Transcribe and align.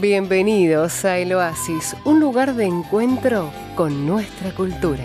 Bienvenidos 0.00 1.04
a 1.04 1.18
El 1.18 1.32
Oasis, 1.32 1.96
un 2.04 2.20
lugar 2.20 2.54
de 2.54 2.66
encuentro 2.66 3.50
con 3.74 4.06
nuestra 4.06 4.52
cultura. 4.52 5.04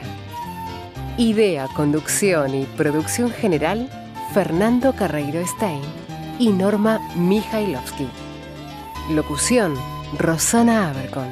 Idea, 1.18 1.68
conducción 1.76 2.54
y 2.54 2.66
producción 2.66 3.32
general, 3.32 3.90
Fernando 4.36 4.94
Carreiro 4.94 5.44
Stein 5.48 5.81
y 6.38 6.49
Norma 6.49 6.99
Mijailovsky. 7.16 8.08
Locución, 9.10 9.74
Rosana 10.20 10.92
Abercon. 10.92 11.30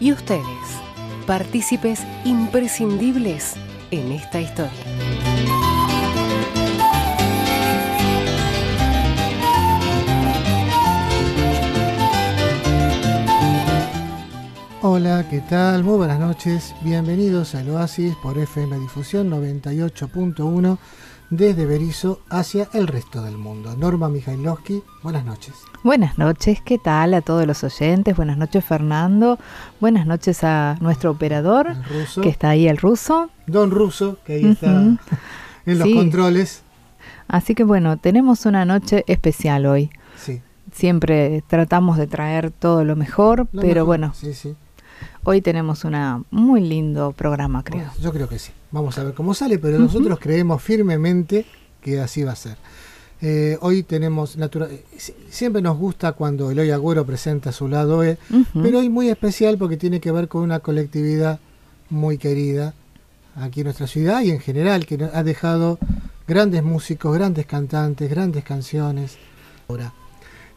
Y 0.00 0.10
ustedes, 0.10 0.42
partícipes 1.28 2.00
imprescindibles 2.24 3.54
en 3.92 4.10
esta 4.10 4.40
historia. 4.40 5.13
Hola, 14.96 15.28
¿qué 15.28 15.40
tal? 15.40 15.82
Muy 15.82 15.96
buenas 15.96 16.20
noches. 16.20 16.72
Bienvenidos 16.82 17.56
al 17.56 17.68
Oasis 17.68 18.14
por 18.22 18.38
FM 18.38 18.78
Difusión 18.78 19.28
98.1 19.28 20.78
desde 21.30 21.66
Berizo 21.66 22.20
hacia 22.30 22.68
el 22.72 22.86
resto 22.86 23.20
del 23.20 23.36
mundo. 23.36 23.74
Norma 23.76 24.08
Mijailovsky, 24.08 24.84
buenas 25.02 25.24
noches. 25.24 25.52
Buenas 25.82 26.16
noches, 26.16 26.60
¿qué 26.64 26.78
tal 26.78 27.14
a 27.14 27.22
todos 27.22 27.44
los 27.44 27.64
oyentes? 27.64 28.16
Buenas 28.16 28.38
noches 28.38 28.64
Fernando, 28.64 29.36
buenas 29.80 30.06
noches 30.06 30.44
a 30.44 30.76
nuestro 30.80 31.10
operador 31.10 31.74
que 32.22 32.28
está 32.28 32.50
ahí, 32.50 32.68
el 32.68 32.76
ruso. 32.76 33.30
Don 33.48 33.72
Ruso, 33.72 34.18
que 34.24 34.34
ahí 34.34 34.46
está 34.46 34.70
en 34.76 34.98
los 35.66 35.88
controles. 35.88 36.62
Así 37.26 37.56
que 37.56 37.64
bueno, 37.64 37.96
tenemos 37.96 38.46
una 38.46 38.64
noche 38.64 39.02
especial 39.08 39.66
hoy. 39.66 39.90
Sí. 40.16 40.40
Siempre 40.70 41.42
tratamos 41.48 41.98
de 41.98 42.06
traer 42.06 42.52
todo 42.52 42.84
lo 42.84 42.94
mejor, 42.94 43.48
pero 43.60 43.84
bueno, 43.84 44.12
sí, 44.14 44.34
sí. 44.34 44.54
Hoy 45.24 45.40
tenemos 45.40 45.84
un 45.84 46.26
muy 46.30 46.60
lindo 46.60 47.12
programa, 47.12 47.62
creo. 47.62 47.90
yo 48.00 48.12
creo 48.12 48.28
que 48.28 48.38
sí. 48.38 48.52
Vamos 48.70 48.98
a 48.98 49.04
ver 49.04 49.14
cómo 49.14 49.34
sale, 49.34 49.58
pero 49.58 49.78
nosotros 49.78 50.18
creemos 50.20 50.62
firmemente 50.62 51.46
que 51.80 52.00
así 52.00 52.22
va 52.22 52.32
a 52.32 52.36
ser. 52.36 52.56
Eh, 53.22 53.56
hoy 53.60 53.84
tenemos, 53.84 54.36
siempre 55.30 55.62
nos 55.62 55.78
gusta 55.78 56.12
cuando 56.12 56.50
Eloy 56.50 56.70
Agüero 56.70 57.06
presenta 57.06 57.52
su 57.52 57.68
lado 57.68 58.04
E, 58.04 58.18
pero 58.52 58.80
hoy 58.80 58.88
muy 58.88 59.08
especial 59.08 59.56
porque 59.56 59.76
tiene 59.76 60.00
que 60.00 60.10
ver 60.12 60.28
con 60.28 60.42
una 60.42 60.60
colectividad 60.60 61.38
muy 61.88 62.18
querida 62.18 62.74
aquí 63.36 63.60
en 63.60 63.64
nuestra 63.64 63.86
ciudad 63.86 64.22
y 64.22 64.30
en 64.30 64.40
general, 64.40 64.86
que 64.86 65.08
ha 65.12 65.22
dejado 65.22 65.78
grandes 66.26 66.62
músicos, 66.62 67.14
grandes 67.14 67.46
cantantes, 67.46 68.10
grandes 68.10 68.44
canciones. 68.44 69.16
Ahora, 69.68 69.92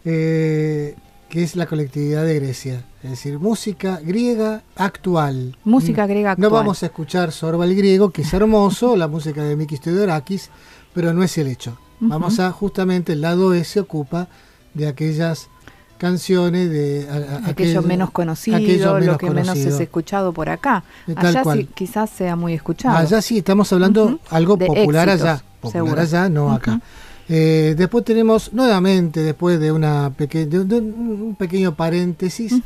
eh, 0.03 0.95
que 1.30 1.44
es 1.44 1.56
la 1.56 1.66
colectividad 1.66 2.23
de 2.23 2.36
Grecia, 2.36 2.86
es 3.03 3.11
decir, 3.11 3.39
música 3.39 4.00
griega 4.03 4.64
actual. 4.75 5.58
Música 5.64 6.06
mm. 6.06 6.09
griega 6.09 6.31
actual. 6.31 6.50
No 6.50 6.56
vamos 6.56 6.83
a 6.83 6.86
escuchar 6.88 7.31
Sorba 7.31 7.66
el 7.66 7.75
griego, 7.75 8.11
que 8.11 8.22
es 8.22 8.33
hermoso, 8.33 8.95
la 8.97 9.08
música 9.08 9.44
de 9.44 9.55
Mikis 9.55 9.81
Theodorakis, 9.81 10.50
pero 10.94 11.14
no 11.14 11.23
es 11.23 11.38
el 11.38 11.48
hecho. 11.48 11.78
Vamos 12.00 12.39
a 12.39 12.52
justamente 12.52 13.14
el 13.14 13.22
lado 13.22 13.55
E 13.55 13.64
se 13.64 13.80
ocupa 13.80 14.28
de 14.75 14.88
aquellas 14.88 15.50
canciones 15.98 16.70
de 16.70 17.08
aquello 17.45 17.81
menos 17.81 18.11
conocido, 18.11 19.00
lo 19.00 19.17
que 19.17 19.30
menos 19.31 19.58
es 19.58 19.80
escuchado 19.80 20.31
por 20.31 20.50
acá. 20.50 20.83
Allá 21.16 21.44
sí, 21.53 21.67
quizás 21.73 22.09
sea 22.09 22.36
muy 22.36 22.53
escuchado. 22.53 22.95
Allá 22.95 23.22
sí, 23.22 23.39
estamos 23.39 23.72
hablando 23.73 24.20
algo 24.30 24.58
popular 24.58 25.09
allá, 25.09 25.44
popular 25.59 26.00
allá, 26.00 26.30
no 26.30 26.52
acá. 26.52 26.80
Eh, 27.30 27.75
después 27.78 28.06
tenemos 28.06 28.53
nuevamente, 28.53 29.22
después 29.22 29.59
de, 29.59 29.72
una 29.72 30.14
un 30.17 31.36
pequeño 31.38 31.75
paréntesis, 31.75 32.61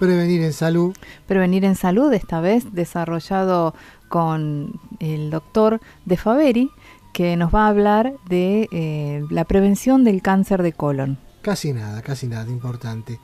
Prevenir 0.00 0.40
en 0.40 0.54
Salud. 0.54 0.96
Prevenir 1.26 1.64
en 1.66 1.76
Salud, 1.76 2.10
esta 2.14 2.40
vez 2.40 2.72
desarrollado 2.72 3.74
con 4.08 4.80
el 4.98 5.30
doctor 5.30 5.80
De 6.06 6.16
Faveri, 6.16 6.70
que 7.12 7.36
nos 7.36 7.54
va 7.54 7.66
a 7.66 7.68
hablar 7.68 8.14
de 8.28 8.66
eh, 8.72 9.22
la 9.30 9.44
prevención 9.44 10.02
del 10.02 10.22
cáncer 10.22 10.62
de 10.62 10.72
colon. 10.72 11.18
Casi 11.42 11.74
nada, 11.74 12.00
casi 12.00 12.28
nada 12.28 12.50
importante. 12.50 13.20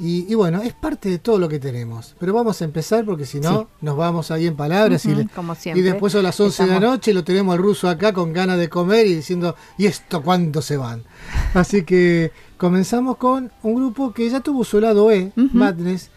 Y, 0.00 0.32
bueno, 0.34 0.62
es 0.62 0.74
parte 0.74 1.08
de 1.08 1.18
todo 1.18 1.38
lo 1.38 1.48
que 1.48 1.58
tenemos. 1.58 2.14
Pero 2.20 2.32
vamos 2.32 2.62
a 2.62 2.64
empezar 2.64 3.04
porque 3.04 3.26
si 3.26 3.40
no, 3.40 3.68
nos 3.80 3.96
vamos 3.96 4.30
ahí 4.30 4.46
en 4.46 4.54
palabras 4.54 5.04
y, 5.04 5.10
y 5.10 5.80
después 5.80 6.14
a 6.14 6.22
las 6.22 6.38
11 6.38 6.66
de 6.66 6.70
la 6.70 6.80
noche 6.80 7.12
lo 7.12 7.24
tenemos 7.24 7.54
al 7.54 7.60
ruso 7.60 7.88
acá 7.88 8.12
con 8.12 8.32
ganas 8.32 8.58
de 8.58 8.68
comer 8.68 9.06
y 9.06 9.14
diciendo, 9.16 9.56
¿y 9.76 9.86
esto 9.86 10.22
cuándo 10.22 10.62
se 10.62 10.76
van? 10.76 11.02
Así 11.54 11.82
que 11.82 12.30
comenzamos 12.56 13.16
con 13.16 13.50
un 13.62 13.74
grupo 13.74 14.12
que 14.12 14.30
ya 14.30 14.38
tuvo 14.40 14.64
su 14.64 14.80
lado 14.80 15.10
E, 15.10 15.32
Madness, 15.34 16.10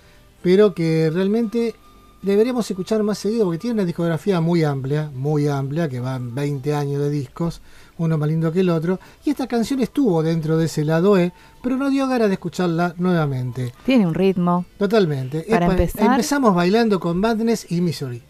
pero 0.44 0.76
que 0.76 1.10
realmente 1.12 1.74
deberíamos 2.22 2.70
escuchar 2.70 3.04
más 3.04 3.18
seguido 3.18 3.46
porque 3.46 3.60
tiene 3.60 3.76
una 3.76 3.86
discografía 3.86 4.42
muy 4.42 4.64
amplia, 4.64 5.12
muy 5.14 5.48
amplia, 5.48 5.90
que 5.90 6.00
van 6.00 6.34
20 6.36 6.74
años 6.74 7.02
de 7.02 7.10
discos 7.10 7.62
uno 7.98 8.18
más 8.18 8.30
lindo 8.30 8.52
que 8.52 8.62
el 8.62 8.70
otro, 8.70 9.00
y 9.24 9.30
esta 9.30 9.48
canción 9.48 9.80
estuvo 9.80 10.24
dentro 10.24 10.58
de 10.58 10.66
ese 10.66 10.84
lado 10.84 11.18
E, 11.18 11.34
pero 11.62 11.78
no 11.78 11.90
dio 11.90 12.08
ganas 12.08 12.30
de 12.30 12.34
escucharla 12.34 12.96
nuevamente. 12.98 13.74
Tiene 13.86 14.08
un 14.08 14.16
ritmo. 14.16 14.66
Totalmente. 14.80 15.46
Para 15.48 15.68
empezar... 15.68 16.06
Empezamos 16.12 16.56
bailando 16.56 17.00
con 17.00 17.18
Madness 17.18 17.72
y 17.72 17.80
Misery. 17.82 18.24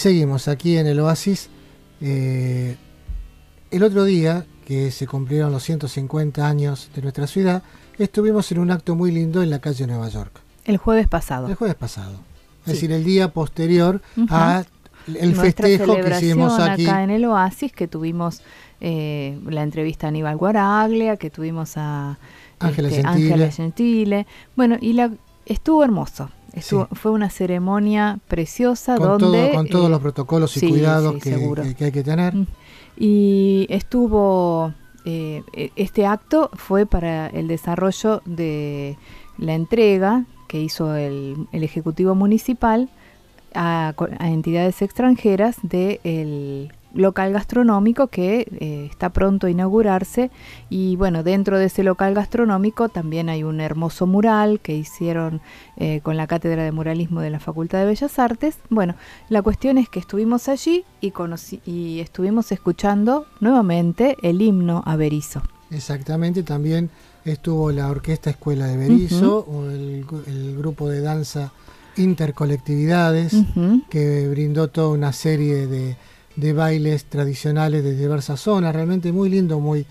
Seguimos 0.00 0.48
aquí 0.48 0.78
en 0.78 0.86
el 0.86 0.98
Oasis. 1.00 1.50
Eh, 2.00 2.76
el 3.70 3.82
otro 3.82 4.04
día, 4.04 4.46
que 4.64 4.90
se 4.90 5.06
cumplieron 5.06 5.52
los 5.52 5.62
150 5.62 6.48
años 6.48 6.90
de 6.94 7.02
nuestra 7.02 7.26
ciudad, 7.26 7.62
estuvimos 7.98 8.50
en 8.50 8.58
un 8.58 8.70
acto 8.70 8.96
muy 8.96 9.12
lindo 9.12 9.42
en 9.42 9.50
la 9.50 9.60
calle 9.60 9.86
Nueva 9.86 10.08
York. 10.08 10.40
El 10.64 10.78
jueves 10.78 11.06
pasado. 11.06 11.48
El 11.48 11.54
jueves 11.54 11.76
pasado. 11.76 12.18
Es 12.66 12.74
decir, 12.74 12.92
el 12.92 13.04
día 13.04 13.32
posterior 13.32 14.00
a 14.28 14.64
el 15.06 15.34
festejo 15.34 15.96
que 15.96 16.10
hicimos 16.10 16.58
aquí. 16.58 16.86
acá 16.86 17.02
en 17.04 17.10
el 17.10 17.24
Oasis, 17.26 17.72
que 17.72 17.86
tuvimos 17.86 18.42
eh, 18.80 19.38
la 19.46 19.62
entrevista 19.62 20.06
a 20.06 20.08
Aníbal 20.08 20.36
Guaraglia, 20.36 21.16
que 21.16 21.30
tuvimos 21.30 21.76
a 21.76 22.18
Ángela 22.58 22.88
este, 22.88 23.50
Gentile. 23.52 24.26
Bueno, 24.56 24.76
y 24.80 24.94
la 24.94 25.10
estuvo 25.46 25.84
hermoso 25.84 26.30
fue 26.92 27.10
una 27.10 27.30
ceremonia 27.30 28.18
preciosa 28.28 28.96
con 28.96 29.18
donde... 29.18 29.52
con 29.54 29.68
todos 29.68 29.90
los 29.90 30.00
eh, 30.00 30.02
protocolos 30.02 30.56
y 30.56 30.68
cuidados 30.68 31.16
que, 31.22 31.34
hay 31.80 31.92
que 31.92 32.02
tener. 32.02 32.34
Mm. 32.34 32.46
Y 32.98 33.66
estuvo... 33.68 34.74
Eh, 35.04 35.42
e, 35.54 35.70
este 35.76 36.06
acto 36.06 36.50
fue 36.54 36.84
para 36.84 37.28
el 37.28 37.48
desarrollo 37.48 38.20
de 38.26 38.98
la 39.38 39.54
entrega 39.54 40.26
que 40.48 40.60
hizo 40.60 40.94
el, 40.94 41.46
el 41.52 41.62
Ejecutivo 41.62 42.14
Municipal 42.14 42.90
a, 43.54 43.94
a 44.18 44.28
entidades 44.28 44.82
extranjeras 44.82 45.56
del 45.62 46.00
el 46.04 46.72
local 46.94 47.32
gastronómico 47.32 48.08
que 48.08 48.46
eh, 48.60 48.88
está 48.90 49.10
pronto 49.10 49.46
a 49.46 49.50
inaugurarse. 49.50 50.30
Y 50.68 50.96
bueno 50.96 51.22
dentro 51.22 51.58
de 51.58 51.66
ese 51.66 51.82
local 51.82 52.14
gastronómico 52.14 52.88
también 52.88 53.28
hay 53.28 53.42
un 53.42 53.60
hermoso 53.60 54.06
mural 54.06 54.60
que 54.60 54.74
hicieron 54.74 55.40
eh, 55.76 56.00
con 56.02 56.16
la 56.16 56.26
cátedra 56.26 56.64
de 56.64 56.72
muralismo 56.72 57.20
de 57.20 57.30
la 57.30 57.40
Facultad 57.40 57.80
de 57.80 57.86
Bellas 57.86 58.18
Artes. 58.18 58.58
Bueno 58.68 58.94
la 59.28 59.42
cuestión 59.42 59.78
es 59.78 59.88
que 59.88 60.00
estuvimos 60.00 60.48
allí 60.48 60.84
y, 61.00 61.12
y 61.64 62.00
estuvimos 62.00 62.52
escuchando 62.52 63.26
nuevamente 63.40 64.16
el 64.22 64.42
himno 64.42 64.82
a 64.86 64.96
Berizo. 64.96 65.42
Exactamente 65.70 66.42
también 66.42 66.90
estuvo 67.24 67.70
la 67.70 67.88
orquesta 67.88 68.30
escuela 68.30 68.66
de 68.66 68.76
Berizo 68.76 69.46
el, 69.70 70.56
grupo 70.56 70.88
de 70.88 71.00
danza 71.00 71.52
intercolectividades 71.96 73.34
que 73.88 74.28
brindó 74.28 74.68
toda 74.68 74.88
una 74.88 75.12
serie 75.12 75.66
de 75.66 75.96
de 76.40 76.52
bailes 76.52 77.04
tradicionales 77.04 77.84
de 77.84 77.94
diversas 77.94 78.40
zonas, 78.40 78.74
realmente 78.74 79.12
muy 79.12 79.28
lindo, 79.28 79.60
muy... 79.60 79.86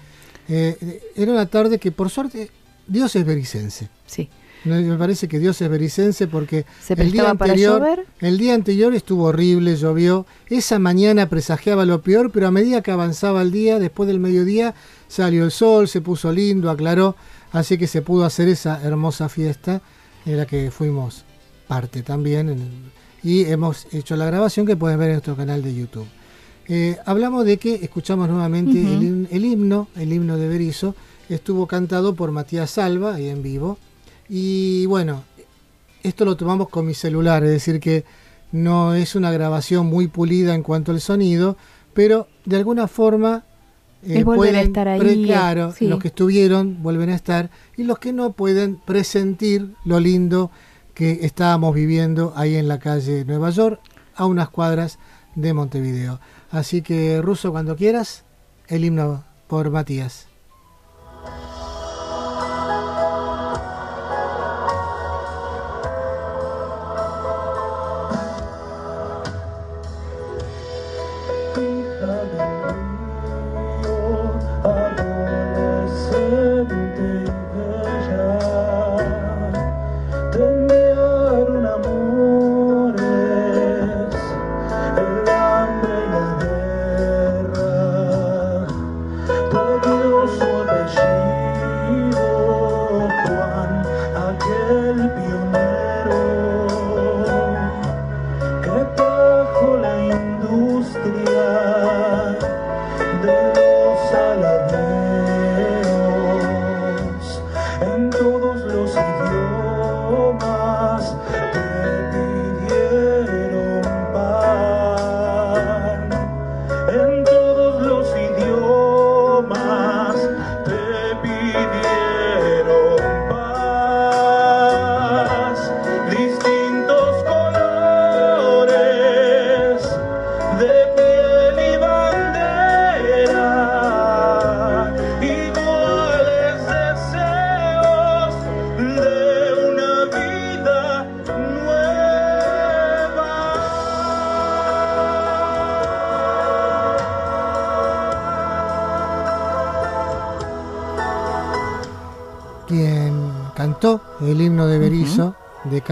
Eh, 0.47 1.01
era 1.15 1.31
una 1.31 1.45
tarde 1.45 1.77
que 1.77 1.91
por 1.91 2.09
suerte 2.09 2.49
Dios 2.87 3.15
es 3.15 3.25
bericense. 3.25 3.89
Sí. 4.07 4.29
Me 4.65 4.97
parece 4.97 5.29
que 5.29 5.39
Dios 5.39 5.61
es 5.61 5.69
bericense 5.69 6.27
porque 6.27 6.65
el 6.89 7.11
día 7.11 7.29
anterior 7.29 8.05
el 8.19 8.37
día 8.37 8.55
anterior 8.55 8.93
estuvo 8.93 9.25
horrible, 9.25 9.77
llovió. 9.77 10.25
Esa 10.49 10.79
mañana 10.79 11.29
presagiaba 11.29 11.85
lo 11.85 12.01
peor, 12.01 12.31
pero 12.31 12.47
a 12.47 12.51
medida 12.51 12.81
que 12.81 12.91
avanzaba 12.91 13.41
el 13.41 13.51
día, 13.51 13.79
después 13.79 14.07
del 14.07 14.19
mediodía, 14.19 14.75
salió 15.07 15.45
el 15.45 15.51
sol, 15.51 15.87
se 15.87 16.01
puso 16.01 16.33
lindo, 16.33 16.69
aclaró, 16.69 17.15
así 17.53 17.77
que 17.77 17.87
se 17.87 18.01
pudo 18.01 18.25
hacer 18.25 18.49
esa 18.49 18.83
hermosa 18.83 19.29
fiesta 19.29 19.81
en 20.25 20.35
la 20.35 20.45
que 20.45 20.71
fuimos 20.71 21.23
parte 21.67 22.01
también 22.01 22.91
y 23.23 23.45
hemos 23.45 23.87
hecho 23.93 24.15
la 24.15 24.25
grabación 24.25 24.65
que 24.65 24.75
pueden 24.75 24.99
ver 24.99 25.09
en 25.09 25.15
nuestro 25.15 25.35
canal 25.35 25.61
de 25.63 25.73
YouTube. 25.73 26.07
Eh, 26.71 26.97
hablamos 27.05 27.45
de 27.45 27.57
que 27.57 27.75
escuchamos 27.75 28.29
nuevamente 28.29 28.79
el, 28.79 29.43
himno, 29.43 29.87
el 29.95 30.13
himno 30.13 30.37
de 30.37 30.47
Berizo, 30.47 30.95
estuvo 31.27 31.65
cantado 31.65 32.13
por 32.13 32.31
Matías 32.31 32.69
Salva 32.69 33.15
ahí 33.15 33.27
en 33.27 33.41
vivo. 33.41 33.79
Y 34.29 34.85
bueno, 34.85 35.23
esto 36.03 36.25
lo 36.25 36.37
tomamos 36.37 36.69
con 36.69 36.85
mi 36.85 36.93
celular, 36.93 37.43
es 37.43 37.49
decir 37.49 37.79
que 37.79 38.05
no 38.51 38.93
es 38.93 39.15
una 39.15 39.31
grabación 39.31 39.87
muy 39.87 40.07
pulida 40.07 40.53
en 40.53 40.61
cuanto 40.61 40.91
al 40.91 41.01
sonido, 41.01 41.57
pero 41.95 42.27
de 42.45 42.57
alguna 42.57 42.87
forma 42.87 43.43
eh, 44.03 44.23
pueden 44.23 44.55
estar 44.55 44.87
ahí. 44.87 45.25
claro, 45.25 45.73
los 45.79 45.99
que 45.99 46.09
estuvieron 46.09 46.83
vuelven 46.83 47.09
a 47.09 47.15
estar 47.15 47.49
y 47.77 47.83
los 47.83 47.97
que 47.97 48.13
no 48.13 48.33
pueden 48.33 48.75
presentir 48.77 49.73
lo 49.85 49.99
lindo 49.99 50.51
que 50.93 51.19
estábamos 51.23 51.73
viviendo 51.73 52.31
ahí 52.35 52.55
en 52.57 52.67
la 52.67 52.77
calle 52.77 53.25
Nueva 53.25 53.49
York, 53.49 53.79
a 54.15 54.25
unas 54.27 54.49
cuadras 54.49 54.99
de 55.33 55.53
Montevideo. 55.53 56.19
Así 56.51 56.81
que, 56.81 57.21
Ruso, 57.21 57.51
cuando 57.51 57.75
quieras, 57.75 58.23
el 58.67 58.85
himno 58.85 59.23
por 59.47 59.69
Matías. 59.69 60.28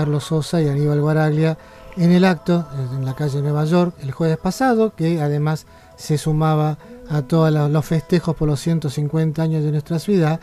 Carlos 0.07 0.23
Sosa 0.23 0.61
y 0.61 0.69
Aníbal 0.69 1.01
Guaraglia 1.01 1.57
en 1.97 2.13
el 2.13 2.23
acto 2.23 2.65
en 2.93 3.03
la 3.03 3.13
calle 3.13 3.41
Nueva 3.41 3.65
York 3.65 3.93
el 4.01 4.13
jueves 4.13 4.37
pasado, 4.37 4.95
que 4.95 5.19
además 5.19 5.67
se 5.97 6.17
sumaba 6.17 6.77
a 7.09 7.23
todos 7.23 7.51
los 7.51 7.85
festejos 7.85 8.33
por 8.33 8.47
los 8.47 8.61
150 8.61 9.41
años 9.41 9.65
de 9.65 9.71
nuestra 9.71 9.99
ciudad, 9.99 10.39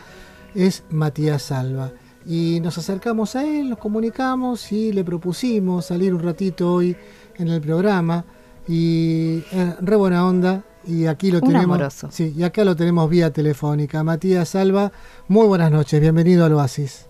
es 0.53 0.83
Matías 0.91 1.41
Salva. 1.41 1.91
Y 2.27 2.59
nos 2.61 2.77
acercamos 2.77 3.35
a 3.35 3.43
él, 3.43 3.71
nos 3.71 3.79
comunicamos 3.79 4.71
y 4.71 4.93
le 4.93 5.03
propusimos 5.03 5.87
salir 5.87 6.13
un 6.13 6.21
ratito 6.21 6.71
hoy 6.71 6.95
en 7.35 7.47
el 7.47 7.59
programa. 7.59 8.23
Y 8.67 9.43
eh, 9.51 9.75
re 9.81 9.95
buena 9.95 10.27
onda, 10.27 10.63
y 10.85 11.07
aquí 11.07 11.31
lo 11.31 11.41
tenemos. 11.41 12.05
Sí, 12.11 12.35
y 12.37 12.43
acá 12.43 12.63
lo 12.63 12.75
tenemos 12.75 13.09
vía 13.09 13.33
telefónica. 13.33 14.03
Matías 14.03 14.49
Salva, 14.49 14.91
muy 15.27 15.47
buenas 15.47 15.71
noches, 15.71 15.99
bienvenido 15.99 16.45
al 16.45 16.53
Oasis. 16.53 17.07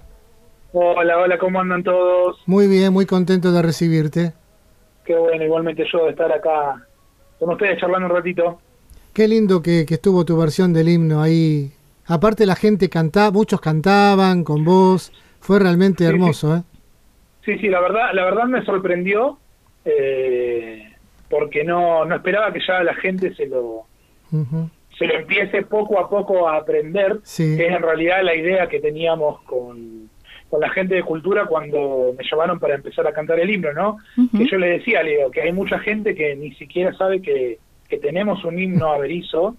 Hola, 0.77 1.20
hola, 1.20 1.38
¿cómo 1.38 1.62
andan 1.62 1.84
todos? 1.84 2.44
Muy 2.48 2.67
bien, 2.67 2.91
muy 2.91 3.05
contento 3.05 3.53
de 3.53 3.62
recibirte. 3.62 4.34
Qué 5.05 5.15
bueno, 5.15 5.41
igualmente 5.41 5.86
yo 5.89 6.03
de 6.03 6.10
estar 6.10 6.29
acá 6.29 6.86
con 7.39 7.51
ustedes 7.51 7.79
charlando 7.79 8.08
un 8.08 8.13
ratito. 8.13 8.60
Qué 9.13 9.25
lindo 9.29 9.62
que, 9.62 9.86
estuvo 9.88 10.25
tu 10.25 10.38
versión 10.38 10.74
del 10.74 10.89
himno 10.89 11.22
ahí. 11.22 11.72
Aparte 12.08 12.46
la 12.46 12.58
gente 12.58 12.89
cantaba, 12.89 13.32
muchos 13.32 13.62
cantaban 13.62 14.44
con 14.44 14.65
vos, 14.65 15.13
fue 15.39 15.60
realmente 15.60 16.03
hermoso, 16.03 16.58
¿eh? 16.58 16.63
Sí, 17.46 17.58
sí, 17.60 17.70
la 17.70 17.79
verdad, 17.79 18.10
la 18.12 18.25
verdad 18.25 18.44
me 18.44 18.65
sorprendió 18.65 19.38
eh, 19.86 20.91
porque 21.29 21.63
no, 21.63 22.03
no 22.03 22.17
esperaba 22.17 22.51
que 22.51 22.60
ya 22.67 22.84
la 22.84 22.96
gente 22.96 23.34
se 23.34 23.46
lo, 23.46 23.86
se 25.00 25.08
lo 25.08 25.13
empiece 25.13 25.62
poco 25.62 26.01
a 26.01 26.10
poco 26.10 26.50
a 26.50 26.58
aprender, 26.58 27.22
que 27.38 27.65
es 27.65 27.72
en 27.72 27.82
realidad 27.82 28.24
la 28.24 28.36
idea 28.36 28.67
que 28.67 28.82
teníamos 28.82 29.41
con, 29.44 30.05
con 30.50 30.62
la 30.62 30.70
gente 30.70 30.96
de 30.96 31.04
cultura 31.04 31.46
cuando 31.46 32.14
me 32.18 32.24
llamaron 32.24 32.60
para 32.60 32.75
empezar 32.75 33.08
a 33.08 33.14
cantar 33.14 33.40
el 33.40 33.50
himno, 33.50 33.74
¿no? 33.74 33.98
Que 34.38 34.46
yo 34.46 34.58
le 34.58 34.78
decía, 34.78 35.04
Leo, 35.04 35.32
que 35.32 35.42
hay 35.42 35.52
mucha 35.52 35.80
gente 35.80 36.16
que 36.16 36.36
ni 36.36 36.54
siquiera 36.56 36.94
sabe 36.94 37.22
que, 37.22 37.60
que 37.90 37.98
tenemos 37.98 38.44
un 38.46 38.60
himno 38.60 38.94
averizo, 38.94 39.56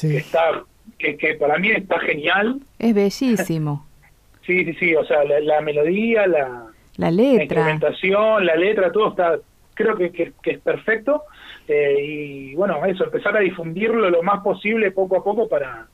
que 0.00 0.16
está 0.16 0.62
que, 0.98 1.16
que 1.16 1.34
para 1.34 1.58
mí 1.58 1.70
está 1.70 1.98
genial. 2.00 2.60
Es 2.78 2.94
bellísimo. 2.94 3.86
sí, 4.46 4.64
sí, 4.64 4.74
sí, 4.74 4.94
o 4.94 5.04
sea, 5.04 5.24
la, 5.24 5.60
melodía, 5.60 6.26
la, 6.26 6.66
la 6.96 7.10
letra, 7.10 7.36
la 7.36 7.42
instrumentación, 7.42 8.46
la 8.46 8.56
letra, 8.56 8.90
todo 8.90 9.10
está, 9.10 9.38
creo 9.74 9.96
que, 9.96 10.10
que, 10.10 10.32
es 10.44 10.58
perfecto. 10.60 11.24
Eh, 11.68 11.96
y 12.00 12.54
bueno, 12.54 12.84
eso, 12.86 13.04
empezar 13.04 13.36
a 13.36 13.40
difundirlo 13.40 14.10
lo 14.10 14.22
más 14.22 14.42
posible 14.42 14.90
poco 14.90 15.18
a 15.18 15.24
poco 15.24 15.48
para, 15.48 15.86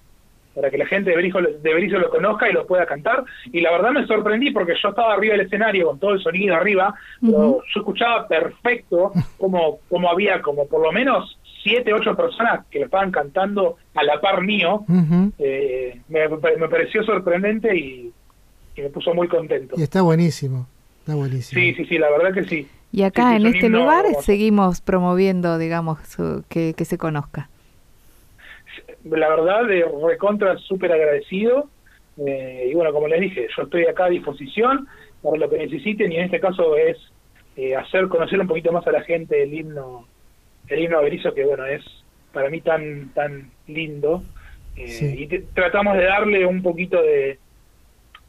para 0.55 0.71
que 0.71 0.79
la 0.79 0.87
gente 0.87 1.11
de 1.11 1.17
Berizo, 1.17 1.41
de 1.41 1.99
lo 1.99 2.11
conozca 2.11 2.49
y 2.49 2.53
lo 2.53 2.67
pueda 2.67 2.87
cantar. 2.87 3.25
Y 3.53 3.61
la 3.61 3.71
verdad 3.71 3.91
me 3.93 4.07
sorprendí 4.07 4.51
porque 4.51 4.75
yo 4.83 4.89
estaba 4.89 5.15
arriba 5.15 5.33
del 5.33 5.47
escenario 5.47 5.87
con 5.87 5.99
todo 5.99 6.13
el 6.13 6.21
sonido 6.21 6.55
arriba, 6.55 6.95
pero 7.21 7.61
yo 7.75 7.81
escuchaba 7.81 8.27
perfecto 8.27 9.13
como, 9.39 9.79
como 9.89 10.11
había 10.11 10.43
como 10.43 10.67
por 10.67 10.83
lo 10.83 10.93
menos 10.93 11.39
siete, 11.63 11.93
ocho 11.93 12.17
personas 12.17 12.67
que 12.71 12.81
lo 12.81 12.87
estaban 12.87 13.11
cantando 13.11 13.77
a 13.95 14.03
la 14.03 14.21
par 14.21 14.43
mío. 14.43 14.85
Eh, 15.39 16.01
me, 16.09 16.29
pareció 16.69 17.05
sorprendente 17.05 17.77
y, 17.77 18.13
me 18.77 18.91
puso 18.91 19.13
muy 19.13 19.27
contento. 19.27 19.75
Y 19.77 19.83
está 19.83 20.03
buenísimo, 20.03 20.69
está 21.01 21.17
buenísimo. 21.17 21.61
Sí, 21.61 21.75
sí, 21.75 21.85
sí, 21.85 21.99
la 21.99 22.11
verdad 22.11 22.33
que 22.33 22.45
sí. 22.45 22.69
Y 22.93 23.03
acá 23.03 23.37
en 23.37 23.47
este 23.47 23.69
lugar 23.69 24.07
seguimos 24.23 24.81
promoviendo, 24.81 25.59
digamos, 25.59 25.99
que, 26.49 26.75
que 26.75 26.85
se 26.85 26.97
conozca 26.97 27.51
la 29.17 29.29
verdad, 29.29 29.65
de 29.65 29.85
recontra 30.07 30.57
súper 30.59 30.93
agradecido. 30.93 31.69
Eh, 32.27 32.69
y 32.71 32.75
bueno, 32.75 32.93
como 32.93 33.09
les 33.09 33.21
dije, 33.21 33.47
yo 33.57 33.63
estoy 33.63 33.85
acá 33.85 34.07
a 34.07 34.11
disposición 34.11 34.89
para 35.23 35.37
lo 35.37 35.49
que 35.49 35.59
necesiten 35.59 36.11
y 36.13 36.17
en 36.17 36.25
este 36.25 36.41
caso 36.41 36.77
es 36.77 36.97
eh, 37.57 37.77
hacer 37.77 38.09
conocer 38.09 38.41
un 38.41 38.49
poquito 38.49 38.73
más 38.73 38.87
a 38.87 38.93
la 38.93 39.03
gente 39.03 39.43
el 39.43 39.55
himno, 39.55 40.07
el 40.69 40.81
himno 40.81 41.03
Berizo, 41.03 41.33
que 41.33 41.45
bueno, 41.45 41.65
es 41.67 41.83
para 42.33 42.51
mí 42.51 42.61
tan, 42.61 43.11
tan 43.15 43.51
lindo. 43.67 44.23
Eh, 44.77 45.17
y 45.19 45.39
tratamos 45.55 45.97
de 45.97 46.05
darle 46.05 46.47
un 46.47 46.63
poquito 46.63 47.03
de, 47.03 47.39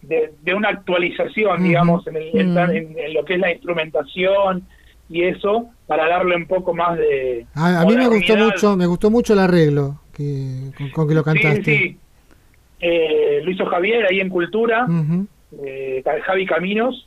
de, 0.01 0.53
una 0.53 0.69
actualización, 0.69 1.63
digamos, 1.63 2.07
en, 2.07 2.17
en, 2.17 3.13
lo 3.13 3.23
que 3.23 3.35
es 3.35 3.39
la 3.39 3.51
instrumentación 3.51 4.63
y 5.09 5.23
eso, 5.23 5.69
para 5.85 6.07
darle 6.07 6.35
un 6.35 6.47
poco 6.47 6.73
más 6.73 6.97
de... 6.97 7.45
A, 7.53 7.81
a 7.81 7.85
mí 7.85 7.95
me 7.95 8.07
gustó 8.07 8.35
mucho, 8.35 8.75
me 8.75 8.87
gustó 8.87 9.11
mucho 9.11 9.33
el 9.33 9.39
arreglo 9.39 9.99
con, 10.93 11.07
que 11.07 11.13
lo 11.13 11.23
cantaste. 11.23 11.63
Sí, 11.63 11.77
sí. 11.77 11.97
Eh, 12.81 13.41
lo 13.43 13.51
hizo 13.51 13.65
Javier 13.65 14.05
ahí 14.05 14.19
en 14.19 14.29
Cultura, 14.29 14.87
eh, 15.65 16.03
Javi 16.23 16.45
Caminos, 16.45 17.05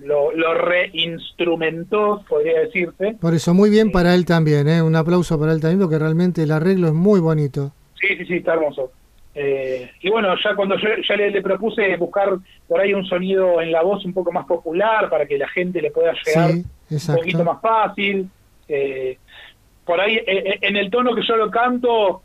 lo, 0.00 0.54
reinstrumentó, 0.54 2.24
podría 2.28 2.60
decirse. 2.60 3.16
Por 3.20 3.34
eso, 3.34 3.54
muy 3.54 3.70
bien 3.70 3.90
para 3.90 4.14
él 4.14 4.24
también, 4.24 4.68
¿eh? 4.68 4.82
un 4.82 4.94
aplauso 4.94 5.38
para 5.38 5.52
él 5.52 5.60
también, 5.60 5.80
porque 5.80 5.98
realmente 5.98 6.42
el 6.42 6.52
arreglo 6.52 6.88
es 6.88 6.94
muy 6.94 7.20
bonito. 7.20 7.72
Sí, 8.00 8.16
sí, 8.16 8.26
sí, 8.26 8.34
está 8.34 8.54
hermoso. 8.54 8.92
Eh, 9.36 9.90
y 10.00 10.10
bueno, 10.10 10.34
ya 10.42 10.54
cuando 10.54 10.76
yo 10.78 10.88
ya 11.08 11.16
le, 11.16 11.42
propuse 11.42 11.96
buscar 11.96 12.38
por 12.68 12.80
ahí 12.80 12.94
un 12.94 13.04
sonido 13.04 13.60
en 13.60 13.72
la 13.72 13.82
voz 13.82 14.04
un 14.04 14.12
poco 14.12 14.30
más 14.30 14.46
popular 14.46 15.10
para 15.10 15.26
que 15.26 15.36
la 15.36 15.48
gente 15.48 15.82
le 15.82 15.90
pueda 15.90 16.14
llegar 16.24 16.52
un 16.52 17.16
poquito 17.16 17.44
más 17.44 17.60
fácil. 17.60 18.28
Eh, 18.68 19.18
por 19.84 20.00
ahí 20.00 20.16
eh, 20.16 20.24
eh, 20.26 20.58
en 20.62 20.76
el 20.76 20.90
tono 20.90 21.14
que 21.14 21.22
yo 21.26 21.36
lo 21.36 21.50
canto 21.50 22.22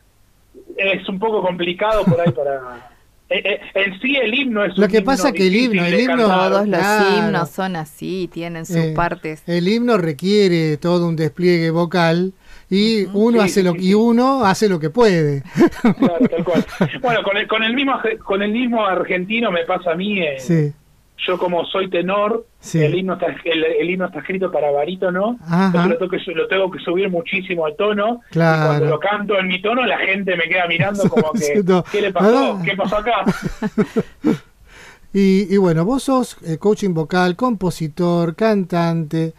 es 0.77 1.07
un 1.07 1.19
poco 1.19 1.41
complicado 1.41 2.03
por 2.05 2.19
ahí 2.19 2.31
para 2.31 2.89
eh, 3.29 3.59
en 3.73 3.99
sí 3.99 4.15
el 4.15 4.33
himno 4.33 4.65
es 4.65 4.77
lo 4.77 4.87
que 4.87 5.01
pasa 5.01 5.31
que 5.31 5.47
el 5.47 5.55
himno 5.55 5.85
el 5.85 5.99
himno 5.99 6.25
todos 6.25 6.67
los 6.67 6.81
himnos 7.17 7.49
son 7.49 7.75
así 7.75 8.29
tienen 8.31 8.65
sus 8.65 8.87
partes. 8.95 9.43
el 9.47 9.67
himno 9.67 9.97
requiere 9.97 10.77
todo 10.77 11.07
un 11.07 11.15
despliegue 11.15 11.69
vocal 11.71 12.33
y 12.71 13.05
uno 13.13 13.41
hace 13.41 13.63
lo 13.63 13.75
y 13.75 13.95
uno 13.95 14.45
hace 14.45 14.69
lo 14.69 14.79
que 14.79 14.91
puede. 14.91 15.41
Claro, 15.81 16.27
tal 16.29 16.43
cual. 16.43 16.65
bueno 17.01 17.23
con 17.23 17.35
el 17.35 17.47
con 17.47 17.63
el 17.63 17.73
mismo 17.73 17.93
con 18.23 18.43
el 18.43 18.51
mismo 18.51 18.85
argentino 18.85 19.51
me 19.51 19.65
pasa 19.65 19.93
a 19.93 19.95
mí 19.95 20.19
sí 20.37 20.71
yo 21.25 21.37
como 21.37 21.65
soy 21.65 21.89
tenor, 21.89 22.45
el, 22.73 22.95
himno 22.95 23.13
está, 23.13 23.27
el, 23.43 23.89
himno 23.89 24.05
está 24.05 24.19
escrito 24.19 24.51
para 24.51 24.71
barítono, 24.71 25.37
lo 25.73 25.97
tengo, 25.97 26.09
que, 26.09 26.17
lo 26.33 26.47
tengo 26.47 26.71
que 26.71 26.79
subir 26.79 27.09
muchísimo 27.09 27.65
al 27.65 27.75
tono, 27.75 28.21
y 28.31 28.35
cuando 28.35 28.85
lo 28.85 28.99
canto 28.99 29.37
en 29.37 29.47
mi 29.47 29.61
tono 29.61 29.85
la 29.85 29.97
gente 29.99 30.35
me 30.35 30.43
queda 30.43 30.67
mirando 30.67 31.09
como 31.09 31.31
que, 31.33 31.63
¿qué 31.91 32.01
le 32.01 32.13
pasó? 32.13 32.59
¿Qué 32.63 32.75
pasó 32.75 32.97
acá? 32.97 33.25
y, 35.13 35.53
y, 35.53 35.57
bueno, 35.57 35.85
vos 35.85 36.03
sos 36.03 36.37
eh, 36.45 36.57
coaching 36.57 36.93
vocal, 36.93 37.35
compositor, 37.35 38.35
cantante, 38.35 39.33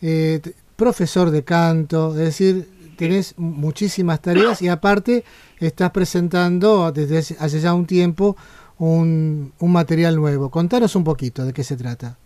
eh, 0.00 0.40
profesor 0.76 1.30
de 1.30 1.44
canto, 1.44 2.10
es 2.10 2.18
decir, 2.18 2.68
tenés 2.96 3.38
muchísimas 3.38 4.20
tareas 4.20 4.62
y 4.62 4.68
aparte 4.68 5.24
estás 5.58 5.90
presentando 5.90 6.90
desde 6.92 7.18
hace 7.18 7.60
ya 7.60 7.74
un 7.74 7.86
tiempo 7.86 8.36
un, 8.82 9.52
un 9.60 9.72
material 9.72 10.16
nuevo. 10.16 10.50
Contanos 10.50 10.96
un 10.96 11.04
poquito 11.04 11.44
de 11.44 11.52
qué 11.52 11.62
se 11.62 11.76
trata. 11.76 12.16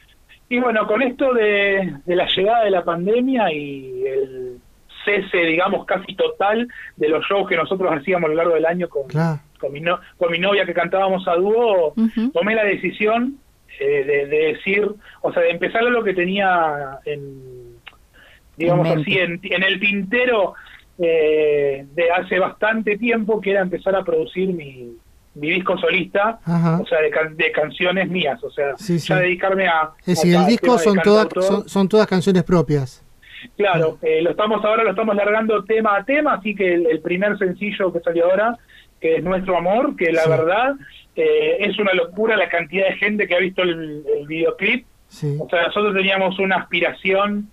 Y 0.49 0.59
bueno, 0.59 0.87
con 0.87 1.03
esto 1.03 1.35
de, 1.35 1.97
la 2.07 2.27
llegada 2.35 2.65
de 2.65 2.71
la 2.71 2.83
pandemia 2.83 3.53
y 3.53 4.05
el 4.07 4.59
cese, 5.05 5.39
digamos, 5.39 5.85
casi 5.85 6.15
total 6.15 6.67
de 6.97 7.09
los 7.11 7.23
shows 7.27 7.47
que 7.47 7.57
nosotros 7.57 7.93
hacíamos 7.93 8.29
a 8.29 8.31
lo 8.31 8.37
largo 8.37 8.55
del 8.55 8.65
año 8.65 8.89
con, 8.89 9.03
con, 9.61 9.73
mi, 9.73 9.83
con 10.17 10.33
mi 10.33 10.39
novia 10.39 10.65
que 10.65 10.73
cantábamos 10.73 11.29
a 11.29 11.35
dúo, 11.35 11.95
tomé 12.33 12.55
la 12.55 12.65
decisión 12.65 13.39
eh, 13.79 14.05
de, 14.05 14.27
decir, 14.27 14.89
o 15.21 15.33
sea, 15.33 15.43
de 15.43 15.51
empezar 15.51 15.83
lo 15.83 16.03
que 16.03 16.15
tenía 16.15 17.01
en, 17.05 17.77
digamos 18.57 18.89
así, 18.89 19.19
en, 19.19 19.41
el 19.43 19.79
tintero 19.79 20.55
eh, 20.99 21.85
de 21.95 22.11
hace 22.11 22.39
bastante 22.39 22.97
tiempo, 22.97 23.43
que 23.43 23.51
era 23.51 23.61
empezar 23.61 23.95
a 23.95 24.05
producir 24.05 24.49
mi, 24.49 24.97
mi 25.37 25.50
disco 25.50 25.76
solista, 25.76 26.40
o 26.47 26.87
sea, 26.87 26.99
de, 27.00 27.52
canciones 27.52 28.09
mías, 28.09 28.43
o 28.43 28.50
sea, 28.50 28.75
ya 28.78 29.16
dedicarme 29.19 29.69
a... 29.69 29.90
Es 30.00 30.07
decir, 30.07 30.35
el 30.35 30.47
disco 30.47 30.78
son 30.78 30.99
todas, 31.02 31.28
son, 31.66 31.88
todas 31.88 32.07
canciones 32.07 32.43
propias. 32.43 33.05
Claro, 33.57 33.99
eh, 34.02 34.23
lo 34.23 34.31
estamos 34.31 34.64
ahora 34.64 34.83
lo 34.83 34.90
estamos 34.90 35.14
largando 35.14 35.62
tema 35.64 35.97
a 35.97 36.05
tema, 36.05 36.35
así 36.35 36.55
que 36.55 36.75
el, 36.75 37.00
primer 37.00 37.38
sencillo 37.38 37.93
que 37.93 38.00
salió 38.00 38.31
ahora, 38.31 38.57
que 38.99 39.16
es 39.16 39.23
Nuestro 39.23 39.59
Amor, 39.59 39.95
que 39.95 40.11
la 40.11 40.26
verdad 40.26 40.75
eh, 41.14 41.59
es 41.61 41.78
una 41.78 41.93
locura 41.93 42.37
la 42.37 42.49
cantidad 42.49 42.88
de 42.88 42.97
gente 42.97 43.28
que 43.28 43.35
ha 43.35 43.38
visto 43.38 43.62
el, 43.62 44.05
videoclip. 44.26 44.87
O 45.38 45.49
sea, 45.49 45.66
nosotros 45.66 45.95
teníamos 45.95 46.38
una 46.38 46.57
aspiración 46.57 47.50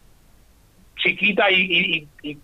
chiquita 0.95 1.51
y, 1.51 2.07
y 2.23 2.37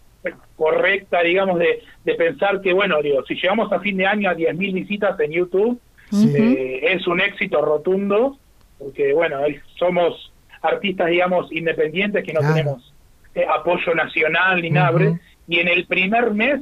correcta, 0.55 1.21
digamos, 1.21 1.59
de, 1.59 1.81
de 2.03 2.15
pensar 2.15 2.61
que, 2.61 2.73
bueno, 2.73 3.01
digo, 3.01 3.23
si 3.25 3.35
llegamos 3.35 3.71
a 3.71 3.79
fin 3.79 3.97
de 3.97 4.05
año 4.05 4.29
a 4.29 4.35
10.000 4.35 4.73
visitas 4.73 5.19
en 5.19 5.31
YouTube, 5.31 5.79
eh, 6.11 6.79
es 6.83 7.07
un 7.07 7.21
éxito 7.21 7.61
rotundo, 7.61 8.37
porque, 8.77 9.13
bueno, 9.13 9.37
somos 9.77 10.31
artistas, 10.61 11.07
digamos, 11.09 11.51
independientes 11.51 12.23
que 12.23 12.33
no 12.33 12.41
tenemos 12.41 12.93
eh, 13.35 13.45
apoyo 13.45 13.93
nacional 13.95 14.61
ni 14.61 14.69
nada, 14.69 15.19
y 15.47 15.59
en 15.59 15.67
el 15.67 15.85
primer 15.85 16.31
mes 16.31 16.61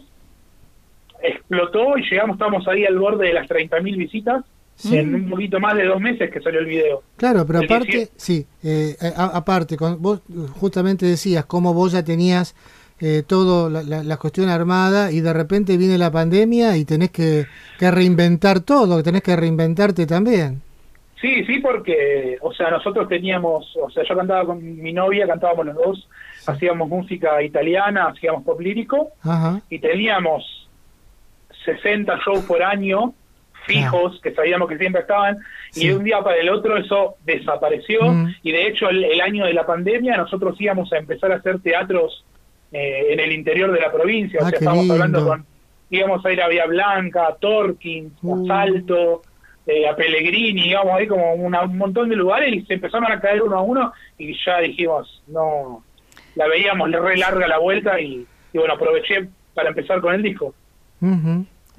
explotó 1.21 1.97
y 1.97 2.03
llegamos, 2.09 2.35
estamos 2.35 2.67
ahí 2.67 2.85
al 2.85 2.99
borde 2.99 3.27
de 3.27 3.33
las 3.33 3.47
30.000 3.47 3.97
visitas. 3.97 4.43
En 4.91 5.15
un 5.15 5.29
poquito 5.31 5.59
más 5.59 5.75
de 5.75 5.85
dos 5.85 5.99
meses 5.99 6.29
que 6.29 6.39
salió 6.39 6.59
el 6.59 6.67
video. 6.67 7.01
Claro, 7.15 7.47
pero 7.47 7.61
aparte, 7.65 8.09
sí, 8.15 8.45
eh, 8.63 8.95
aparte, 9.17 9.75
con, 9.75 9.99
vos 9.99 10.21
justamente 10.59 11.07
decías 11.07 11.45
cómo 11.45 11.73
vos 11.73 11.93
ya 11.93 12.03
tenías 12.03 12.53
eh, 12.99 13.23
todo 13.25 13.69
la, 13.69 13.83
la, 13.83 14.17
cuestión 14.17 14.49
armada 14.49 15.11
y 15.11 15.21
de 15.21 15.33
repente 15.33 15.77
viene 15.77 15.97
la 15.97 16.11
pandemia 16.11 16.77
y 16.77 16.85
tenés 16.85 17.11
que, 17.11 17.45
reinventar 17.79 18.61
todo, 18.61 19.03
tenés 19.03 19.21
que 19.21 19.35
reinventarte 19.35 20.05
también. 20.07 20.61
Sí, 21.21 21.43
sí, 21.45 21.59
porque, 21.59 22.37
o 22.41 22.53
sea, 22.53 22.69
nosotros 22.69 23.07
teníamos, 23.07 23.75
o 23.81 23.89
sea, 23.89 24.03
yo 24.03 24.15
cantaba 24.15 24.45
con 24.45 24.81
mi 24.81 24.93
novia, 24.93 25.27
cantábamos 25.27 25.65
los 25.65 25.75
dos, 25.75 26.09
hacíamos 26.45 26.89
música 26.89 27.41
italiana, 27.41 28.07
hacíamos 28.07 28.43
pop 28.43 28.59
lírico, 28.61 29.09
y 29.69 29.79
teníamos 29.79 30.67
60 31.65 32.19
shows 32.23 32.45
por 32.45 32.61
año 32.61 33.13
fijos, 33.67 34.19
que 34.21 34.33
sabíamos 34.33 34.69
que 34.69 34.77
siempre 34.77 35.01
estaban, 35.01 35.37
y 35.75 35.87
de 35.87 35.95
un 35.95 36.03
día 36.03 36.21
para 36.21 36.37
el 36.37 36.49
otro 36.49 36.77
eso 36.77 37.15
desapareció, 37.25 38.01
mm. 38.01 38.35
y 38.41 38.51
de 38.51 38.67
hecho 38.67 38.89
el, 38.89 39.21
año 39.21 39.45
de 39.45 39.53
la 39.53 39.65
pandemia 39.65 40.17
nosotros 40.17 40.55
íbamos 40.59 40.91
a 40.93 40.97
empezar 40.97 41.31
a 41.31 41.35
hacer 41.35 41.59
teatros 41.59 42.23
eh, 42.71 43.07
en 43.09 43.19
el 43.19 43.31
interior 43.31 43.71
de 43.71 43.79
la 43.79 43.91
provincia. 43.91 44.39
o 44.41 44.45
ah, 44.45 44.49
sea, 44.49 44.59
estamos 44.59 44.89
hablando 44.89 45.25
con, 45.25 45.45
íbamos 45.89 46.25
a 46.25 46.31
ir 46.31 46.41
a 46.41 46.47
Vía 46.47 46.65
Blanca, 46.65 47.27
a 47.27 47.35
Torquín, 47.35 48.13
a 48.23 48.27
uh. 48.27 48.47
Salto, 48.47 49.21
eh, 49.65 49.87
a 49.87 49.95
Pellegrini, 49.95 50.69
íbamos 50.69 50.93
ahí 50.93 51.07
como 51.07 51.33
un 51.33 51.77
montón 51.77 52.09
de 52.09 52.15
lugares 52.15 52.53
y 52.53 52.65
se 52.65 52.75
empezaron 52.75 53.11
a 53.11 53.19
caer 53.19 53.41
uno 53.41 53.57
a 53.57 53.61
uno 53.61 53.93
y 54.17 54.33
ya 54.45 54.59
dijimos, 54.59 55.21
no, 55.27 55.83
la 56.35 56.47
veíamos 56.47 56.91
re 56.91 57.17
larga 57.17 57.47
la 57.47 57.59
vuelta 57.59 57.99
y, 57.99 58.25
bueno, 58.53 58.73
aproveché 58.73 59.27
para 59.53 59.69
empezar 59.69 60.01
con 60.01 60.13
el 60.13 60.23
disco. 60.23 60.53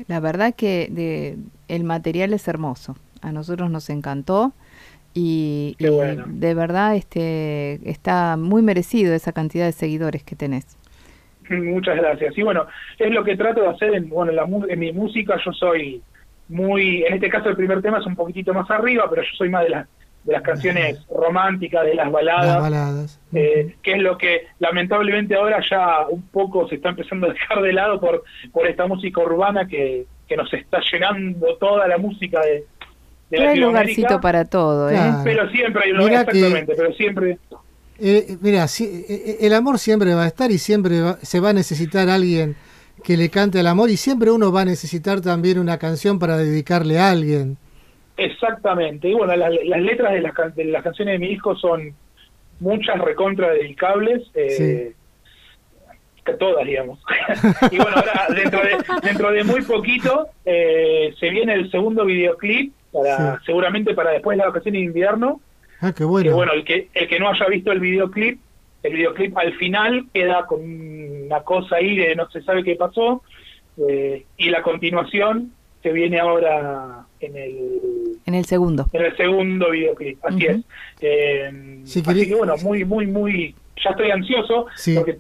La 0.07 0.21
verdad 0.21 0.55
que 0.55 0.89
de, 0.91 1.39
el 1.69 1.85
material 1.85 2.33
es 2.35 2.47
hermoso, 2.47 2.97
a 3.21 3.33
nosotros 3.33 3.71
nos 3.71 3.89
encantó 3.91 4.53
y, 5.21 5.77
de 5.79 6.55
verdad 6.55 6.95
este 6.95 7.81
está 7.91 8.37
muy 8.37 8.63
merecido 8.63 9.15
esa 9.15 9.33
cantidad 9.33 9.67
de 9.67 9.73
seguidores 9.73 10.23
que 10.23 10.37
tenés. 10.37 10.79
Muchas 11.51 11.97
gracias. 11.97 12.37
Y 12.37 12.43
bueno, 12.43 12.67
es 12.99 13.11
lo 13.11 13.25
que 13.25 13.37
trato 13.37 13.63
de 13.63 13.69
hacer 13.69 13.95
en, 13.95 14.09
bueno, 14.09 14.33
en 14.69 14.79
mi 14.79 14.93
música. 14.93 15.37
Yo 15.45 15.53
soy 15.53 16.03
muy, 16.49 17.03
en 17.05 17.15
este 17.15 17.31
caso 17.31 17.49
el 17.49 17.57
primer 17.57 17.83
tema 17.83 17.99
es 17.99 18.07
un 18.07 18.15
poquitito 18.15 18.55
más 18.55 18.71
arriba, 18.71 19.07
pero 19.11 19.23
yo 19.23 19.29
soy 19.37 19.49
más 19.49 19.65
de 19.65 19.71
las 19.71 19.89
de 20.25 20.33
las 20.35 20.43
canciones 20.43 21.07
románticas, 21.09 21.85
de 21.85 21.95
las 21.95 22.13
baladas, 22.13 23.19
eh, 23.33 23.77
que 23.83 23.93
es 23.93 23.99
lo 23.99 24.19
que 24.19 24.49
lamentablemente 24.59 25.35
ahora 25.35 25.63
ya 25.71 26.07
un 26.09 26.23
poco 26.29 26.69
se 26.69 26.75
está 26.75 26.91
empezando 26.91 27.29
a 27.29 27.33
dejar 27.33 27.63
de 27.63 27.73
lado 27.73 27.99
por, 27.99 28.25
por 28.53 28.67
esta 28.67 28.87
música 28.87 29.23
urbana 29.23 29.67
que, 29.67 30.05
que 30.27 30.37
nos 30.37 30.53
está 30.53 30.81
llenando 30.93 31.57
toda 31.57 31.89
la 31.89 31.97
música 31.97 32.41
de, 32.43 32.67
de 33.31 33.47
hay 33.47 33.59
lugarcito 33.59 34.21
para 34.21 34.45
todo, 34.45 34.91
¿eh? 34.91 34.99
Pero 35.25 35.49
siempre 35.51 35.85
hay 35.85 35.93
un 35.93 35.99
lugar, 35.99 36.27
exactamente, 36.29 36.75
pero 36.77 36.93
siempre... 36.95 37.39
Eh, 38.01 38.37
mira, 38.41 38.69
si, 38.69 38.85
eh, 39.09 39.39
el 39.41 39.53
amor 39.53 39.79
siempre 39.79 40.15
va 40.15 40.25
a 40.25 40.29
estar 40.29 40.51
y 40.51 40.59
siempre 40.59 40.97
se 41.23 41.41
va 41.41 41.51
a 41.51 41.53
necesitar 41.53 42.09
alguien 42.09 42.57
que 43.03 43.17
le 43.17 43.29
cante 43.29 43.61
al 43.61 43.67
amor 43.67 43.91
y 43.91 43.97
siempre 43.97 44.31
uno 44.31 44.53
va 44.53 44.63
a 44.63 44.65
necesitar 44.65 45.21
también 45.21 45.59
una 45.59 45.79
canción 45.79 46.19
para 46.19 46.37
dedicarle 46.37 46.99
a 46.99 47.11
alguien. 47.11 47.57
Exactamente. 48.17 49.09
Y 49.09 49.15
bueno, 49.15 49.37
las 49.37 49.81
letras 49.81 50.13
de 50.13 50.21
las, 50.21 50.57
de 50.57 50.65
las 50.65 50.83
canciones 50.83 51.15
de 51.15 51.19
mi 51.27 51.33
hijo 51.33 51.57
son 51.57 51.95
muchas 52.61 52.99
recontra 52.99 53.51
dedicables. 53.51 54.23
Eh, 54.35 54.95
Todas, 56.39 56.67
digamos. 56.67 56.99
y 57.71 57.77
bueno, 57.79 57.97
ahora 57.97 58.27
dentro 58.35 58.61
de, 58.61 58.77
dentro 59.03 59.31
de 59.33 59.45
muy 59.45 59.63
poquito 59.63 60.29
eh, 60.45 61.15
se 61.19 61.31
viene 61.31 61.55
el 61.55 61.71
segundo 61.71 62.05
videoclip, 62.05 62.75
para 63.03 63.41
seguramente 63.45 63.95
para 63.95 64.11
después 64.11 64.37
de 64.37 64.45
la 64.45 64.51
ocasión 64.51 64.75
de 64.75 64.81
invierno. 64.81 65.41
Ah, 65.81 65.93
qué 65.93 66.05
bueno. 66.05 66.29
Que 66.29 66.35
bueno, 66.35 66.53
el 66.53 66.65
que, 66.65 66.89
el 66.95 67.09
que 67.09 67.19
no 67.19 67.29
haya 67.29 67.47
visto 67.47 67.73
el 67.73 67.81
videoclip, 67.81 68.41
el 68.83 68.93
videoclip 68.93 69.37
al 69.37 69.55
final 69.55 70.07
queda 70.13 70.47
con 70.47 70.61
una 70.63 71.41
cosa 71.41 71.77
ahí 71.77 71.97
de 71.97 72.15
no 72.17 72.29
se 72.31 72.43
sabe 72.43 72.65
qué 72.65 72.77
pasó. 72.77 73.23
Eh, 73.89 74.25
y 74.37 74.51
la 74.51 74.63
continuación 74.63 75.53
se 75.83 75.93
viene 75.93 76.19
ahora 76.19 77.05
en 77.21 77.37
el 77.37 77.71
en 78.27 78.35
el 78.35 78.45
segundo 78.45 78.87
en 78.93 79.05
el 79.05 79.17
segundo 79.17 79.71
videoclip 79.71 80.19
así 80.25 80.47
es 80.47 80.61
eh, 81.01 81.83
así 81.85 82.29
que 82.29 82.35
bueno 82.35 82.57
muy 82.57 82.85
muy 82.85 83.07
muy 83.07 83.55
ya 83.83 83.91
estoy 83.91 84.11
ansioso 84.11 84.67
porque 84.97 85.19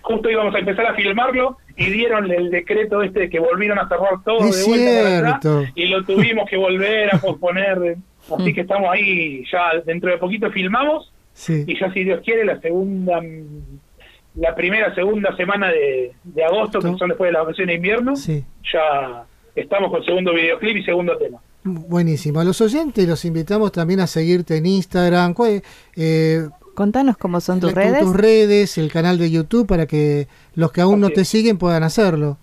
justo 0.00 0.30
íbamos 0.30 0.54
a 0.54 0.58
empezar 0.58 0.86
a 0.86 0.94
filmarlo 0.94 1.58
y 1.80 1.90
dieron 1.90 2.30
el 2.30 2.50
decreto 2.50 3.02
este 3.02 3.20
de 3.20 3.30
que 3.30 3.40
volvieron 3.40 3.78
a 3.78 3.88
cerrar 3.88 4.22
todo 4.22 4.38
de 4.44 4.64
vuelta 4.64 5.40
y 5.74 5.86
lo 5.86 6.04
tuvimos 6.04 6.48
que 6.48 6.58
volver 6.58 7.14
a 7.14 7.18
posponer 7.18 7.96
así 8.38 8.52
que 8.52 8.60
estamos 8.60 8.90
ahí 8.90 9.44
ya 9.50 9.80
dentro 9.86 10.10
de 10.10 10.18
poquito 10.18 10.50
filmamos 10.50 11.10
y 11.48 11.78
ya 11.78 11.90
si 11.92 12.04
Dios 12.04 12.20
quiere 12.22 12.44
la 12.44 12.60
segunda 12.60 13.20
la 14.34 14.54
primera 14.54 14.94
segunda 14.94 15.34
semana 15.36 15.68
de, 15.68 16.12
de 16.22 16.44
agosto 16.44 16.80
que 16.80 16.94
son 16.98 17.08
después 17.08 17.28
de 17.28 17.32
la 17.32 17.40
vacaciones 17.40 17.72
de 17.72 17.76
invierno 17.76 18.14
ya 18.72 19.24
estamos 19.54 19.90
con 19.90 20.04
segundo 20.04 20.34
videoclip 20.34 20.76
y 20.76 20.84
segundo 20.84 21.16
tema. 21.16 21.40
Buenísimo. 21.62 22.40
A 22.40 22.44
los 22.44 22.60
oyentes 22.60 23.06
los 23.06 23.24
invitamos 23.24 23.72
también 23.72 24.00
a 24.00 24.06
seguirte 24.06 24.56
en 24.56 24.66
Instagram. 24.66 25.34
Eh, 25.96 26.48
Contanos 26.80 27.18
cómo 27.18 27.42
son 27.42 27.60
tus 27.60 27.74
redes. 27.74 28.00
Tus 28.00 28.16
redes, 28.16 28.78
el 28.78 28.90
canal 28.90 29.18
de 29.18 29.30
YouTube, 29.30 29.66
para 29.66 29.84
que 29.84 30.28
los 30.54 30.72
que 30.72 30.80
aún 30.80 30.98
no 30.98 31.10
te 31.10 31.26
siguen 31.26 31.58
puedan 31.58 31.82
hacerlo. 31.82 32.38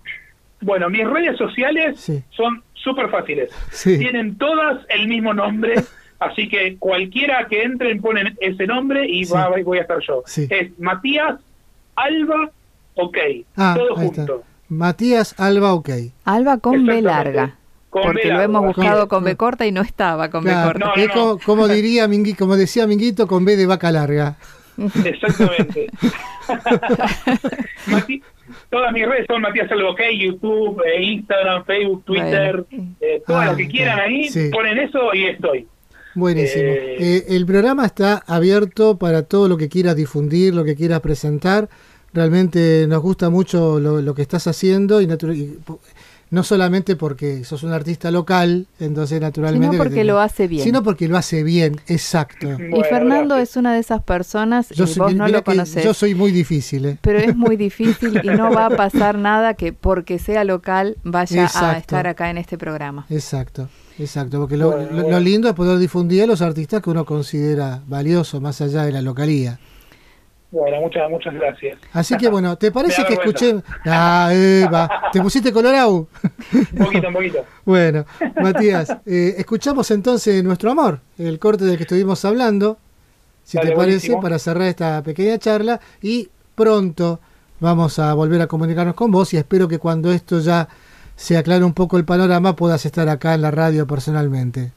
Bueno, 0.62 0.92
mis 0.92 1.10
redes 1.10 1.36
sociales 1.40 2.00
son 2.30 2.62
súper 2.76 3.10
fáciles. 3.10 3.50
Tienen 3.84 4.38
todas 4.38 4.86
el 4.90 5.08
mismo 5.08 5.34
nombre, 5.34 5.74
así 6.20 6.48
que 6.50 6.78
cualquiera 6.78 7.48
que 7.48 7.64
entre 7.64 7.96
ponen 7.96 8.38
ese 8.40 8.68
nombre 8.68 9.08
y 9.10 9.26
va, 9.26 9.50
voy 9.50 9.80
a 9.80 9.82
estar 9.82 9.98
yo. 10.08 10.24
Es 10.28 10.78
Matías 10.78 11.40
Alba 11.96 12.52
OK, 12.94 13.18
ah, 13.56 13.74
todo 13.76 13.96
junto. 13.96 14.44
Matías 14.70 15.34
Alba 15.40 15.74
OK. 15.74 15.90
Alba 16.26 16.60
con 16.60 16.86
B 16.86 17.02
larga. 17.02 17.57
Porque 17.90 18.28
lo 18.28 18.42
hemos 18.42 18.66
buscado 18.66 19.08
con, 19.08 19.24
B 19.24 19.36
corta 19.36 19.66
y 19.66 19.72
no 19.72 19.82
estaba 19.82 20.30
con 20.30 20.44
B 20.44 20.52
corta. 20.52 20.94
Como, 21.46 21.68
diría 21.68 22.08
como 22.38 22.56
decía 22.56 22.88
Minguito, 22.88 23.28
con 23.28 23.46
B 23.46 23.56
de 23.56 23.66
vaca 23.66 23.92
larga. 23.92 24.38
Exactamente. 25.06 25.88
todas 28.70 28.94
mis 28.94 29.08
redes 29.08 29.26
son 29.28 29.42
Matías 29.42 29.70
OK, 29.72 30.02
YouTube, 30.18 30.82
eh, 30.86 31.02
Instagram, 31.04 31.66
Facebook, 31.66 32.04
Twitter, 32.06 32.66
eh, 33.02 33.22
todo 33.26 33.44
lo 33.44 33.56
que 33.56 33.66
ah, 33.66 33.70
quieran 33.70 34.00
ahí, 34.00 34.30
ponen 34.52 34.78
eso 34.78 35.14
y 35.14 35.26
estoy. 35.26 35.68
Buenísimo. 36.16 36.64
Eh, 36.64 37.26
el 37.30 37.46
programa 37.46 37.86
está 37.86 38.24
abierto 38.26 38.98
para 38.98 39.24
todo 39.24 39.48
lo 39.48 39.58
que 39.58 39.70
quieras 39.70 39.96
difundir, 39.96 40.54
lo 40.54 40.64
que 40.64 40.76
quieras 40.76 41.02
presentar. 41.02 41.70
Realmente 42.14 42.86
nos 42.88 43.02
gusta 43.02 43.30
mucho 43.30 43.80
lo, 43.80 44.16
que 44.16 44.24
estás 44.24 44.48
haciendo 44.48 45.02
y, 45.02 45.08
no 46.30 46.44
solamente 46.44 46.96
porque 46.96 47.44
sos 47.44 47.64
un 47.64 47.72
artista 47.72 48.12
local, 48.12 48.68
entonces 48.80 49.22
naturalmente... 49.22 49.76
Sino 49.76 49.84
porque 49.84 50.04
lo 50.04 50.20
hace 50.20 50.48
bien. 50.48 50.64
Sino 50.64 50.84
porque 50.84 51.08
lo 51.08 51.18
hace 51.18 51.44
bien, 51.44 51.80
exacto. 51.88 52.48
y 52.48 52.84
Fernando 52.90 53.38
es 53.38 53.56
una 53.56 53.74
de 53.74 53.80
esas 53.80 54.04
personas, 54.04 54.68
y 54.72 55.00
vos 55.00 55.16
no 55.16 55.28
lo 55.28 55.44
conoces. 55.44 55.84
Yo 55.84 55.94
soy 55.94 56.16
muy 56.16 56.32
difícil. 56.32 56.86
¿eh? 56.86 56.98
Pero 57.02 57.20
es 57.20 57.36
muy 57.36 57.56
difícil 57.68 58.20
y 58.24 58.28
no 58.28 58.52
va 58.52 58.68
a 58.68 58.70
pasar 58.70 59.18
nada 59.18 59.54
que 59.54 59.74
porque 59.74 60.20
sea 60.20 60.44
local 60.44 60.98
vaya 61.04 61.50
a 61.54 61.78
estar 61.78 62.08
acá 62.08 62.30
en 62.30 62.38
este 62.38 62.58
programa. 62.58 63.06
Exacto. 63.10 63.70
Exacto, 64.00 64.40
porque 64.40 64.58
lo, 64.58 64.78
lo, 64.92 65.20
lindo 65.20 65.50
es 65.50 65.56
poder 65.56 65.80
difundir 65.80 66.22
a 66.22 66.28
los 66.28 66.44
artistas 66.44 66.84
que 66.84 66.90
uno 66.92 67.04
considera 67.04 67.82
valiosos 67.88 68.40
más 68.40 68.62
allá 68.62 68.84
de 68.84 68.92
la 68.92 69.02
localía. 69.02 69.60
Bueno, 70.50 70.80
muchas, 70.80 71.10
muchas 71.10 71.34
gracias. 71.34 71.78
Así 71.92 72.16
que 72.16 72.30
bueno, 72.30 72.58
¿te 72.58 72.72
parece 72.72 73.04
que 73.06 73.16
escuché? 73.16 73.56
Ah, 73.86 74.30
Eva, 74.32 74.90
¿te 75.12 75.22
pusiste 75.22 75.52
colorado? 75.52 76.08
un 76.54 76.86
poquito, 76.86 77.08
un 77.08 77.14
poquito. 77.14 77.46
Bueno, 77.66 78.06
Matías, 78.42 78.90
eh, 79.06 79.36
escuchamos 79.38 79.92
entonces 79.92 80.42
Nuestro 80.42 80.72
Amor, 80.72 81.02
el 81.18 81.38
corte 81.38 81.66
del 81.66 81.76
que 81.76 81.84
estuvimos 81.84 82.24
hablando, 82.24 82.78
si 83.44 83.60
te 83.60 83.72
parece, 83.74 84.16
para 84.22 84.40
cerrar 84.40 84.70
esta 84.70 85.04
pequeña 85.04 85.38
charla 85.38 85.82
y 86.02 86.30
pronto 86.56 87.20
vamos 87.60 88.00
a 88.00 88.14
volver 88.14 88.42
a 88.42 88.48
comunicarnos 88.48 88.96
con 88.96 89.12
vos 89.12 89.34
y 89.34 89.38
espero 89.38 89.68
que 89.68 89.80
cuando 89.80 90.14
esto 90.14 90.40
ya 90.40 90.70
se 91.18 91.36
aclare 91.36 91.66
un 91.66 91.74
poco 91.74 91.98
el 91.98 92.06
panorama 92.06 92.56
puedas 92.56 92.86
estar 92.86 93.10
acá 93.10 93.34
en 93.34 93.42
la 93.42 93.52
radio 93.52 93.86
personalmente. 93.86 94.77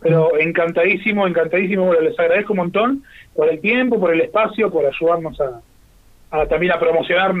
Pero 0.00 0.38
encantadísimo, 0.38 1.26
encantadísimo, 1.26 1.86
bueno, 1.86 2.00
les 2.00 2.18
agradezco 2.18 2.54
un 2.54 2.58
montón 2.58 3.04
por 3.34 3.48
el 3.48 3.60
tiempo, 3.60 4.00
por 4.00 4.14
el 4.14 4.20
espacio, 4.22 4.70
por 4.70 4.84
ayudarnos 4.86 5.38
a, 5.40 6.46
también 6.46 6.72
a 6.72 6.78
promocionar 6.78 7.34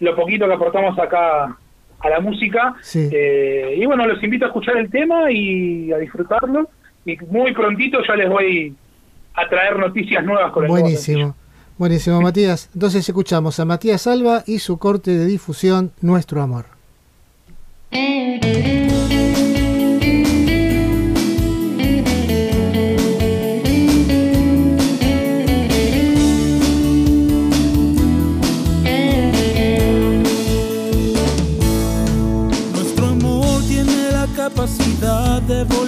lo 0.00 0.16
poquito 0.16 0.46
que 0.46 0.54
aportamos 0.54 0.98
acá 0.98 1.56
a 2.00 2.08
la 2.08 2.20
música. 2.20 2.76
Eh, 2.94 3.74
y 3.76 3.86
bueno, 3.86 4.06
los 4.06 4.22
invito 4.22 4.44
a 4.44 4.48
escuchar 4.48 4.76
el 4.76 4.90
tema 4.90 5.30
y 5.30 5.92
a 5.92 5.98
disfrutarlo. 5.98 6.68
Y 7.04 7.16
muy 7.30 7.52
prontito 7.52 7.98
ya 8.06 8.14
les 8.14 8.28
voy 8.28 8.74
a 9.34 9.48
traer 9.48 9.78
noticias 9.78 10.24
nuevas 10.24 10.52
con 10.52 10.64
el 10.64 10.70
Buenísimo. 10.70 11.34
Buenísimo, 11.78 12.20
Matías. 12.20 12.70
Entonces 12.74 13.08
escuchamos 13.08 13.60
a 13.60 13.64
Matías 13.64 14.06
Alba 14.06 14.42
y 14.46 14.58
su 14.58 14.78
corte 14.78 15.12
de 15.12 15.26
difusión 15.26 15.92
Nuestro 16.00 16.42
Amor. 16.42 16.66
De 35.46 35.87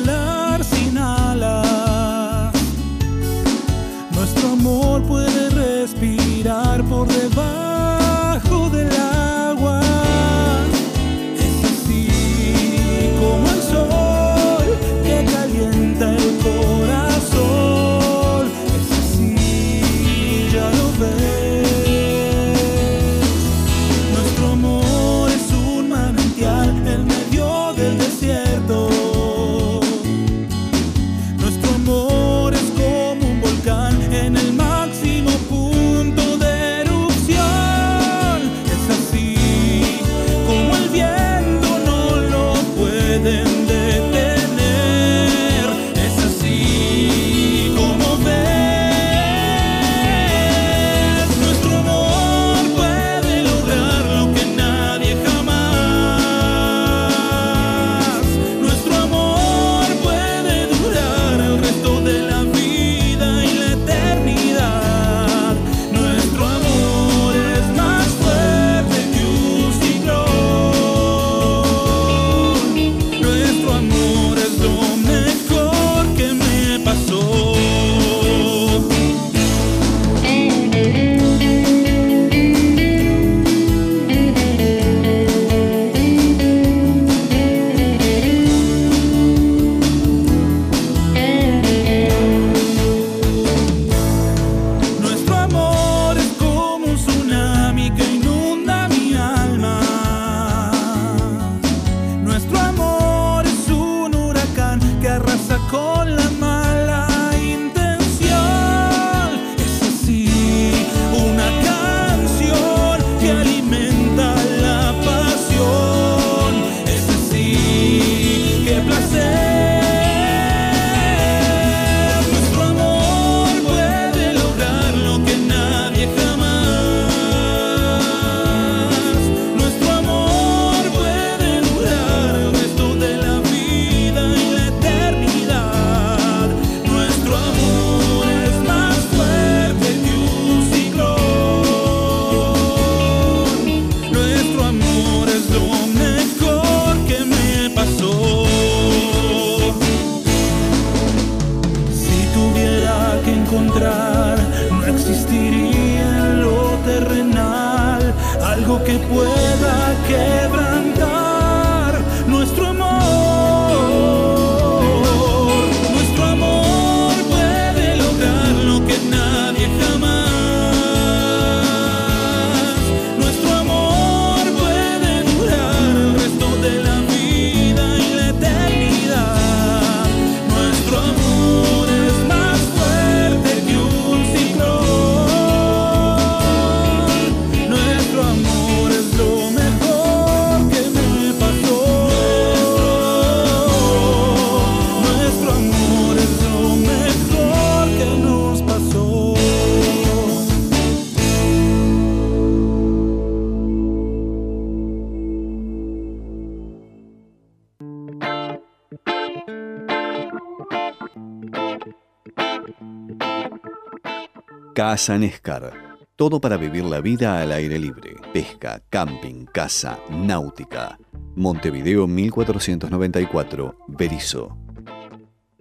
Casa 214.81 215.19
Nescar. 215.19 215.99
Todo 216.17 216.41
para 216.41 216.57
vivir 216.57 216.87
la 216.87 217.03
vida 217.03 217.43
al 217.43 217.53
aire 217.53 217.79
libre. 217.79 218.15
Pesca, 218.33 218.83
camping, 218.89 219.45
casa, 219.45 219.99
náutica. 220.09 220.99
Montevideo 221.37 222.07
1494, 222.07 223.77
Berizo. 223.89 224.57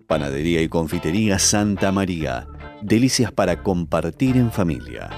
Panadería 0.08 0.62
y 0.62 0.70
confitería 0.70 1.38
Santa 1.38 1.92
María. 1.92 2.48
Delicias 2.82 3.34
para 3.34 3.62
compartir 3.62 4.38
en 4.38 4.54
familia. 4.54 5.10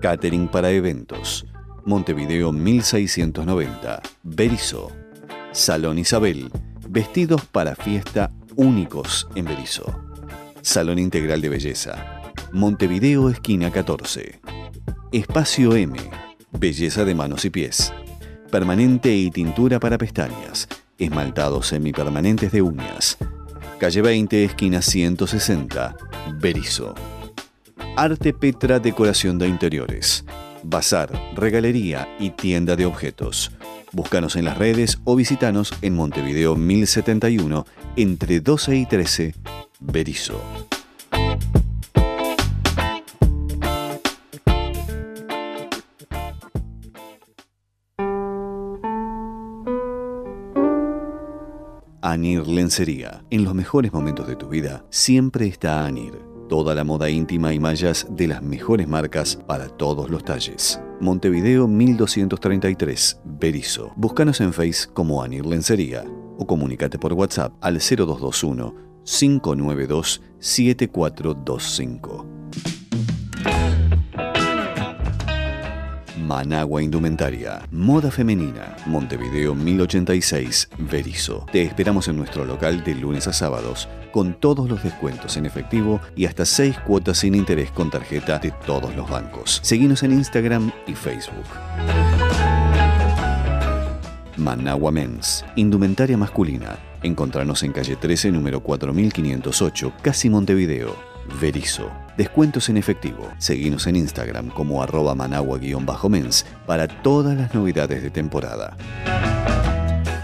Catering 0.00 0.48
para 0.48 0.72
eventos. 0.72 1.46
Montevideo 1.84 2.50
1690, 2.50 4.02
Berizo. 4.24 4.90
Salón 5.52 6.00
Isabel. 6.00 6.50
Vestidos 6.88 7.44
para 7.44 7.76
fiesta 7.76 8.32
únicos 8.56 9.28
en 9.36 9.44
Berizo. 9.44 9.84
Salón 10.60 10.98
Integral 10.98 11.40
de 11.40 11.48
Belleza 11.50 12.13
Montevideo, 12.54 13.30
esquina 13.30 13.72
14. 13.72 14.40
Espacio 15.10 15.74
M. 15.74 15.98
Belleza 16.52 17.04
de 17.04 17.12
manos 17.12 17.44
y 17.44 17.50
pies. 17.50 17.92
Permanente 18.48 19.12
y 19.12 19.32
tintura 19.32 19.80
para 19.80 19.98
pestañas. 19.98 20.68
Esmaltados 20.96 21.66
semipermanentes 21.66 22.52
de 22.52 22.62
uñas. 22.62 23.18
Calle 23.80 24.02
20, 24.02 24.44
esquina 24.44 24.82
160. 24.82 25.96
Berizo. 26.38 26.94
Arte 27.96 28.32
Petra 28.32 28.78
Decoración 28.78 29.36
de 29.36 29.48
Interiores. 29.48 30.24
Bazar, 30.62 31.10
regalería 31.34 32.08
y 32.20 32.30
tienda 32.30 32.76
de 32.76 32.86
objetos. 32.86 33.50
Búscanos 33.90 34.36
en 34.36 34.44
las 34.44 34.58
redes 34.58 35.00
o 35.02 35.16
visitanos 35.16 35.74
en 35.82 35.96
Montevideo 35.96 36.54
1071 36.54 37.66
entre 37.96 38.38
12 38.38 38.76
y 38.76 38.86
13. 38.86 39.34
Berizo. 39.80 40.40
Anir 52.04 52.46
Lencería. 52.46 53.24
En 53.30 53.44
los 53.44 53.54
mejores 53.54 53.90
momentos 53.90 54.28
de 54.28 54.36
tu 54.36 54.46
vida, 54.46 54.84
siempre 54.90 55.46
está 55.46 55.86
Anir. 55.86 56.20
Toda 56.50 56.74
la 56.74 56.84
moda 56.84 57.08
íntima 57.08 57.54
y 57.54 57.58
mallas 57.58 58.06
de 58.10 58.28
las 58.28 58.42
mejores 58.42 58.86
marcas 58.86 59.38
para 59.46 59.68
todos 59.68 60.10
los 60.10 60.22
talles. 60.22 60.78
Montevideo 61.00 61.66
1233, 61.66 63.22
Berizo. 63.24 63.94
Búscanos 63.96 64.42
en 64.42 64.52
Face 64.52 64.86
como 64.92 65.22
Anir 65.22 65.46
Lencería 65.46 66.04
o 66.36 66.46
comunícate 66.46 66.98
por 66.98 67.14
WhatsApp 67.14 67.54
al 67.62 67.78
0221 67.78 68.74
592 69.04 70.20
7425. 70.40 72.26
Managua 76.24 76.82
Indumentaria, 76.82 77.60
Moda 77.70 78.10
Femenina, 78.10 78.76
Montevideo 78.86 79.54
1086, 79.54 80.70
Berizo. 80.78 81.44
Te 81.52 81.62
esperamos 81.62 82.08
en 82.08 82.16
nuestro 82.16 82.46
local 82.46 82.82
de 82.82 82.94
lunes 82.94 83.26
a 83.28 83.32
sábados, 83.34 83.90
con 84.10 84.32
todos 84.32 84.68
los 84.68 84.82
descuentos 84.82 85.36
en 85.36 85.44
efectivo 85.44 86.00
y 86.16 86.24
hasta 86.24 86.46
6 86.46 86.78
cuotas 86.86 87.18
sin 87.18 87.34
interés 87.34 87.70
con 87.70 87.90
tarjeta 87.90 88.38
de 88.38 88.52
todos 88.64 88.96
los 88.96 89.08
bancos. 89.10 89.60
Seguimos 89.62 90.02
en 90.02 90.12
Instagram 90.12 90.72
y 90.86 90.94
Facebook. 90.94 91.44
Managua 94.38 94.92
Men's, 94.92 95.44
Indumentaria 95.56 96.16
Masculina. 96.16 96.78
Encontrarnos 97.02 97.62
en 97.64 97.72
calle 97.72 97.96
13, 97.96 98.32
número 98.32 98.60
4508, 98.60 99.92
casi 100.00 100.30
Montevideo. 100.30 101.13
Verizo. 101.40 101.90
Descuentos 102.16 102.68
en 102.68 102.76
efectivo. 102.76 103.28
Seguimos 103.38 103.86
en 103.86 103.96
Instagram 103.96 104.48
como 104.50 104.82
arroba 104.82 105.14
managua-mens 105.14 106.46
para 106.66 106.86
todas 106.86 107.36
las 107.36 107.54
novedades 107.54 108.02
de 108.02 108.10
temporada. 108.10 108.76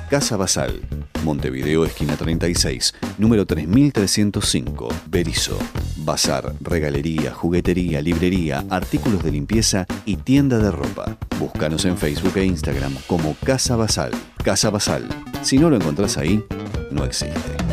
Casa 0.08 0.36
Basal, 0.36 0.80
Montevideo, 1.24 1.84
esquina 1.84 2.16
36, 2.16 2.94
número 3.18 3.46
3305, 3.46 4.88
Berizo. 5.06 5.58
Bazar, 5.96 6.54
regalería, 6.60 7.32
juguetería, 7.32 8.00
librería, 8.00 8.64
artículos 8.70 9.22
de 9.22 9.32
limpieza 9.32 9.86
y 10.04 10.16
tienda 10.16 10.58
de 10.58 10.70
ropa. 10.70 11.16
Búscanos 11.38 11.84
en 11.84 11.96
Facebook 11.98 12.36
e 12.36 12.44
Instagram 12.44 12.94
como 13.06 13.36
Casa 13.44 13.76
Basal. 13.76 14.10
Casa 14.42 14.70
Basal. 14.70 15.06
Si 15.42 15.58
no 15.58 15.70
lo 15.70 15.76
encontrás 15.76 16.16
ahí, 16.16 16.42
no 16.90 17.04
existe. 17.04 17.69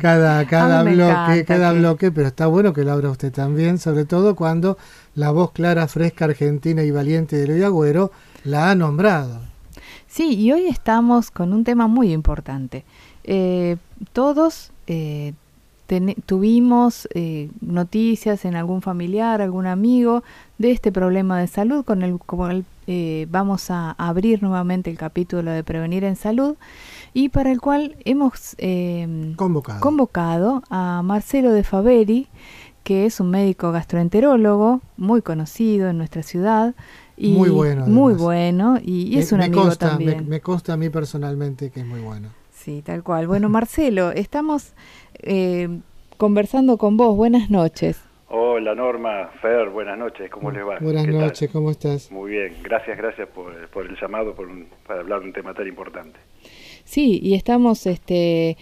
cada, 0.00 0.44
cada 0.44 0.82
bloque, 0.82 1.44
cada 1.44 1.72
bloque, 1.74 2.10
pero 2.10 2.26
está 2.26 2.48
bueno 2.48 2.72
que 2.72 2.82
lo 2.82 2.90
abra 2.90 3.08
usted 3.08 3.32
también, 3.32 3.78
sobre 3.78 4.04
todo 4.04 4.34
cuando 4.34 4.78
la 5.14 5.30
voz 5.30 5.52
clara, 5.52 5.86
fresca, 5.86 6.24
argentina 6.24 6.82
y 6.82 6.90
valiente 6.90 7.36
de 7.36 7.44
Eloy 7.44 7.62
Agüero 7.62 8.10
la 8.42 8.72
ha 8.72 8.74
nombrado. 8.74 9.42
Sí, 10.08 10.34
y 10.34 10.50
hoy 10.50 10.66
estamos 10.66 11.30
con 11.30 11.52
un 11.52 11.62
tema 11.62 11.86
muy 11.86 12.12
importante. 12.12 12.84
Eh, 13.22 13.76
todos 14.12 14.72
eh, 14.88 15.34
tuvimos 16.26 17.08
eh, 17.14 17.50
noticias 17.60 18.44
en 18.44 18.56
algún 18.56 18.82
familiar, 18.82 19.40
algún 19.40 19.66
amigo 19.66 20.22
de 20.58 20.72
este 20.72 20.90
problema 20.92 21.38
de 21.38 21.46
salud 21.46 21.84
con 21.84 22.02
el 22.02 22.18
cual 22.18 22.64
eh, 22.86 23.26
vamos 23.30 23.70
a 23.70 23.92
abrir 23.92 24.42
nuevamente 24.42 24.90
el 24.90 24.98
capítulo 24.98 25.50
de 25.50 25.64
Prevenir 25.64 26.04
en 26.04 26.16
Salud 26.16 26.56
y 27.14 27.30
para 27.30 27.50
el 27.50 27.60
cual 27.60 27.96
hemos 28.04 28.54
em, 28.58 29.34
convocado. 29.34 29.80
convocado 29.80 30.62
a 30.70 31.02
Marcelo 31.02 31.52
de 31.52 31.64
Faveri, 31.64 32.28
que 32.84 33.06
es 33.06 33.18
un 33.18 33.30
médico 33.30 33.72
gastroenterólogo 33.72 34.80
muy 34.96 35.22
conocido 35.22 35.88
en 35.88 35.98
nuestra 35.98 36.22
ciudad. 36.22 36.74
Y 37.16 37.32
muy 37.32 37.48
bueno. 37.48 37.86
Muy 37.86 38.14
bueno 38.14 38.78
y, 38.80 39.18
es 39.18 39.32
un 39.32 39.40
amigo 39.40 39.74
también. 39.74 40.28
me 40.28 40.40
consta 40.40 40.74
a 40.74 40.76
mí 40.76 40.90
personalmente 40.90 41.70
que 41.70 41.80
es 41.80 41.86
muy 41.86 42.00
bueno. 42.00 42.28
Sí, 42.66 42.82
tal 42.82 43.02
cual. 43.02 43.28
Bueno, 43.28 43.48
Marcelo, 43.48 44.10
estamos 44.10 44.74
eh, 45.22 45.68
conversando 46.16 46.78
con 46.78 46.96
vos. 46.96 47.16
Buenas 47.16 47.50
noches. 47.50 48.02
Hola 48.28 48.74
Norma, 48.74 49.30
Fer, 49.40 49.68
buenas 49.68 49.96
noches, 49.96 50.28
¿cómo 50.30 50.50
les 50.50 50.66
va? 50.66 50.78
Buenas 50.80 51.06
noches, 51.06 51.48
¿cómo 51.48 51.70
estás? 51.70 52.10
Muy 52.10 52.32
bien, 52.32 52.56
gracias, 52.60 52.98
gracias 52.98 53.28
por, 53.28 53.54
el 53.54 53.96
llamado 54.00 54.34
por 54.34 54.48
para 54.84 55.00
hablar 55.00 55.20
de 55.20 55.26
un 55.26 55.32
tema 55.32 55.54
tan 55.54 55.68
importante. 55.68 56.18
Sí, 56.84 57.20
y 57.22 57.34
estamos 57.34 57.86
este, 57.86 58.56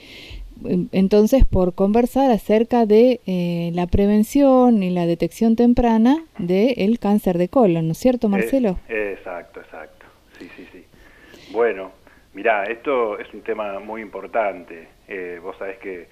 entonces 0.92 1.46
por 1.46 1.74
conversar 1.74 2.30
acerca 2.30 2.84
de 2.84 3.22
eh, 3.26 3.70
la 3.72 3.86
prevención 3.86 4.82
y 4.82 4.90
la 4.90 5.06
detección 5.06 5.56
temprana 5.56 6.24
del 6.36 6.98
cáncer 6.98 7.38
de 7.38 7.48
colon, 7.48 7.86
¿no 7.86 7.92
es 7.92 7.98
cierto, 7.98 8.28
Marcelo? 8.28 8.78
exacto, 8.90 9.60
exacto, 9.60 10.04
sí, 10.38 10.46
sí, 10.56 10.68
sí. 10.72 10.84
Bueno, 11.52 11.90
Mirá, 12.34 12.64
esto 12.64 13.16
es 13.18 13.32
un 13.32 13.42
tema 13.42 13.78
muy 13.78 14.02
importante. 14.02 14.88
Eh, 15.06 15.38
vos 15.40 15.56
sabés 15.56 15.78
que 15.78 16.08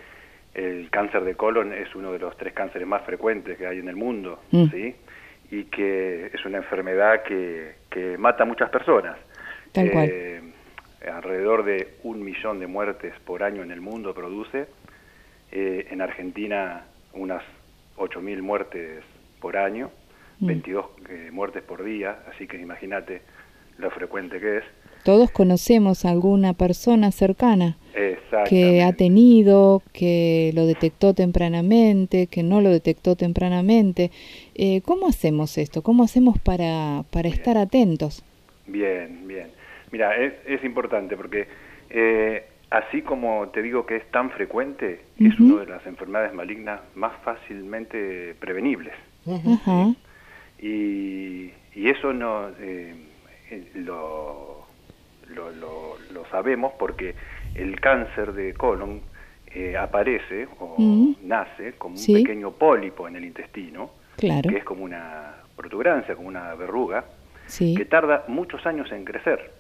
el 0.55 0.91
cáncer 0.91 1.25
de 1.25 1.35
colon 1.35 1.73
es 1.73 1.95
uno 1.95 2.13
de 2.13 2.19
los 2.19 2.37
tres 2.37 2.53
cánceres 2.53 2.87
más 2.87 3.03
frecuentes 3.03 3.57
que 3.57 3.67
hay 3.67 3.79
en 3.79 3.89
el 3.89 3.97
mundo, 3.97 4.41
mm. 4.51 4.67
¿sí? 4.71 4.95
Y 5.51 5.65
que 5.65 6.27
es 6.27 6.45
una 6.45 6.59
enfermedad 6.59 7.23
que, 7.23 7.77
que 7.91 8.17
mata 8.19 8.43
a 8.43 8.47
muchas 8.47 8.71
personas. 8.71 9.17
eh, 9.75 10.41
Alrededor 11.11 11.65
de 11.65 11.97
un 12.05 12.23
millón 12.23 12.61
de 12.61 12.67
muertes 12.67 13.13
por 13.25 13.43
año 13.43 13.63
en 13.63 13.71
el 13.71 13.81
mundo 13.81 14.15
produce. 14.15 14.67
Eh, 15.51 15.89
en 15.91 16.01
Argentina 16.01 16.85
unas 17.15 17.43
8.000 17.97 18.41
muertes 18.41 19.05
por 19.41 19.57
año, 19.57 19.91
22 20.41 20.87
mm. 20.87 21.05
eh, 21.09 21.31
muertes 21.31 21.63
por 21.63 21.83
día, 21.83 22.19
así 22.31 22.47
que 22.47 22.57
imagínate 22.57 23.23
lo 23.79 23.91
frecuente 23.91 24.41
que 24.41 24.59
es. 24.59 24.65
Todos 25.05 25.31
conocemos 25.31 26.05
a 26.05 26.11
alguna 26.11 26.53
persona 26.53 27.11
cercana 27.11 27.77
que 28.49 28.83
ha 28.83 28.93
tenido, 28.93 29.83
que 29.93 30.53
lo 30.55 30.67
detectó 30.67 31.15
tempranamente, 31.15 32.27
que 32.27 32.43
no 32.43 32.61
lo 32.61 32.71
detectó 32.71 33.17
tempranamente. 33.17 34.11
Eh, 34.55 34.81
¿Cómo 34.83 35.09
hacemos 35.09 35.59
esto? 35.59 35.83
¿Cómo 35.83 36.05
hacemos 36.05 36.39
para, 36.39 37.05
para 37.11 37.29
estar 37.29 37.59
atentos? 37.59 38.25
Bien, 38.67 39.27
bien. 39.27 39.49
Mira, 39.91 40.17
es, 40.17 40.33
es 40.47 40.65
importante 40.65 41.17
porque 41.17 41.47
eh, 41.91 42.45
así 42.71 43.03
como 43.03 43.49
te 43.49 43.63
digo 43.63 43.85
que 43.85 43.97
es 43.97 44.11
tan 44.11 44.31
frecuente, 44.31 45.01
es 45.19 45.39
una 45.39 45.61
de 45.61 45.67
las 45.67 45.87
enfermedades 45.87 46.33
malignas 46.33 46.81
más 46.95 47.13
fácilmente 47.23 48.35
prevenibles. 48.41 48.95
y, 50.59 51.51
y, 51.75 51.89
eso 51.89 52.13
no 52.13 52.49
eh, 52.59 52.95
lo 53.75 54.62
lo, 55.33 55.51
lo, 55.51 56.25
sabemos 56.31 56.73
porque 56.79 57.15
el 57.55 57.79
cáncer 57.81 58.33
de 58.33 58.55
colon 58.55 59.03
eh, 59.55 59.77
aparece 59.77 60.49
o 60.59 60.77
mm. 60.79 61.17
nace 61.25 61.75
como 61.75 61.97
un 61.97 62.15
pequeño 62.15 62.53
pólipo 62.53 63.07
en 63.07 63.17
el 63.17 63.25
intestino, 63.25 63.91
que 64.17 64.57
es 64.57 64.65
como 64.65 64.85
una 64.85 65.35
protuberancia, 65.57 66.15
como 66.15 66.29
una 66.29 66.55
verruga, 66.55 67.05
que 67.59 67.85
tarda 67.85 68.25
muchos 68.29 68.65
años 68.67 68.91
en 68.93 69.05
crecer, 69.05 69.51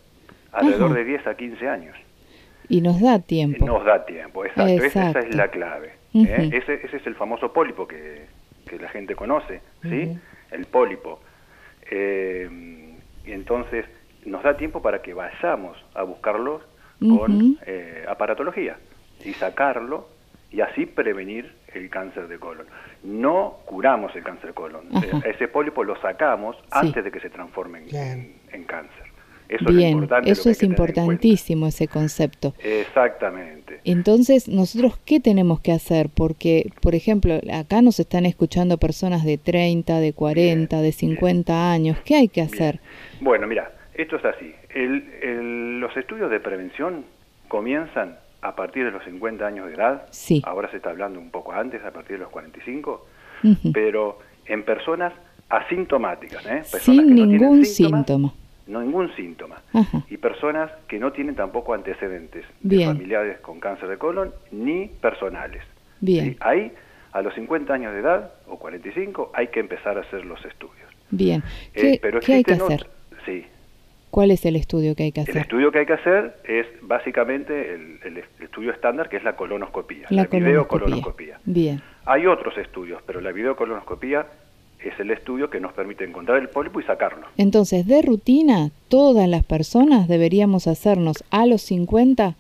alrededor 0.52 0.94
de 0.94 1.04
10 1.04 1.26
a 1.26 1.34
15 1.34 1.68
años. 1.68 1.96
Y 2.68 2.80
nos 2.80 3.00
da 3.00 3.18
tiempo. 3.18 3.66
Nos 3.66 3.84
da 3.84 4.06
tiempo, 4.06 4.44
exacto. 4.44 4.84
Esa, 4.84 5.10
es 5.10 5.34
la 5.34 5.48
clave. 5.48 5.92
¿eh? 6.14 6.50
ese, 6.52 6.74
ese, 6.74 6.96
es 6.96 7.06
el 7.06 7.14
famoso 7.16 7.52
pólipo 7.52 7.86
que, 7.86 8.26
que 8.66 8.78
la 8.78 8.88
gente 8.88 9.14
conoce, 9.14 9.60
¿sí? 9.82 10.16
El 10.50 10.64
pólipo. 10.66 11.20
Eh, 11.90 12.48
y 13.26 13.32
entonces 13.32 13.84
nos 14.24 14.42
da 14.42 14.56
tiempo 14.56 14.82
para 14.82 15.02
que 15.02 15.14
vayamos 15.14 15.76
a 15.94 16.02
buscarlo 16.02 16.60
con 17.00 17.58
eh, 17.66 18.04
aparatología 18.08 18.76
y 19.24 19.32
sacarlo 19.32 20.06
y 20.52 20.60
así 20.60 20.86
prevenir 20.86 21.50
el 21.74 21.88
cáncer 21.90 22.28
de 22.28 22.38
colon. 22.38 22.66
No 23.02 23.58
curamos 23.64 24.14
el 24.14 24.22
cáncer 24.22 24.48
de 24.48 24.54
colon. 24.54 24.84
Eh, 25.02 25.30
ese 25.34 25.48
pólipo 25.48 25.82
lo 25.82 26.00
sacamos 26.00 26.56
antes 26.70 27.02
de 27.02 27.10
que 27.10 27.20
se 27.20 27.30
transforme 27.30 27.80
en, 27.90 28.64
cáncer. 28.64 29.10
Eso 29.48 29.68
es, 29.68 29.84
importante 29.84 30.30
eso 30.30 30.50
es 30.50 30.62
importantísimo 30.62 31.66
ese 31.66 31.88
concepto. 31.88 32.54
Exactamente. 32.58 33.80
Entonces, 33.84 34.48
nosotros 34.48 34.98
qué 35.04 35.20
tenemos 35.20 35.60
que 35.60 35.72
hacer? 35.72 36.08
Porque, 36.08 36.70
por 36.80 36.94
ejemplo, 36.94 37.38
acá 37.52 37.82
nos 37.82 38.00
están 38.00 38.24
escuchando 38.24 38.78
personas 38.78 39.24
de 39.24 39.36
30, 39.38 39.98
de 40.00 40.12
40, 40.12 40.80
de 40.80 40.92
50 40.92 41.72
años. 41.72 41.98
¿Qué 42.04 42.16
hay 42.16 42.28
que 42.28 42.40
hacer? 42.40 42.80
Bueno, 43.20 43.46
mira, 43.46 43.70
esto 43.94 44.16
es 44.16 44.24
así. 44.24 44.54
los 44.74 45.96
estudios 45.96 46.30
de 46.30 46.40
prevención 46.40 47.04
comienzan 47.48 48.16
a 48.40 48.56
partir 48.56 48.84
de 48.84 48.90
los 48.90 49.04
50 49.04 49.46
años 49.46 49.66
de 49.68 49.74
edad. 49.74 50.06
Sí. 50.10 50.42
Ahora 50.44 50.70
se 50.70 50.78
está 50.78 50.90
hablando 50.90 51.20
un 51.20 51.30
poco 51.30 51.52
antes, 51.52 51.84
a 51.84 51.90
partir 51.92 52.16
de 52.16 52.24
los 52.24 52.30
45, 52.30 53.06
pero 53.72 54.18
en 54.46 54.64
personas 54.64 55.12
asintomáticas, 55.48 56.44
¿eh? 56.46 56.62
Sin 56.64 57.14
ningún 57.14 57.64
síntoma. 57.64 58.32
No 58.66 58.80
ningún 58.80 59.14
síntoma. 59.14 59.62
Y 60.08 60.16
personas 60.16 60.70
que 60.88 60.98
no 60.98 61.12
tienen 61.12 61.34
tampoco 61.34 61.74
antecedentes 61.74 62.44
familiares 62.62 63.38
con 63.40 63.60
cáncer 63.60 63.88
de 63.88 63.98
colon 63.98 64.32
ni 64.50 64.86
personales. 64.86 65.62
Bien. 66.00 66.36
Ahí, 66.40 66.72
a 67.12 67.22
los 67.22 67.34
50 67.34 67.72
años 67.72 67.92
de 67.92 68.00
edad 68.00 68.32
o 68.48 68.58
45, 68.58 69.32
hay 69.34 69.48
que 69.48 69.60
empezar 69.60 69.98
a 69.98 70.00
hacer 70.00 70.24
los 70.24 70.44
estudios. 70.44 70.88
Bien. 71.10 71.42
Eh, 71.74 72.00
¿Qué, 72.00 72.20
¿qué 72.20 72.32
hay 72.34 72.44
que 72.44 72.54
hacer? 72.54 72.86
Sí. 73.26 73.44
¿Cuál 74.12 74.30
es 74.30 74.44
el 74.44 74.56
estudio 74.56 74.94
que 74.94 75.04
hay 75.04 75.12
que 75.12 75.22
hacer? 75.22 75.34
El 75.34 75.40
estudio 75.40 75.72
que 75.72 75.78
hay 75.78 75.86
que 75.86 75.94
hacer 75.94 76.36
es 76.44 76.66
básicamente 76.82 77.72
el, 77.72 78.22
estudio 78.42 78.70
estándar, 78.70 79.08
que 79.08 79.16
es 79.16 79.24
la 79.24 79.36
colonoscopía, 79.36 80.06
la, 80.10 80.24
videocolonoscopía. 80.24 81.40
Bien. 81.46 81.80
Hay 82.04 82.26
otros 82.26 82.58
estudios, 82.58 83.00
pero 83.06 83.22
la 83.22 83.32
videocolonoscopía 83.32 84.26
es 84.80 85.00
el 85.00 85.12
estudio 85.12 85.48
que 85.48 85.60
nos 85.60 85.72
permite 85.72 86.04
encontrar 86.04 86.36
el 86.36 86.50
pólipo 86.50 86.78
y 86.78 86.82
sacarlo. 86.82 87.26
Entonces, 87.38 87.86
de 87.86 88.02
rutina, 88.02 88.68
todas 88.88 89.26
las 89.26 89.46
personas 89.46 90.08
deberíamos 90.08 90.66
hacernos 90.66 91.24
a 91.30 91.46
los 91.46 91.62
50 91.62 92.34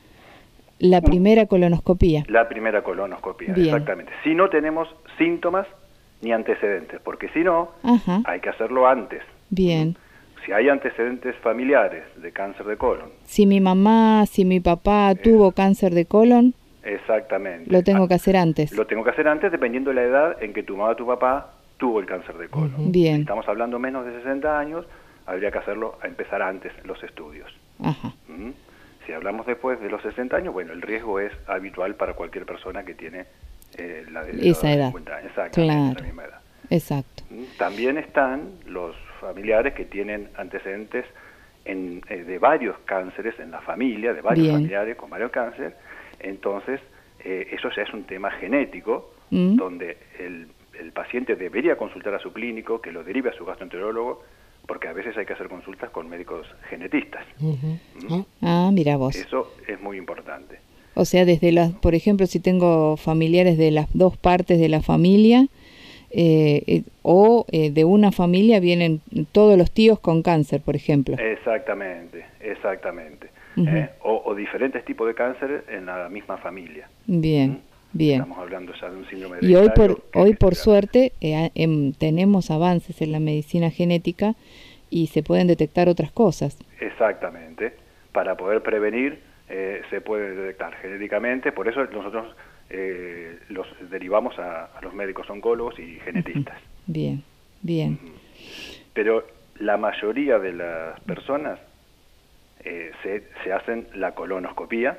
la 0.78 1.00
primera 1.00 1.46
colonoscopía. 1.46 2.24
La 2.28 2.50
primera 2.50 2.84
colonoscopía, 2.84 3.54
exactamente. 3.56 4.12
Si 4.24 4.34
no 4.34 4.50
tenemos 4.50 4.94
síntomas 5.16 5.66
ni 6.20 6.32
antecedentes, 6.32 7.00
porque 7.02 7.30
si 7.30 7.42
no, 7.42 7.70
hay 8.26 8.40
que 8.40 8.50
hacerlo 8.50 8.86
antes. 8.86 9.22
Bien 9.48 9.96
si 10.44 10.52
hay 10.52 10.68
antecedentes 10.68 11.36
familiares 11.36 12.04
de 12.16 12.32
cáncer 12.32 12.66
de 12.66 12.76
colon. 12.76 13.10
Si 13.24 13.46
mi 13.46 13.60
mamá, 13.60 14.26
si 14.26 14.44
mi 14.44 14.60
papá 14.60 15.14
tuvo 15.14 15.52
cáncer 15.52 15.92
de 15.94 16.06
colon. 16.06 16.54
Exactamente. 16.82 17.70
Lo 17.70 17.82
tengo 17.82 18.08
que 18.08 18.14
hacer 18.14 18.36
antes. 18.36 18.72
Lo 18.72 18.86
tengo 18.86 19.04
que 19.04 19.10
hacer 19.10 19.28
antes 19.28 19.52
dependiendo 19.52 19.90
de 19.90 19.96
la 19.96 20.02
edad 20.02 20.42
en 20.42 20.52
que 20.52 20.62
tu 20.62 20.76
mamá 20.76 20.90
o 20.90 20.96
tu 20.96 21.06
papá 21.06 21.52
tuvo 21.76 22.00
el 22.00 22.06
cáncer 22.06 22.36
de 22.38 22.48
colon. 22.48 22.90
Bien. 22.90 23.16
Si 23.16 23.20
estamos 23.22 23.46
hablando 23.48 23.78
menos 23.78 24.04
de 24.04 24.14
60 24.14 24.58
años, 24.58 24.86
habría 25.26 25.50
que 25.50 25.58
hacerlo 25.58 25.98
a 26.02 26.06
empezar 26.06 26.42
antes 26.42 26.72
los 26.84 27.02
estudios. 27.02 27.52
Ajá. 27.82 28.12
Si 29.06 29.12
hablamos 29.12 29.46
después 29.46 29.80
de 29.80 29.88
los 29.90 30.02
60 30.02 30.36
años, 30.36 30.52
bueno, 30.52 30.72
el 30.72 30.82
riesgo 30.82 31.18
es 31.20 31.32
habitual 31.46 31.94
para 31.96 32.14
cualquier 32.14 32.46
persona 32.46 32.84
que 32.84 32.94
tiene 32.94 33.26
eh, 33.76 34.04
la 34.10 34.22
de 34.24 34.48
esa 34.48 34.72
edad. 34.72 34.88
50 34.88 35.16
años. 35.16 35.30
Exacto. 35.30 35.60
Claro. 35.60 35.94
La 35.96 36.02
misma 36.02 36.24
edad. 36.24 36.40
Exacto. 36.70 37.24
También 37.58 37.98
están 37.98 38.50
los 38.66 38.94
familiares 39.22 39.72
que 39.74 39.86
tienen 39.86 40.28
antecedentes 40.36 41.06
en, 41.64 42.02
eh, 42.08 42.24
de 42.24 42.38
varios 42.38 42.76
cánceres 42.84 43.38
en 43.38 43.50
la 43.50 43.60
familia, 43.60 44.12
de 44.12 44.20
varios 44.20 44.48
familiares 44.48 44.96
con 44.96 45.08
varios 45.08 45.30
cánceres, 45.30 45.72
entonces 46.18 46.80
eh, 47.24 47.48
eso 47.52 47.70
ya 47.74 47.82
es 47.82 47.94
un 47.94 48.04
tema 48.04 48.30
genético, 48.32 49.14
mm. 49.30 49.56
donde 49.56 49.96
el, 50.18 50.48
el, 50.78 50.92
paciente 50.92 51.36
debería 51.36 51.76
consultar 51.76 52.14
a 52.14 52.18
su 52.18 52.32
clínico, 52.32 52.80
que 52.80 52.90
lo 52.90 53.04
derive 53.04 53.30
a 53.30 53.32
su 53.32 53.44
gastroenterólogo, 53.44 54.22
porque 54.66 54.88
a 54.88 54.92
veces 54.92 55.16
hay 55.16 55.24
que 55.24 55.32
hacer 55.32 55.48
consultas 55.48 55.90
con 55.90 56.08
médicos 56.08 56.46
genetistas. 56.68 57.24
¿Mm? 57.38 58.20
Ah, 58.42 58.70
mira 58.72 58.96
vos. 58.96 59.16
Eso 59.16 59.54
es 59.66 59.80
muy 59.80 59.96
importante. 59.96 60.58
O 60.94 61.04
sea, 61.04 61.24
desde 61.24 61.52
las, 61.52 61.72
por 61.72 61.94
ejemplo, 61.94 62.26
si 62.26 62.38
tengo 62.38 62.96
familiares 62.96 63.56
de 63.56 63.70
las 63.70 63.86
dos 63.94 64.16
partes 64.16 64.60
de 64.60 64.68
la 64.68 64.82
familia, 64.82 65.46
eh, 66.14 66.62
eh, 66.66 66.82
o 67.02 67.46
eh, 67.50 67.70
de 67.70 67.84
una 67.84 68.12
familia 68.12 68.60
vienen 68.60 69.00
todos 69.32 69.56
los 69.58 69.70
tíos 69.70 69.98
con 69.98 70.22
cáncer, 70.22 70.60
por 70.60 70.76
ejemplo. 70.76 71.16
Exactamente, 71.18 72.24
exactamente. 72.40 73.28
o, 74.02 74.34
diferentes 74.34 74.84
tipos 74.84 75.06
de 75.06 75.14
cáncer 75.14 75.64
en 75.68 75.86
la 75.86 76.08
misma 76.08 76.38
familia. 76.38 76.88
Bien. 77.06 77.60
Bien. 77.92 78.22
Estamos 78.22 78.38
hablando 78.38 78.72
ya 78.72 78.90
de 78.90 78.96
un 78.96 79.06
síndrome 79.08 79.38
de 79.38 79.46
Y 79.46 79.54
hoy 79.54 79.68
por, 79.74 80.02
hoy 80.14 80.34
por 80.34 80.54
suerte 80.54 81.12
eh, 81.20 81.50
em, 81.54 81.92
tenemos 81.92 82.50
avances 82.50 83.02
en 83.02 83.12
la 83.12 83.20
medicina 83.20 83.70
genética 83.70 84.34
y 84.88 85.08
se 85.08 85.22
pueden 85.22 85.46
detectar 85.46 85.88
otras 85.88 86.10
cosas. 86.10 86.58
Exactamente. 86.80 87.74
Para 88.12 88.36
poder 88.36 88.62
prevenir 88.62 89.20
eh, 89.48 89.82
se 89.90 90.00
puede 90.00 90.34
detectar 90.34 90.74
genéticamente, 90.76 91.52
por 91.52 91.68
eso 91.68 91.84
nosotros 91.84 92.34
eh, 92.74 93.38
los 93.50 93.66
derivamos 93.90 94.38
a, 94.38 94.70
los 94.80 94.94
médicos 94.94 95.28
oncólogos 95.28 95.78
y 95.78 96.00
genetistas. 96.00 96.58
Bien, 96.86 97.22
bien. 97.60 97.96
Pero 98.92 99.24
la 99.60 99.76
mayoría 99.76 100.40
de 100.40 100.52
las 100.52 100.98
personas 101.02 101.60
se, 102.64 103.22
se 103.44 103.52
hacen 103.52 103.86
la 103.94 104.16
colonoscopía, 104.16 104.98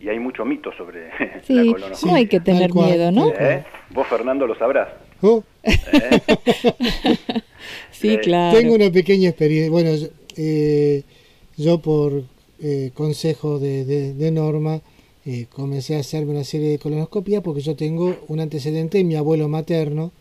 y 0.00 0.08
hay 0.08 0.18
mucho 0.18 0.46
mito 0.46 0.72
sobre 0.72 1.08
la 1.48 1.72
colonoscopia. 1.72 2.10
No 2.10 2.14
hay 2.16 2.26
que 2.26 2.40
tener 2.40 2.72
miedo, 2.72 3.12
¿no? 3.12 3.30
¿Eh? 3.38 3.62
Vos, 3.90 4.06
Fernando, 4.06 4.46
lo 4.46 4.54
sabrás. 4.56 4.88
Oh. 5.22 5.44
¿Eh? 5.62 5.78
sí, 7.90 8.14
eh, 8.14 8.20
claro. 8.20 8.58
Tengo 8.58 8.74
una 8.74 8.90
pequeña 8.90 9.28
experiencia. 9.28 9.70
Bueno, 9.70 9.90
yo 11.58 11.78
por 11.82 12.22
consejo 12.94 13.58
de, 13.58 13.84
de 14.14 14.30
Norma 14.30 14.80
comencé 15.50 15.96
a 15.96 16.00
hacerme 16.00 16.32
una 16.32 16.44
serie 16.44 16.70
de 16.70 16.78
colonoscopias 16.78 17.42
porque 17.42 17.60
yo 17.60 17.76
tengo 17.76 18.16
un 18.28 18.40
antecedente 18.40 18.98
de 18.98 19.04
mi 19.04 19.16
abuelo 19.16 19.48
materno 19.48 20.12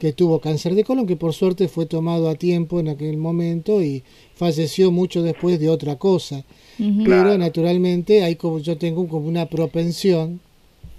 que 0.00 0.12
tuvo 0.12 0.40
cáncer 0.40 0.74
de 0.74 0.84
colon, 0.84 1.06
que 1.06 1.16
por 1.16 1.32
suerte 1.32 1.68
fue 1.68 1.86
tomado 1.86 2.28
a 2.28 2.34
tiempo 2.34 2.80
en 2.80 2.88
aquel 2.88 3.16
momento 3.16 3.80
y 3.80 4.02
falleció 4.34 4.90
mucho 4.90 5.22
después 5.22 5.60
de 5.60 5.68
otra 5.68 5.96
cosa. 5.96 6.44
Pero 6.78 7.38
naturalmente 7.38 8.24
hay 8.24 8.36
como 8.36 8.58
yo 8.58 8.76
tengo 8.76 9.06
como 9.08 9.28
una 9.28 9.46
propensión 9.46 10.40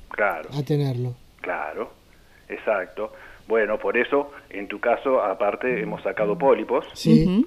claro. 0.10 0.50
a 0.54 0.64
tenerlo. 0.64 1.16
Claro, 1.42 1.92
exacto. 2.48 3.12
Bueno, 3.48 3.78
por 3.78 3.98
eso, 3.98 4.32
en 4.50 4.68
tu 4.68 4.80
caso, 4.80 5.22
aparte, 5.22 5.82
hemos 5.82 6.02
sacado 6.04 6.38
pólipos. 6.38 6.86
Sí. 6.94 7.46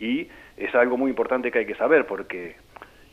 Y 0.00 0.28
es 0.56 0.74
algo 0.74 0.96
muy 0.96 1.10
importante 1.10 1.50
que 1.50 1.60
hay 1.60 1.66
que 1.66 1.74
saber, 1.74 2.06
porque 2.06 2.56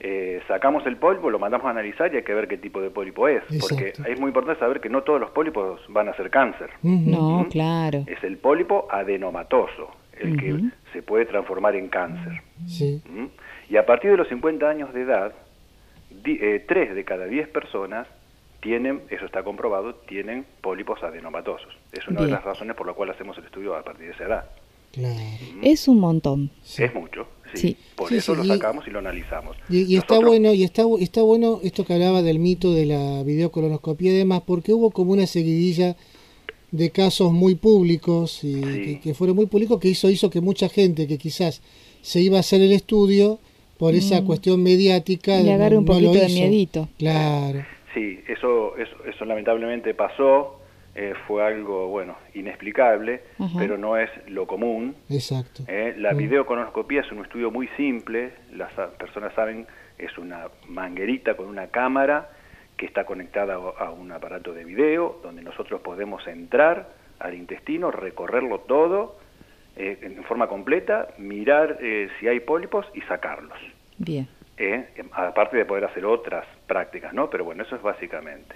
eh, 0.03 0.41
sacamos 0.47 0.83
el 0.87 0.97
pólipo, 0.97 1.29
lo 1.29 1.37
mandamos 1.37 1.67
a 1.67 1.69
analizar 1.69 2.11
y 2.11 2.17
hay 2.17 2.23
que 2.23 2.33
ver 2.33 2.47
qué 2.47 2.57
tipo 2.57 2.81
de 2.81 2.89
pólipo 2.89 3.27
es. 3.27 3.43
Porque 3.59 3.93
es 4.07 4.19
muy 4.19 4.29
importante 4.29 4.59
saber 4.59 4.81
que 4.81 4.89
no 4.89 5.03
todos 5.03 5.21
los 5.21 5.29
pólipos 5.29 5.79
van 5.89 6.09
a 6.09 6.15
ser 6.15 6.31
cáncer. 6.31 6.71
No, 6.81 7.45
claro. 7.51 8.03
Es 8.07 8.23
el 8.23 8.37
pólipo 8.37 8.87
adenomatoso, 8.89 9.91
el 10.19 10.37
que 10.37 10.59
se 10.91 11.03
puede 11.03 11.25
transformar 11.27 11.75
en 11.75 11.87
cáncer. 11.87 12.41
Sí. 12.65 12.99
Y 13.69 13.77
a 13.77 13.85
partir 13.85 14.09
de 14.09 14.17
los 14.17 14.27
50 14.27 14.67
años 14.67 14.91
de 14.91 15.01
edad, 15.01 15.33
eh, 16.25 16.65
3 16.67 16.95
de 16.95 17.03
cada 17.03 17.25
10 17.25 17.49
personas 17.49 18.07
tienen, 18.59 19.03
eso 19.09 19.25
está 19.25 19.43
comprobado, 19.43 19.93
tienen 19.93 20.47
pólipos 20.61 21.03
adenomatosos. 21.03 21.77
Es 21.91 22.07
una 22.07 22.21
de 22.21 22.31
las 22.31 22.43
razones 22.43 22.75
por 22.75 22.87
la 22.87 22.93
cual 22.93 23.11
hacemos 23.11 23.37
el 23.37 23.45
estudio 23.45 23.75
a 23.75 23.83
partir 23.83 24.07
de 24.07 24.13
esa 24.13 24.23
edad. 24.23 24.45
Claro. 24.91 25.19
Es 25.61 25.87
un 25.87 25.99
montón. 25.99 26.49
Es 26.77 26.93
mucho. 26.95 27.27
Sí. 27.53 27.77
Por 27.95 28.13
eso 28.13 28.35
lo 28.35 28.43
sacamos 28.43 28.87
y, 28.87 28.91
lo 28.91 28.99
analizamos. 28.99 29.57
Y, 29.69 29.95
está 29.95 30.19
bueno, 30.19 30.53
y 30.53 30.63
está, 30.63 30.83
está 30.99 31.21
bueno 31.21 31.59
esto 31.63 31.85
que 31.85 31.93
hablaba 31.93 32.21
del 32.21 32.39
mito 32.39 32.73
de 32.73 32.85
la 32.85 33.23
videocolonoscopia 33.23 34.11
y 34.11 34.17
demás, 34.17 34.41
porque 34.45 34.73
hubo 34.73 34.91
como 34.91 35.11
una 35.11 35.27
seguidilla 35.27 35.95
de 36.71 36.89
casos 36.89 37.33
muy 37.33 37.55
públicos 37.55 38.43
y 38.43 38.97
que, 38.97 39.13
fueron 39.13 39.35
muy 39.35 39.45
públicos 39.45 39.79
que 39.79 39.89
hizo, 39.89 40.09
hizo 40.09 40.29
que 40.29 40.41
mucha 40.41 40.69
gente 40.69 41.07
que 41.07 41.17
quizás 41.17 41.61
se 42.01 42.21
iba 42.21 42.37
a 42.37 42.39
hacer 42.39 42.61
el 42.61 42.71
estudio 42.71 43.39
por 43.77 43.93
esa 43.93 44.21
mm. 44.21 44.25
cuestión 44.25 44.63
mediática 44.63 45.39
le 45.41 45.51
agarre 45.53 45.77
un 45.77 45.85
poquito 45.85 46.13
de 46.13 46.27
miedito. 46.27 46.87
Claro. 46.97 47.65
Sí, 47.93 48.19
eso, 48.27 48.77
eso, 48.77 48.95
eso 49.05 49.25
lamentablemente 49.25 49.93
pasó 49.93 50.60
eh, 50.93 51.13
fue 51.25 51.45
algo, 51.45 51.87
bueno, 51.87 52.17
inexplicable, 52.33 53.23
pero 53.57 53.77
no 53.77 53.95
es 53.95 54.09
lo 54.27 54.45
común. 54.45 54.95
Exacto. 55.09 55.63
Eh, 55.67 55.95
la 55.97 56.11
videoconoscopía 56.13 56.99
es 56.99 57.11
un 57.13 57.23
estudio 57.23 57.49
muy 57.49 57.69
simple, 57.77 58.33
las 58.51 58.73
personas 58.97 59.33
saben, 59.33 59.67
es 59.97 60.17
una 60.17 60.47
manguerita 60.67 61.35
con 61.35 61.47
una 61.47 61.67
cámara 61.67 62.31
que 62.75 62.85
está 62.85 63.05
conectada 63.05 63.53
a 63.53 63.91
un 63.91 64.11
aparato 64.11 64.53
de 64.53 64.65
video, 64.65 65.21
donde 65.23 65.41
nosotros 65.41 65.79
podemos 65.79 66.27
entrar 66.27 66.89
al 67.19 67.35
intestino, 67.35 67.89
recorrerlo 67.91 68.59
todo 68.61 69.17
eh, 69.77 69.97
en 70.01 70.21
forma 70.25 70.47
completa, 70.47 71.09
mirar 71.17 71.77
si 72.19 72.27
hay 72.27 72.41
pólipos 72.41 72.85
y 72.93 73.01
sacarlos. 73.01 73.57
Bien. 73.97 74.27
aparte 75.13 75.55
de 75.55 75.65
poder 75.65 75.85
hacer 75.85 76.03
otras 76.05 76.45
prácticas, 76.67 77.13
¿no? 77.13 77.29
Pero 77.29 77.45
bueno, 77.45 77.63
eso 77.63 77.77
es 77.77 77.81
básicamente. 77.81 78.55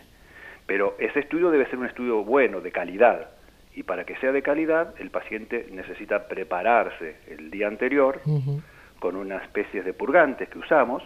Pero 0.65 0.95
ese 0.99 1.19
estudio 1.19 1.51
debe 1.51 1.65
ser 1.67 1.77
un 1.77 1.85
estudio 1.85 2.23
bueno, 2.23 2.61
de 2.61 2.71
calidad. 2.71 3.29
Y 3.75 3.83
para 3.83 4.05
que 4.05 4.15
sea 4.17 4.31
de 4.31 4.41
calidad, 4.41 4.93
el 4.99 5.11
paciente 5.11 5.67
necesita 5.71 6.27
prepararse 6.27 7.17
el 7.27 7.51
día 7.51 7.67
anterior 7.67 8.21
con 8.99 9.15
unas 9.17 9.43
especies 9.43 9.83
de 9.83 9.93
purgantes 9.93 10.49
que 10.49 10.57
usamos, 10.57 11.03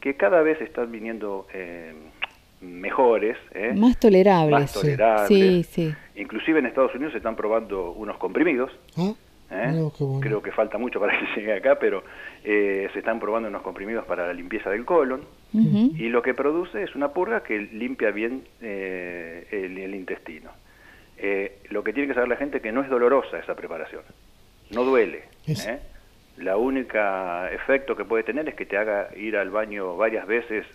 que 0.00 0.16
cada 0.16 0.42
vez 0.42 0.60
están 0.60 0.90
viniendo 0.90 1.46
eh, 1.54 1.94
mejores. 2.60 3.36
¿eh? 3.52 3.72
Más 3.76 3.98
tolerables. 3.98 4.50
Más 4.50 4.72
tolerables. 4.72 5.78
Inclusive 6.16 6.58
en 6.58 6.66
Estados 6.66 6.94
Unidos 6.94 7.12
se 7.12 7.18
están 7.18 7.36
probando 7.36 7.92
unos 7.92 8.18
comprimidos. 8.18 8.70
¿Ah? 8.96 9.12
¿Eh? 9.50 9.90
Creo 10.20 10.42
que 10.42 10.52
falta 10.52 10.78
mucho 10.78 11.00
para 11.00 11.18
que 11.18 11.26
llegue 11.40 11.54
acá, 11.54 11.78
pero 11.78 12.02
eh, 12.44 12.88
se 12.92 12.98
están 12.98 13.20
probando 13.20 13.48
unos 13.48 13.62
comprimidos 13.62 14.04
para 14.04 14.26
la 14.26 14.32
limpieza 14.32 14.70
del 14.70 14.84
colon 14.84 15.22
y 15.52 16.08
lo 16.08 16.20
que 16.20 16.34
produce 16.34 16.82
es 16.82 16.96
una 16.96 17.12
purga 17.12 17.44
que 17.44 17.56
limpia 17.56 18.10
bien 18.10 18.42
eh, 18.60 19.46
el, 19.52 19.94
intestino. 19.94 20.50
lo 21.70 21.84
que 21.84 21.92
tiene 21.92 22.08
que 22.08 22.14
saber 22.14 22.28
la 22.28 22.36
gente 22.36 22.56
es 22.56 22.62
que 22.62 22.72
no 22.72 22.82
es 22.82 22.90
dolorosa 22.90 23.38
esa 23.38 23.54
preparación, 23.54 24.02
no 24.70 24.82
duele. 24.82 25.22
La 26.38 26.56
única 26.56 27.48
efecto 27.52 27.94
que 27.94 28.04
puede 28.04 28.24
tener 28.24 28.48
es 28.48 28.56
que 28.56 28.66
te 28.66 28.76
haga 28.76 29.10
ir 29.16 29.36
al 29.36 29.50
baño 29.50 29.96
varias 29.96 30.26
veces 30.26 30.66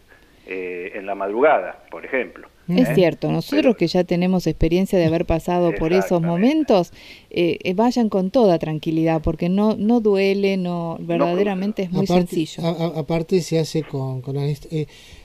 en 0.47 1.05
la 1.05 1.13
madrugada, 1.13 1.83
por 1.91 2.05
ejemplo. 2.05 2.47
Es 2.77 2.89
¿Eh? 2.89 2.95
cierto, 2.95 3.31
nosotros 3.31 3.75
que 3.75 3.87
ya 3.87 4.03
tenemos 4.03 4.45
experiencia 4.45 4.99
de 4.99 5.05
haber 5.05 5.25
pasado 5.25 5.73
por 5.73 5.91
esos 5.91 6.21
momentos, 6.21 6.93
eh, 7.29 7.59
eh, 7.63 7.73
vayan 7.73 8.09
con 8.09 8.31
toda 8.31 8.59
tranquilidad, 8.59 9.21
porque 9.21 9.49
no 9.49 9.75
no 9.75 9.99
duele, 9.99 10.57
no 10.57 10.97
verdaderamente 10.99 11.83
es 11.83 11.91
muy 11.91 12.07
sencillo. 12.07 12.65
aparte 12.65 13.41
se 13.41 13.59
hace 13.59 13.83
con, 13.83 14.21
con 14.21 14.37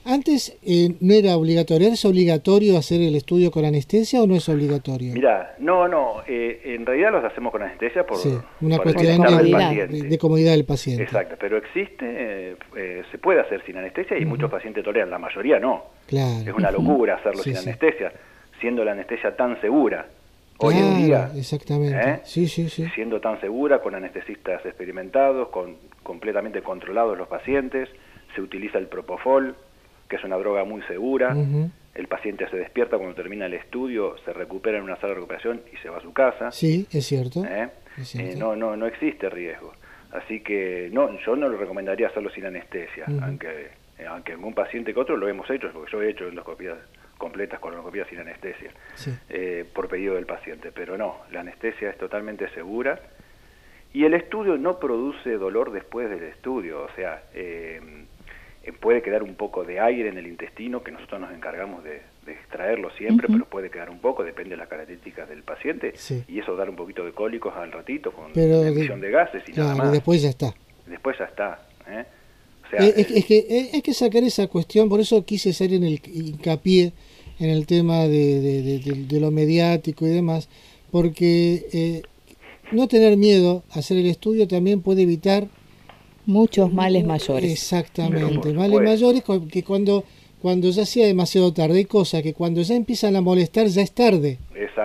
antes 0.07 0.59
eh, 0.63 0.95
no 1.01 1.15
era 1.15 1.35
obligatorio, 1.37 1.89
¿es 1.89 2.05
obligatorio 2.05 2.77
hacer 2.77 3.01
el 3.01 3.17
estudio 3.17 3.51
con 3.51 3.65
anestesia 3.65 4.23
o 4.23 4.27
no 4.27 4.35
es 4.35 4.47
obligatorio? 4.51 5.15
Mira, 5.15 5.55
no, 5.59 5.89
no, 5.89 6.23
eh, 6.29 6.61
en 6.63 6.85
realidad 6.85 7.13
los 7.13 7.25
hacemos 7.25 7.51
con 7.51 7.63
anestesia 7.63 8.05
por 8.05 8.19
una 8.61 8.79
cuestión 8.79 9.23
de 9.23 9.25
comodidad. 9.25 9.89
De, 9.89 10.19
comodidad 10.19 10.53
del 10.53 10.67
paciente. 10.67 11.05
Exacto, 11.05 11.37
pero 11.41 11.57
existe, 11.57 12.05
eh, 12.77 13.03
se 13.11 13.19
puede 13.19 13.41
hacer 13.41 13.65
sin 13.65 13.79
anestesia 13.79 14.19
y 14.19 14.27
muchos 14.27 14.51
pacientes 14.51 14.85
toleran, 14.85 15.09
la 15.09 15.19
mayoría 15.19 15.59
no. 15.59 15.85
Claro. 16.07 16.51
Es 16.51 16.55
una 16.55 16.71
locura 16.71 17.15
hacerlo 17.15 17.43
sin 17.43 17.57
anestesia, 17.57 18.13
siendo 18.61 18.85
la 18.85 18.93
anestesia 18.93 19.35
tan 19.35 19.59
segura. 19.63 20.07
Hoy 20.59 20.77
en 20.77 20.97
día, 20.99 21.31
exactamente. 21.37 22.21
Sí, 22.25 22.49
sí, 22.49 22.69
sí. 22.69 22.87
Siendo 22.95 23.21
tan 23.21 23.41
segura, 23.41 23.81
con 23.81 23.95
anestesistas 23.95 24.65
experimentados, 24.65 25.49
con 25.49 25.77
completamente 26.03 26.63
controlados 26.63 27.19
los 27.19 27.29
pacientes, 27.29 27.89
se 28.35 28.41
utiliza 28.41 28.79
el 28.79 28.87
propofol, 28.87 29.57
que 30.09 30.17
es 30.17 30.25
una 30.25 30.37
droga 30.37 30.65
muy 30.65 30.83
segura. 30.83 31.37
El 31.95 32.09
paciente 32.09 32.49
se 32.51 32.57
despierta 32.57 32.97
cuando 32.97 33.15
termina 33.15 33.47
el 33.47 33.55
estudio, 33.55 34.17
se 34.25 34.33
recupera 34.33 34.79
en 34.79 34.85
una 34.85 34.97
sala 34.97 35.11
de 35.11 35.15
recuperación 35.15 35.63
y 35.73 35.77
se 35.77 35.89
va 35.89 35.99
a 35.99 36.01
su 36.01 36.13
casa. 36.13 36.51
Sí, 36.51 36.87
es 36.91 37.07
cierto. 37.07 37.45
¿Eh? 37.45 37.69
Eh, 38.19 38.35
no, 38.37 38.57
no, 38.57 38.77
no 38.77 38.87
existe 38.87 39.31
riesgo. 39.31 39.73
Así 40.11 40.41
que 40.41 40.91
no, 40.93 41.17
yo 41.21 41.37
no 41.37 41.49
lo 41.49 41.57
recomendaría 41.57 42.09
hacerlo 42.09 42.31
sin 42.31 42.47
anestesia, 42.47 43.05
aunque, 43.23 43.71
eh, 43.99 44.07
aunque 44.09 44.33
algún 44.33 44.55
paciente 44.55 44.93
que 44.93 45.01
otro 45.01 45.17
lo 45.17 45.29
hemos 45.29 45.49
hecho, 45.51 45.71
porque 45.73 45.91
yo 45.93 46.03
he 46.03 46.11
hecho 46.11 46.29
endoscopías 46.29 46.79
completas 47.25 47.59
con 47.59 47.73
endoscopías 47.73 48.07
sin 48.09 48.19
anestesia, 48.19 48.71
por 49.73 49.89
pedido 49.89 50.15
del 50.15 50.27
paciente. 50.27 50.71
Pero 50.73 50.99
no, 50.99 51.17
la 51.33 51.41
anestesia 51.41 51.89
es 51.89 51.97
totalmente 51.97 52.49
segura 52.51 53.01
y 53.95 54.05
el 54.05 54.13
estudio 54.15 54.59
no 54.59 54.79
produce 54.81 55.31
dolor 55.39 55.73
después 55.73 56.11
del 56.11 56.25
estudio. 56.25 56.83
O 56.83 56.89
sea, 56.97 57.23
eh, 57.33 57.81
eh, 58.65 58.73
puede 58.73 59.01
quedar 59.03 59.23
un 59.23 59.37
poco 59.37 59.63
de 59.63 59.79
aire 59.79 60.09
en 60.09 60.19
el 60.19 60.27
intestino, 60.27 60.83
que 60.83 60.91
nosotros 60.91 61.21
nos 61.21 61.33
encargamos 61.33 61.85
de, 61.85 62.03
extraerlo 62.27 62.91
siempre, 62.93 63.29
pero 63.31 63.45
puede 63.45 63.71
quedar 63.71 63.91
un 63.91 64.01
poco, 64.01 64.25
depende 64.25 64.51
de 64.51 64.57
las 64.57 64.69
características 64.69 65.29
del 65.29 65.43
paciente, 65.43 65.95
y 66.27 66.39
eso 66.41 66.57
dar 66.57 66.71
un 66.71 66.77
poquito 66.77 67.05
de 67.05 67.13
cólicos 67.13 67.55
al 67.55 67.71
ratito 67.71 68.13
con 68.13 68.33
emisión 68.35 69.01
de, 69.01 69.11
gases 69.11 69.43
y 69.47 69.53
nada 69.53 69.75
más. 69.75 69.93
después 69.93 70.23
ya 70.23 70.31
está. 70.31 70.55
Después 70.87 71.19
ya 71.19 71.27
está. 71.27 71.61
¿eh? 71.87 72.05
Eh, 72.73 72.95
es, 72.97 73.25
que 73.27 73.71
hay 73.75 73.83
que 73.83 73.93
sacar 73.95 74.25
esa 74.25 74.49
cuestión, 74.49 74.89
por 74.89 75.01
eso 75.01 75.25
quise 75.25 75.51
hacer 75.51 75.73
en 75.73 75.85
el 75.85 76.01
hincapié 76.05 76.93
en 77.39 77.51
el 77.51 77.67
tema 77.67 78.03
de, 78.03 78.81
de 79.09 79.21
lo 79.21 79.31
mediático 79.31 80.07
y 80.07 80.11
demás, 80.11 80.49
porque 80.91 82.03
no 82.73 82.89
tener 82.89 83.17
miedo 83.17 83.63
a 83.75 83.81
hacer 83.81 83.97
el 83.97 84.07
estudio 84.07 84.49
también 84.49 84.81
puede 84.81 85.03
evitar 85.03 85.49
Muchos 86.27 86.73
males 86.73 87.05
mayores. 87.05 87.53
Exactamente, 87.53 88.53
males 88.55 88.81
mayores 88.81 89.23
que 89.53 89.63
cuando 89.63 90.05
cuando 90.41 90.69
ya 90.71 90.85
sea 90.85 91.07
demasiado 91.07 91.53
tarde. 91.55 91.79
Hay 91.79 91.85
cosas 91.87 92.23
que 92.23 92.35
cuando 92.35 92.61
ya 92.61 92.75
empiezan 92.75 93.17
a 93.17 93.23
molestar 93.23 93.67
ya 93.67 93.83
es 93.83 93.93
tarde 93.93 94.39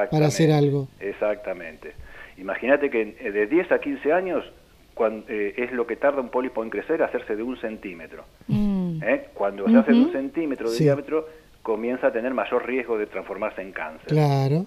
para 0.10 0.28
hacer 0.28 0.52
algo. 0.52 0.88
Exactamente. 1.00 1.94
Imagínate 2.38 2.90
que 2.90 3.18
eh, 3.20 3.32
de 3.32 3.48
10 3.48 3.72
a 3.74 3.80
15 3.80 4.14
años 4.14 4.46
cuando, 4.94 5.26
eh, 5.28 5.56
es 5.58 5.74
lo 5.74 5.86
que 5.86 5.98
tarda 5.98 6.22
un 6.22 6.30
pólipo 6.30 6.64
en 6.64 6.70
crecer, 6.70 7.04
hacerse 7.04 7.36
de 7.36 7.44
un 7.44 7.60
centímetro. 7.60 8.24
Mm. 8.48 9.04
¿Eh? 9.04 9.26
Cuando 9.34 9.68
se 9.68 9.78
hace 9.78 9.92
de 9.92 10.00
un 10.00 10.12
centímetro 10.14 10.72
de 10.72 10.78
diámetro, 10.78 11.28
comienza 11.70 12.08
a 12.08 12.12
tener 12.12 12.34
mayor 12.34 12.66
riesgo 12.66 12.98
de 12.98 13.06
transformarse 13.06 13.62
en 13.62 13.72
cáncer. 13.72 14.08
Claro. 14.08 14.66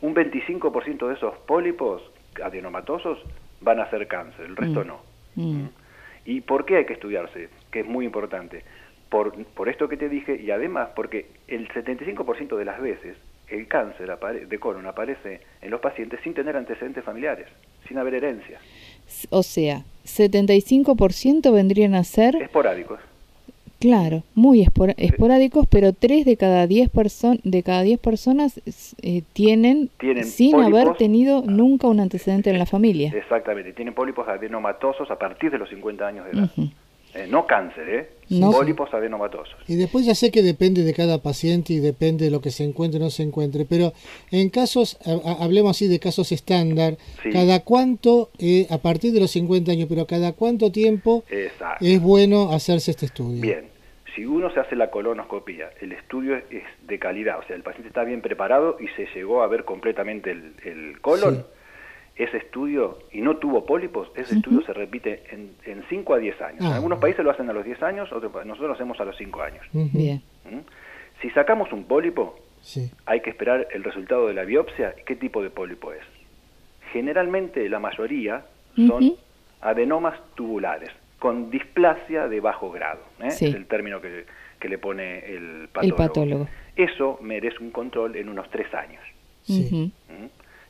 Un 0.00 0.12
25% 0.12 1.06
de 1.06 1.14
esos 1.14 1.36
pólipos 1.46 2.02
adenomatosos 2.42 3.20
van 3.60 3.78
a 3.78 3.88
ser 3.90 4.08
cáncer, 4.08 4.46
el 4.46 4.56
resto 4.56 4.80
mm. 4.82 4.86
no. 4.88 5.00
Mm. 5.36 5.66
¿Y 6.24 6.40
por 6.40 6.64
qué 6.64 6.78
hay 6.78 6.84
que 6.84 6.94
estudiarse? 6.94 7.48
Que 7.70 7.80
es 7.80 7.86
muy 7.86 8.06
importante. 8.06 8.64
Por, 9.08 9.44
por 9.54 9.68
esto 9.68 9.88
que 9.88 9.96
te 9.96 10.08
dije 10.08 10.34
y 10.34 10.50
además 10.50 10.88
porque 10.96 11.28
el 11.46 11.68
75% 11.68 12.56
de 12.56 12.64
las 12.64 12.80
veces 12.80 13.16
el 13.46 13.68
cáncer 13.68 14.10
de 14.48 14.58
colon 14.58 14.86
aparece 14.86 15.42
en 15.62 15.70
los 15.70 15.80
pacientes 15.80 16.18
sin 16.24 16.34
tener 16.34 16.56
antecedentes 16.56 17.04
familiares, 17.04 17.46
sin 17.86 17.98
haber 17.98 18.14
herencia. 18.14 18.58
O 19.30 19.44
sea, 19.44 19.84
75% 20.04 21.52
vendrían 21.52 21.94
a 21.94 22.02
ser... 22.02 22.34
Esporádicos. 22.34 22.98
Claro, 23.80 24.24
muy 24.34 24.66
esporádicos, 24.98 25.66
pero 25.66 25.94
3 25.94 26.26
de 26.26 26.36
cada 26.36 26.66
10 26.66 26.90
de 27.44 27.62
cada 27.62 27.80
10 27.80 27.98
personas 27.98 28.60
eh, 29.00 29.22
tienen, 29.32 29.88
sin 30.22 30.56
haber 30.56 30.96
tenido 30.98 31.42
nunca 31.46 31.88
un 31.88 31.98
antecedente 31.98 32.50
en 32.50 32.58
la 32.58 32.66
familia. 32.66 33.10
Exactamente, 33.16 33.72
tienen 33.72 33.94
pólipos 33.94 34.28
adenomatosos 34.28 35.10
a 35.10 35.18
partir 35.18 35.50
de 35.50 35.56
los 35.56 35.70
50 35.70 36.06
años 36.06 36.26
de 36.26 36.30
edad. 36.30 36.50
Eh, 37.14 37.26
no 37.28 37.44
cáncer, 37.44 37.88
¿eh? 37.88 38.08
Pólipos 38.38 38.92
adenomatosos. 38.94 39.56
Y 39.66 39.74
después 39.74 40.06
ya 40.06 40.14
sé 40.14 40.30
que 40.30 40.42
depende 40.42 40.84
de 40.84 40.94
cada 40.94 41.18
paciente 41.18 41.72
y 41.72 41.80
depende 41.80 42.26
de 42.26 42.30
lo 42.30 42.40
que 42.40 42.50
se 42.50 42.62
encuentre 42.62 43.00
o 43.00 43.02
no 43.02 43.10
se 43.10 43.24
encuentre, 43.24 43.64
pero 43.64 43.92
en 44.30 44.50
casos, 44.50 44.98
hablemos 45.40 45.70
así 45.70 45.88
de 45.88 45.98
casos 45.98 46.30
estándar, 46.30 46.98
¿cada 47.32 47.64
cuánto, 47.64 48.30
eh, 48.38 48.68
a 48.70 48.78
partir 48.78 49.12
de 49.12 49.20
los 49.20 49.32
50 49.32 49.72
años, 49.72 49.88
pero 49.88 50.06
cada 50.06 50.32
cuánto 50.34 50.70
tiempo 50.70 51.24
es 51.80 52.00
bueno 52.00 52.52
hacerse 52.52 52.92
este 52.92 53.06
estudio? 53.06 53.40
Bien, 53.40 53.69
si 54.14 54.26
uno 54.26 54.50
se 54.50 54.60
hace 54.60 54.76
la 54.76 54.90
colonoscopia, 54.90 55.70
el 55.80 55.92
estudio 55.92 56.36
es 56.36 56.64
de 56.82 56.98
calidad, 56.98 57.38
o 57.38 57.42
sea, 57.44 57.56
el 57.56 57.62
paciente 57.62 57.88
está 57.88 58.04
bien 58.04 58.20
preparado 58.20 58.76
y 58.80 58.88
se 58.88 59.06
llegó 59.14 59.42
a 59.42 59.48
ver 59.48 59.64
completamente 59.64 60.30
el, 60.30 60.54
el 60.64 61.00
colon 61.00 61.44
ese 62.24 62.36
estudio 62.36 62.98
y 63.12 63.20
no 63.20 63.36
tuvo 63.38 63.64
pólipos, 63.64 64.10
ese 64.14 64.34
estudio 64.34 64.62
se 64.62 64.72
repite 64.72 65.22
en 65.30 65.84
5 65.88 66.14
a 66.14 66.18
10 66.18 66.40
años. 66.42 66.60
en 66.60 66.66
ah, 66.66 66.74
algunos 66.74 66.98
países 66.98 67.24
lo 67.24 67.30
hacen 67.30 67.48
a 67.48 67.52
los 67.52 67.64
10 67.64 67.82
años, 67.82 68.12
otros, 68.12 68.32
nosotros 68.44 68.68
lo 68.68 68.74
hacemos 68.74 69.00
a 69.00 69.04
los 69.04 69.16
5 69.16 69.42
años. 69.42 69.66
Bien. 69.72 70.22
¿Mm? 70.44 70.58
Si 71.22 71.30
sacamos 71.30 71.72
un 71.72 71.84
pólipo, 71.84 72.38
hay 73.06 73.20
que 73.20 73.30
esperar 73.30 73.68
el 73.72 73.84
resultado 73.84 74.26
de 74.26 74.34
la 74.34 74.44
biopsia 74.44 74.94
y 75.00 75.04
qué 75.04 75.16
tipo 75.16 75.42
de 75.42 75.50
pólipo 75.50 75.92
es. 75.92 76.02
Generalmente 76.92 77.68
la 77.68 77.78
mayoría 77.78 78.44
son 78.76 79.14
adenomas 79.60 80.18
tubulares, 80.34 80.90
con 81.20 81.50
displasia 81.50 82.26
de 82.26 82.40
bajo 82.40 82.72
grado. 82.72 83.02
¿eh? 83.20 83.28
Es 83.28 83.42
el 83.42 83.66
término 83.66 84.00
que, 84.00 84.26
le 84.68 84.78
pone 84.78 85.18
el 85.26 85.68
patólogo. 85.72 86.02
el 86.02 86.08
patólogo. 86.08 86.48
Eso 86.74 87.18
merece 87.22 87.58
un 87.60 87.70
control 87.70 88.16
en 88.16 88.28
unos 88.28 88.50
3 88.50 88.74
años. 88.74 89.02
Sí. 89.42 89.92
¿Mm? 90.08 90.26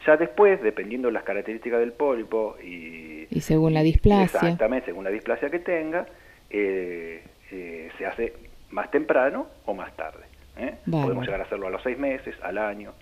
Ya 0.07 0.17
después, 0.17 0.63
dependiendo 0.63 1.09
de 1.09 1.13
las 1.13 1.25
características 1.25 1.81
del 1.81 1.93
pólipo 1.93 2.57
y, 2.63 3.27
y 3.31 3.41
según 3.41 3.75
la 3.75 3.83
displasia. 3.83 4.25
Exactamente, 4.41 4.87
según 4.87 5.05
la 5.05 5.11
displasia 5.11 5.49
que 5.51 5.61
tenga, 5.61 6.07
eh, 6.51 7.23
eh, 7.53 7.91
se 7.97 8.07
hace 8.07 8.33
más 8.71 8.91
temprano 8.91 9.47
o 9.67 9.75
más 9.75 9.95
tarde. 9.97 10.25
¿eh? 10.57 10.75
Podemos 10.91 11.25
llegar 11.25 11.41
a 11.41 11.45
hacerlo 11.45 11.69
a 11.69 11.71
los 11.71 11.83
seis 11.83 11.99
meses, 11.99 12.35
al 12.43 12.59
año, 12.59 12.93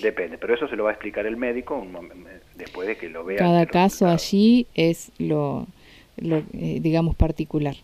depende. 0.00 0.38
Pero 0.38 0.54
eso 0.54 0.68
se 0.68 0.76
lo 0.76 0.84
va 0.84 0.90
a 0.90 0.92
explicar 0.92 1.26
el 1.26 1.36
médico 1.36 1.84
después 2.54 2.86
de 2.86 2.96
que 2.96 3.08
lo 3.08 3.24
vea. 3.24 3.38
Cada 3.38 3.66
caso 3.66 4.06
allí 4.06 4.66
es 4.74 5.10
lo, 5.18 5.66
lo 6.20 6.42
digamos, 6.52 7.14
particular. 7.16 7.74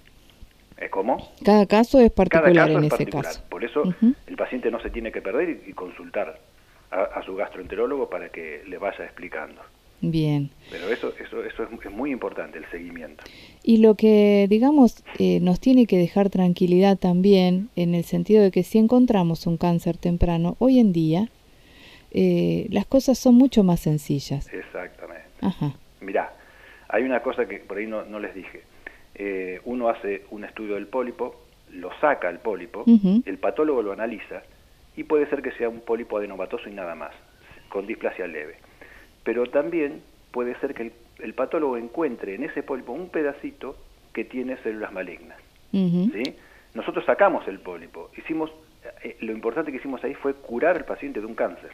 ¿Cómo? 0.90 1.30
Cada 1.44 1.66
caso 1.66 1.98
es 2.00 2.10
particular 2.10 2.70
en 2.70 2.84
ese 2.84 3.06
caso. 3.06 3.42
Por 3.48 3.64
eso 3.64 3.82
el 4.26 4.36
paciente 4.36 4.70
no 4.70 4.80
se 4.80 4.90
tiene 4.90 5.12
que 5.12 5.22
perder 5.22 5.62
y 5.66 5.72
consultar 5.72 6.38
a, 6.90 7.22
su 7.24 7.34
gastroenterólogo 7.34 8.08
para 8.08 8.28
que 8.28 8.62
le 8.66 8.78
vaya 8.78 9.04
explicando. 9.04 9.60
Bien. 10.00 10.50
Pero 10.70 10.88
eso, 10.88 11.12
eso, 11.18 11.42
eso 11.44 11.62
es, 11.62 11.90
muy 11.90 12.10
importante, 12.10 12.58
el 12.58 12.66
seguimiento. 12.70 13.24
Y 13.62 13.78
lo 13.78 13.94
que, 13.94 14.46
digamos, 14.50 15.02
eh, 15.18 15.40
nos 15.40 15.60
tiene 15.60 15.86
que 15.86 15.96
dejar 15.96 16.28
tranquilidad 16.30 16.98
también, 16.98 17.70
en 17.74 17.94
el 17.94 18.04
sentido 18.04 18.42
de 18.42 18.50
que 18.50 18.64
si 18.64 18.78
encontramos 18.78 19.46
un 19.46 19.56
cáncer 19.56 19.96
temprano, 19.96 20.56
hoy 20.58 20.78
en 20.78 20.92
día, 20.92 21.30
eh, 22.10 22.66
las 22.70 22.86
cosas 22.86 23.18
son 23.18 23.34
mucho 23.34 23.64
más 23.64 23.80
sencillas. 23.80 24.52
Exactamente. 24.52 25.24
Ajá. 25.40 25.74
Mirá, 26.00 26.33
hay 26.94 27.02
una 27.02 27.20
cosa 27.22 27.46
que 27.48 27.58
por 27.58 27.78
ahí 27.78 27.88
no, 27.88 28.04
no 28.04 28.20
les 28.20 28.32
dije. 28.36 28.62
Eh, 29.16 29.60
uno 29.64 29.88
hace 29.88 30.22
un 30.30 30.44
estudio 30.44 30.74
del 30.76 30.86
pólipo, 30.86 31.42
lo 31.72 31.90
saca 31.98 32.30
el 32.30 32.38
pólipo, 32.38 32.84
el 32.86 33.38
patólogo 33.38 33.82
lo 33.82 33.92
analiza 33.92 34.42
y 34.96 35.02
puede 35.02 35.26
ser 35.26 35.42
que 35.42 35.50
sea 35.52 35.68
un 35.68 35.80
pólipo 35.80 36.18
adenomatoso 36.18 36.68
y 36.68 36.72
nada 36.72 36.94
más, 36.94 37.10
con 37.68 37.88
displasia 37.88 38.28
leve. 38.28 38.58
Pero 39.24 39.46
también 39.46 40.02
puede 40.30 40.54
ser 40.60 40.72
que 40.72 40.92
el, 41.18 41.34
patólogo 41.34 41.76
encuentre 41.76 42.36
en 42.36 42.44
ese 42.44 42.62
pólipo 42.62 42.92
un 42.92 43.08
pedacito 43.08 43.76
que 44.12 44.24
tiene 44.24 44.56
células 44.58 44.92
malignas. 44.92 45.38
¿sí? 45.72 46.36
Nosotros 46.74 47.04
sacamos 47.06 47.48
el 47.48 47.58
pólipo, 47.58 48.10
hicimos 48.16 48.52
eh, 49.02 49.16
lo 49.20 49.32
importante 49.32 49.72
que 49.72 49.78
hicimos 49.78 50.04
ahí 50.04 50.14
fue 50.14 50.34
curar 50.34 50.76
al 50.76 50.84
paciente 50.84 51.18
de 51.18 51.26
un 51.26 51.34
cáncer. 51.34 51.72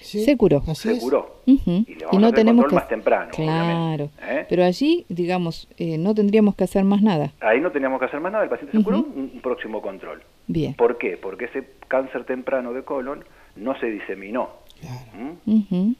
Se 0.00 0.36
curó. 0.36 0.62
Se 0.74 0.98
curó. 0.98 1.42
Y 1.46 1.94
le 1.94 2.04
vamos 2.06 2.16
a 2.16 2.18
no 2.18 2.32
tenemos 2.32 2.66
que... 2.66 2.74
más 2.74 2.88
temprano. 2.88 3.30
Claro. 3.32 4.10
¿eh? 4.22 4.46
Pero 4.48 4.64
allí, 4.64 5.04
digamos, 5.08 5.68
eh, 5.76 5.98
no 5.98 6.14
tendríamos 6.14 6.54
que 6.54 6.64
hacer 6.64 6.84
más 6.84 7.02
nada. 7.02 7.32
Ahí 7.40 7.60
no 7.60 7.70
teníamos 7.70 7.98
que 8.00 8.06
hacer 8.06 8.20
más 8.20 8.32
nada. 8.32 8.44
El 8.44 8.50
paciente 8.50 8.76
se 8.76 8.84
curó, 8.84 8.98
un, 8.98 9.40
próximo 9.42 9.82
control. 9.82 10.22
Bien. 10.46 10.74
¿Por 10.74 10.98
qué? 10.98 11.16
Porque 11.16 11.46
ese 11.46 11.64
cáncer 11.88 12.24
temprano 12.24 12.72
de 12.72 12.82
colon 12.82 13.24
no 13.56 13.78
se 13.78 13.86
diseminó. 13.86 14.50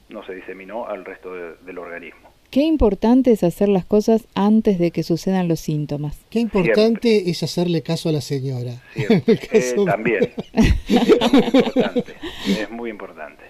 No 0.09 0.23
se 0.25 0.33
diseminó 0.33 0.87
al 0.87 1.05
resto 1.05 1.33
del 1.33 1.77
organismo. 1.77 2.31
Qué 2.51 2.63
importante 2.63 3.31
es 3.31 3.45
hacer 3.45 3.69
las 3.69 3.85
cosas 3.85 4.27
antes 4.35 4.77
de 4.77 4.91
que 4.91 5.03
sucedan 5.03 5.47
los 5.47 5.61
síntomas. 5.61 6.19
Qué 6.29 6.41
importante 6.41 7.29
es 7.29 7.43
hacerle 7.43 7.81
caso 7.81 8.09
a 8.09 8.11
la 8.11 8.19
señora. 8.19 8.73
Eh, 9.53 9.75
también. 9.85 10.33
es 10.53 10.99
muy 10.99 11.29
importante. 11.49 12.13
Es 12.47 12.71
muy 12.71 12.89
importante. 12.89 13.43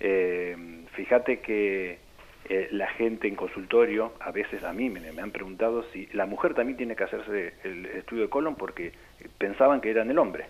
Eh, 0.00 0.56
fíjate 0.94 1.40
que 1.40 1.98
eh, 2.48 2.68
la 2.70 2.88
gente 2.88 3.28
en 3.28 3.36
consultorio, 3.36 4.12
a 4.20 4.30
veces 4.30 4.62
a 4.64 4.72
mí 4.72 4.88
me, 4.90 5.12
me, 5.12 5.22
han 5.22 5.30
preguntado 5.30 5.84
si 5.92 6.06
la 6.12 6.26
mujer 6.26 6.54
también 6.54 6.76
tiene 6.76 6.96
que 6.96 7.04
hacerse 7.04 7.54
el 7.64 7.86
estudio 7.86 8.22
de 8.22 8.28
colon 8.28 8.54
porque 8.56 8.92
pensaban 9.38 9.80
que 9.80 9.90
eran 9.90 10.10
el 10.10 10.18
hombre. 10.18 10.46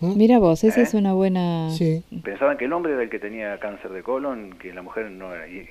Mira 0.00 0.38
vos, 0.38 0.64
esa 0.64 0.82
es 0.82 0.94
¿Eh? 0.94 0.96
una 0.96 1.14
buena... 1.14 1.68
Pensaban 2.22 2.58
que 2.58 2.66
el 2.66 2.72
hombre 2.72 2.92
era 2.92 3.02
el 3.02 3.10
que 3.10 3.18
tenía 3.18 3.58
cáncer 3.58 3.92
de 3.92 4.02
colon, 4.02 4.58
que 4.58 4.72
la 4.72 4.82
mujer 4.82 5.10
no 5.10 5.34
era. 5.34 5.48
Y, 5.48 5.64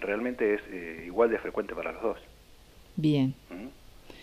realmente 0.00 0.54
es 0.54 0.60
eh, 0.70 1.04
igual 1.06 1.30
de 1.30 1.38
frecuente 1.38 1.74
para 1.74 1.92
los 1.92 2.02
dos. 2.02 2.18
Bien. 2.96 3.34
¿Mm? 3.50 3.68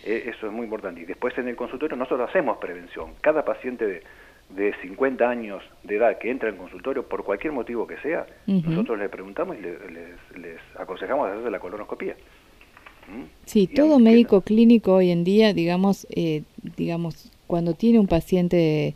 E, 0.06 0.30
eso 0.30 0.48
es 0.48 0.52
muy 0.52 0.66
importante. 0.66 1.02
Y 1.02 1.06
después 1.06 1.38
en 1.38 1.48
el 1.48 1.56
consultorio 1.56 1.96
nosotros 1.96 2.30
hacemos 2.30 2.58
prevención. 2.58 3.14
Cada 3.22 3.46
paciente 3.46 3.86
de, 3.86 4.04
de 4.50 4.74
50 4.82 5.28
años 5.28 5.64
de 5.84 5.96
edad 5.98 6.18
que 6.18 6.30
entra 6.30 6.50
en 6.50 6.58
consultorio, 6.58 7.08
por 7.08 7.24
cualquier 7.24 7.54
motivo 7.54 7.88
que 7.88 7.98
sea, 7.98 8.26
nosotros 8.46 9.00
le 9.00 9.10
preguntamos 9.10 9.58
y 9.58 9.62
les, 9.62 10.60
aconsejamos 10.78 11.30
hacerse 11.30 11.50
la 11.50 11.60
colonoscopia. 11.60 12.16
¿Mm? 13.08 13.24
Sí, 13.46 13.68
todo 13.68 14.00
médico 14.00 14.42
clínico 14.42 14.94
hoy 14.94 15.12
en 15.12 15.24
día, 15.24 15.54
digamos, 15.54 16.08
eh, 16.10 16.44
digamos, 16.78 17.32
cuando 17.48 17.74
tiene 17.74 18.00
un 18.00 18.08
paciente 18.08 18.96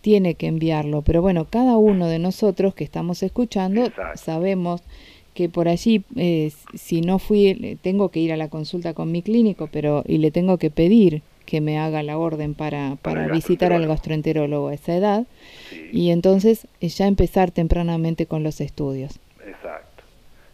tiene 0.00 0.34
que 0.34 0.46
enviarlo. 0.46 1.02
Pero 1.02 1.22
bueno, 1.22 1.46
cada 1.48 1.76
uno 1.76 2.06
de 2.06 2.18
nosotros 2.18 2.74
que 2.74 2.84
estamos 2.84 3.22
escuchando 3.22 3.90
sabemos 4.14 4.82
que 5.34 5.48
por 5.48 5.68
allí, 5.68 6.02
eh, 6.16 6.52
si 6.74 7.00
no 7.02 7.18
fui, 7.18 7.78
tengo 7.82 8.08
que 8.10 8.20
ir 8.20 8.32
a 8.32 8.36
la 8.36 8.48
consulta 8.48 8.94
con 8.94 9.12
mi 9.12 9.22
clínico, 9.22 9.68
pero 9.70 10.02
y 10.06 10.18
le 10.18 10.30
tengo 10.30 10.58
que 10.58 10.70
pedir 10.70 11.22
que 11.50 11.60
me 11.60 11.80
haga 11.80 12.04
la 12.04 12.16
orden 12.16 12.54
para, 12.54 12.94
para, 13.02 13.26
visitar 13.26 13.72
al 13.72 13.88
gastroenterólogo 13.88 14.68
a 14.68 14.74
esa 14.74 14.94
edad 14.94 15.26
y 15.90 16.12
entonces 16.12 16.68
eh, 16.80 16.88
ya 16.88 17.08
empezar 17.08 17.50
tempranamente 17.50 18.26
con 18.26 18.44
los 18.44 18.60
estudios. 18.60 19.18
Exacto, 19.44 20.04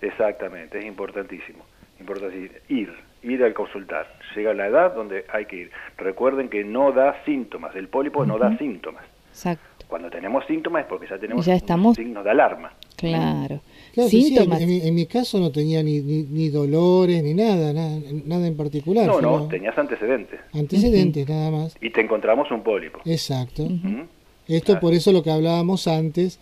exactamente, 0.01 0.79
es 0.79 0.87
importantísimo, 0.87 1.67
importante 2.01 2.63
ir, 2.71 2.95
ir 3.23 3.45
al 3.45 3.53
consultar. 3.53 4.07
Llega 4.35 4.55
la 4.55 4.69
edad 4.69 4.95
donde 4.95 5.27
hay 5.31 5.45
que 5.45 5.57
ir. 5.57 5.71
Recuerden 5.99 6.49
que 6.49 6.65
no 6.65 6.93
da 6.93 7.23
síntomas, 7.27 7.77
el 7.77 7.89
pólipo 7.89 8.25
no 8.25 8.39
da 8.39 8.57
síntomas. 8.57 9.05
Exacto. 9.29 9.85
Cuando 9.89 10.09
tenemos 10.09 10.47
síntomas 10.47 10.85
es 10.85 10.89
porque 10.89 11.07
ya 11.09 11.19
tenemos 11.19 11.47
un 11.47 11.95
signo 11.95 12.23
de 12.23 12.31
alarma. 12.31 12.73
Claro. 12.97 13.61
Síntomas. 14.09 14.61
en, 14.61 14.95
mi, 14.95 15.07
caso 15.07 15.39
no 15.39 15.51
tenía 15.51 15.83
ni, 15.83 16.01
ni, 16.01 16.49
dolores, 16.49 17.23
ni 17.23 17.33
nada, 17.33 17.73
nada, 17.73 18.47
en 18.47 18.57
particular. 18.57 19.07
No, 19.07 19.21
no, 19.21 19.49
tenías 19.49 19.77
antecedentes. 19.79 20.41
Antecedentes, 20.53 21.29
nada 21.29 21.51
más. 21.51 21.77
Y 21.81 21.91
te 21.91 22.03
encontramos 22.03 22.51
un 22.51 22.63
pólipo. 22.63 23.01
Exacto. 23.05 23.69
Esto 24.49 24.79
por 24.81 24.95
eso 24.95 25.13
lo 25.13 25.23
que 25.23 25.31
hablábamos 25.31 25.89
antes, 25.89 26.39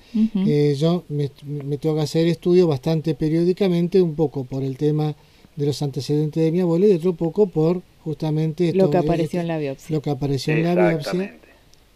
eh, 0.46 0.74
yo 0.76 1.04
me, 1.08 1.30
me, 1.44 1.78
tengo 1.78 1.94
que 1.94 2.02
hacer 2.02 2.26
estudios 2.26 2.68
bastante 2.68 3.14
periódicamente, 3.14 4.02
un 4.02 4.14
poco 4.14 4.44
por 4.44 4.62
el 4.62 4.76
tema 4.76 5.14
de 5.56 5.66
los 5.66 5.80
antecedentes 5.82 6.42
de 6.42 6.50
mi 6.50 6.60
abuelo 6.60 6.86
y 6.86 6.92
otro 6.92 7.14
poco 7.14 7.46
por 7.46 7.82
justamente 8.02 8.74
lo 8.74 8.90
que 8.90 8.98
apareció 8.98 9.40
en 9.40 9.48
la 9.48 9.58
biopsia. 9.58 9.94
Lo 9.94 10.02
que 10.02 10.10
apareció 10.10 10.54
en 10.54 10.64
la 10.64 10.88
biopsia. 10.88 11.34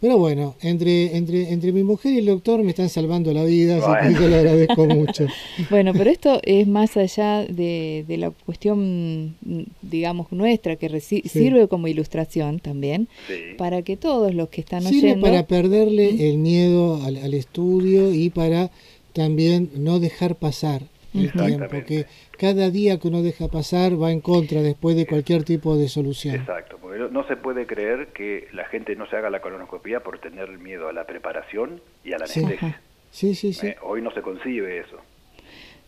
Pero 0.01 0.17
bueno, 0.17 0.55
entre, 0.61 1.17
entre, 1.17 1.51
entre 1.51 1.73
mi 1.73 1.83
mujer 1.83 2.13
y 2.13 2.19
el 2.19 2.27
doctor 2.27 2.63
me 2.63 2.69
están 2.69 2.87
salvando 2.87 3.33
la 3.33 3.43
vida, 3.43 3.77
así 3.77 4.07
que 4.07 4.21
yo 4.21 4.29
le 4.29 4.37
agradezco 4.37 4.85
mucho. 4.85 5.27
Bueno, 5.69 5.91
pero 5.93 6.09
esto 6.09 6.39
es 6.43 6.67
más 6.67 6.95
allá 6.95 7.45
de, 7.45 8.05
de 8.07 8.17
la 8.17 8.31
cuestión, 8.31 9.35
digamos, 9.81 10.31
nuestra, 10.31 10.77
que 10.77 10.99
sirve 11.01 11.67
como 11.67 11.87
ilustración 11.87 12.59
también, 12.59 13.09
para 13.57 13.81
que 13.81 13.97
todos 13.97 14.33
los 14.33 14.49
que 14.49 14.61
están 14.61 14.83
sirve 14.83 15.17
para 15.17 15.45
perderle 15.45 16.29
el 16.29 16.37
miedo 16.37 17.03
al, 17.03 17.17
al 17.17 17.33
estudio 17.33 18.13
y 18.13 18.29
para 18.29 18.71
también 19.13 19.69
no 19.75 19.99
dejar 19.99 20.35
pasar 20.35 20.83
el 21.13 21.31
tiempo, 21.31 21.65
porque 21.69 22.05
cada 22.37 22.69
día 22.69 22.99
que 22.99 23.07
uno 23.07 23.21
deja 23.21 23.47
pasar 23.47 24.01
va 24.01 24.11
en 24.11 24.21
contra 24.21 24.61
después 24.61 24.95
de 24.95 25.05
cualquier 25.05 25.43
tipo 25.43 25.75
de 25.77 25.87
solución. 25.87 26.35
Exacto, 26.35 26.77
porque 26.81 26.99
no 27.11 27.27
se 27.27 27.35
puede 27.35 27.65
creer 27.65 28.07
que 28.07 28.47
la 28.53 28.65
gente 28.65 28.95
no 28.95 29.07
se 29.07 29.15
haga 29.17 29.29
la 29.29 29.41
colonoscopia 29.41 30.01
por 30.01 30.19
tener 30.19 30.49
miedo 30.57 30.87
a 30.87 30.93
la 30.93 31.05
preparación 31.05 31.81
y 32.03 32.13
a 32.13 32.17
la 32.17 32.25
anestesia. 32.25 32.81
Sí, 33.11 33.33
sí, 33.33 33.53
sí. 33.53 33.67
Eh, 33.67 33.77
hoy 33.81 34.01
no 34.01 34.11
se 34.11 34.21
concibe 34.21 34.79
eso. 34.79 34.97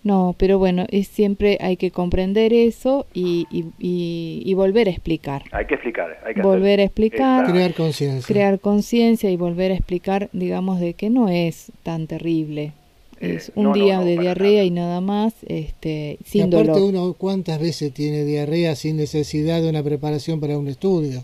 No, 0.04 0.36
pero 0.38 0.58
bueno, 0.58 0.88
es 0.90 1.08
siempre 1.08 1.60
hay 1.62 1.78
que 1.78 1.92
comprender 1.92 2.54
eso 2.54 3.06
y, 3.14 3.46
y, 3.52 4.54
volver 4.56 4.88
a 4.88 4.92
explicar. 4.92 5.44
Hay 5.52 5.68
que 5.68 5.76
explicar, 5.76 6.20
hay 6.26 6.34
que 6.34 6.42
volver 6.42 6.80
a 6.80 6.84
explicar, 6.84 7.52
crear 7.52 7.74
conciencia, 7.76 8.34
crear 8.34 8.60
conciencia 8.60 9.30
y 9.30 9.38
volver 9.38 9.72
a 9.72 9.76
explicar, 9.76 10.30
digamos, 10.34 10.80
de 10.80 10.96
que 10.96 11.12
no 11.12 11.30
es 11.30 11.72
tan 11.84 12.08
terrible 12.08 12.74
es 13.22 13.52
un 13.56 13.72
día 13.74 14.00
de 14.00 14.18
diarrea 14.18 14.64
y 14.64 14.72
nada 14.72 15.00
más, 15.02 15.34
este, 15.48 16.18
sin 16.26 16.52
y 16.52 16.56
aparte 16.56 16.82
uno 16.82 17.14
cuántas 17.14 17.60
veces 17.60 17.94
tiene 17.94 18.24
diarrea 18.24 18.76
sin 18.76 18.98
necesidad 18.98 19.62
de 19.62 19.70
una 19.70 19.84
preparación 19.84 20.40
para 20.40 20.58
un 20.58 20.68
estudio. 20.68 21.24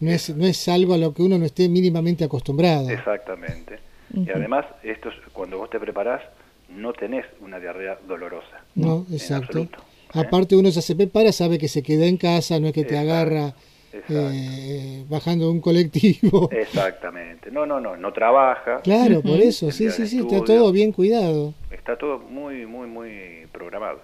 No 0.00 0.10
es, 0.10 0.34
no 0.34 0.46
es 0.46 0.68
algo 0.68 0.94
a 0.94 0.98
lo 0.98 1.14
que 1.14 1.22
uno 1.22 1.38
no 1.38 1.44
esté 1.44 1.68
mínimamente 1.68 2.24
acostumbrado. 2.24 2.90
Exactamente. 2.90 3.78
Y 4.14 4.30
además, 4.30 4.66
esto 4.82 5.10
cuando 5.32 5.58
vos 5.58 5.70
te 5.70 5.78
preparás, 5.78 6.22
no 6.68 6.92
tenés 6.92 7.24
una 7.40 7.58
diarrea 7.58 7.98
dolorosa. 8.06 8.64
No, 8.74 9.06
exacto. 9.10 9.58
¿eh? 9.60 9.68
Aparte 10.14 10.56
uno 10.56 10.68
ya 10.68 10.82
se 10.82 10.94
prepara, 10.94 11.32
sabe 11.32 11.58
que 11.58 11.68
se 11.68 11.82
queda 11.82 12.06
en 12.06 12.16
casa, 12.16 12.60
no 12.60 12.68
es 12.68 12.72
que 12.72 12.84
te 12.84 12.98
agarra 12.98 13.54
eh, 13.92 15.04
bajando 15.08 15.50
un 15.50 15.60
colectivo. 15.60 16.48
Exactamente. 16.52 17.50
No, 17.50 17.66
no, 17.66 17.80
no, 17.80 17.96
no 17.96 18.12
trabaja. 18.12 18.80
Claro, 18.80 19.22
por 19.22 19.38
eso, 19.40 19.70
sí, 19.70 19.90
sí, 19.90 20.06
sí, 20.06 20.20
está 20.20 20.42
todo 20.44 20.72
bien 20.72 20.92
cuidado. 20.92 21.54
Está 21.70 21.96
todo 21.96 22.18
muy, 22.18 22.66
muy, 22.66 22.86
muy 22.86 23.46
programado. 23.52 24.00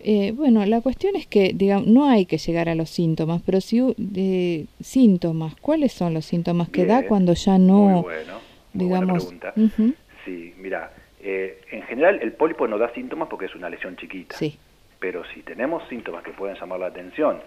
Eh, 0.00 0.32
bueno, 0.32 0.64
la 0.66 0.80
cuestión 0.80 1.16
es 1.16 1.26
que, 1.26 1.52
digamos, 1.54 1.86
no 1.86 2.06
hay 2.08 2.26
que 2.26 2.38
llegar 2.38 2.68
a 2.68 2.74
los 2.74 2.90
síntomas, 2.90 3.42
pero 3.44 3.60
si 3.60 3.94
de 3.96 4.66
síntomas, 4.82 5.54
¿cuáles 5.60 5.92
son 5.92 6.14
los 6.14 6.24
síntomas 6.24 6.68
que 6.68 6.84
da 6.84 7.06
cuando 7.06 7.32
ya 7.34 7.58
no, 7.58 7.78
muy 7.78 8.02
bueno, 8.02 8.38
digamos, 8.72 9.24
buena 9.24 9.52
pregunta. 9.52 9.94
Sí, 10.24 10.54
mira, 10.58 10.92
eh, 11.20 11.60
en 11.70 11.82
general 11.82 12.18
el 12.22 12.32
pólipo 12.32 12.68
no 12.68 12.78
da 12.78 12.92
síntomas 12.92 13.28
porque 13.28 13.46
es 13.46 13.54
una 13.54 13.70
lesión 13.70 13.96
chiquita. 13.96 14.36
Sí. 14.36 14.58
Pero 15.00 15.22
si 15.32 15.42
tenemos 15.42 15.86
síntomas 15.88 16.22
que 16.22 16.32
pueden 16.32 16.56
llamar 16.56 16.80
la 16.80 16.86
atención, 16.86 17.40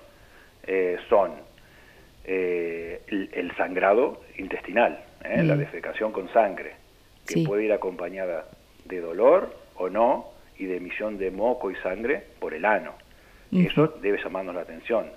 eh, 0.65 0.97
son 1.09 1.31
eh, 2.23 3.01
el, 3.07 3.55
sangrado 3.55 4.21
intestinal, 4.37 4.99
¿eh? 5.23 5.43
la 5.43 5.55
mm. 5.55 5.59
defecación 5.59 6.11
con 6.11 6.31
sangre, 6.33 6.75
que 7.25 7.43
puede 7.43 7.65
ir 7.65 7.73
acompañada 7.73 8.45
de 8.85 8.99
dolor 8.99 9.55
o 9.75 9.89
no 9.89 10.29
y 10.57 10.65
de 10.65 10.77
emisión 10.77 11.17
de 11.17 11.31
moco 11.31 11.71
y 11.71 11.75
sangre 11.77 12.23
por 12.39 12.53
el 12.53 12.65
ano. 12.65 12.93
Eso 13.51 13.87
debe 14.01 14.21
llamarnos 14.21 14.55
la 14.55 14.61
atención. 14.61 15.07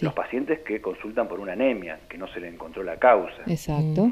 Los 0.00 0.14
pacientes 0.14 0.60
que 0.60 0.80
consultan 0.80 1.26
por 1.26 1.40
una 1.40 1.52
anemia, 1.52 1.98
que 2.08 2.16
no 2.16 2.28
se 2.28 2.38
le 2.38 2.46
encontró 2.46 2.84
la 2.84 2.96
causa. 2.98 3.42
Exacto. 3.48 4.08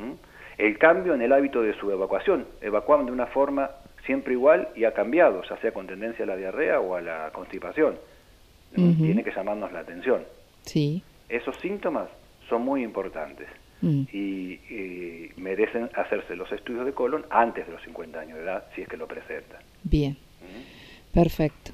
El 0.56 0.76
cambio 0.78 1.14
en 1.14 1.22
el 1.22 1.32
hábito 1.32 1.62
de 1.62 1.74
su 1.74 1.90
evacuación. 1.92 2.44
Evacuaban 2.60 3.06
de 3.06 3.12
una 3.12 3.26
forma 3.26 3.70
siempre 4.04 4.32
igual 4.32 4.70
y 4.74 4.84
ha 4.84 4.92
cambiado, 4.92 5.42
ya 5.48 5.56
sea 5.58 5.70
con 5.70 5.86
tendencia 5.86 6.24
a 6.24 6.28
la 6.28 6.36
diarrea 6.36 6.80
o 6.80 6.96
a 6.96 7.00
la 7.00 7.30
constipación. 7.32 7.96
Tiene 8.74 9.22
que 9.22 9.30
llamarnos 9.30 9.72
la 9.72 9.80
atención. 9.80 10.24
Sí. 10.68 11.02
Esos 11.28 11.56
síntomas 11.56 12.08
son 12.48 12.62
muy 12.62 12.82
importantes 12.82 13.48
mm. 13.80 14.02
y, 14.12 14.58
merecen 15.36 15.88
hacerse 15.94 16.36
los 16.36 16.50
estudios 16.52 16.84
de 16.84 16.92
colon 16.92 17.24
antes 17.30 17.66
de 17.66 17.72
los 17.72 17.82
50 17.82 18.20
años 18.20 18.36
de 18.36 18.44
edad, 18.44 18.64
si 18.74 18.82
es 18.82 18.88
que 18.88 18.96
lo 18.96 19.06
presentan. 19.06 19.60
Bien, 19.82 20.16
perfecto. 21.12 21.72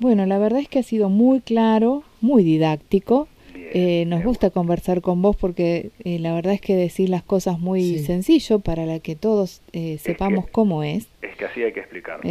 Bueno, 0.00 0.26
la 0.26 0.38
verdad 0.38 0.60
es 0.60 0.68
que 0.68 0.78
ha 0.78 0.82
sido 0.82 1.08
muy 1.08 1.40
claro, 1.40 2.02
muy 2.20 2.42
didáctico. 2.42 3.28
Eh, 3.70 4.04
nos 4.06 4.22
gusta 4.24 4.48
conversar 4.48 5.02
con 5.02 5.20
vos 5.20 5.36
porque 5.36 5.90
eh, 6.02 6.18
la 6.18 6.32
verdad 6.32 6.54
es 6.54 6.60
que 6.60 6.74
decís 6.74 7.10
las 7.10 7.22
cosas 7.22 7.58
muy 7.58 7.98
sencillo 7.98 8.60
para 8.60 8.86
la 8.86 8.98
que 9.00 9.14
todos 9.14 9.60
eh, 9.72 9.98
sepamos 9.98 10.48
cómo 10.48 10.82
es. 10.82 11.08
Es 11.20 11.36
que 11.36 11.44
así 11.44 11.62
hay 11.62 11.72
que 11.72 11.80
explicarlo. 11.80 12.22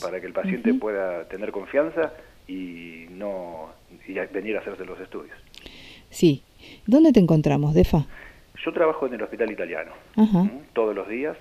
Para 0.00 0.20
que 0.20 0.26
el 0.26 0.32
paciente 0.32 0.74
pueda 0.74 1.28
tener 1.28 1.52
confianza 1.52 2.12
y 2.48 3.06
no 3.10 3.70
y 4.06 4.12
venir 4.32 4.56
a 4.56 4.60
hacerse 4.60 4.84
los 4.84 4.98
estudios. 5.00 5.36
Sí. 6.10 6.42
¿Dónde 6.86 7.12
te 7.12 7.20
encontramos, 7.20 7.74
Defa? 7.74 8.06
Yo 8.64 8.72
trabajo 8.72 9.06
en 9.06 9.14
el 9.14 9.22
hospital 9.22 9.50
italiano. 9.50 9.92
Todos 10.72 10.94
los 10.94 11.08
días, 11.08 11.36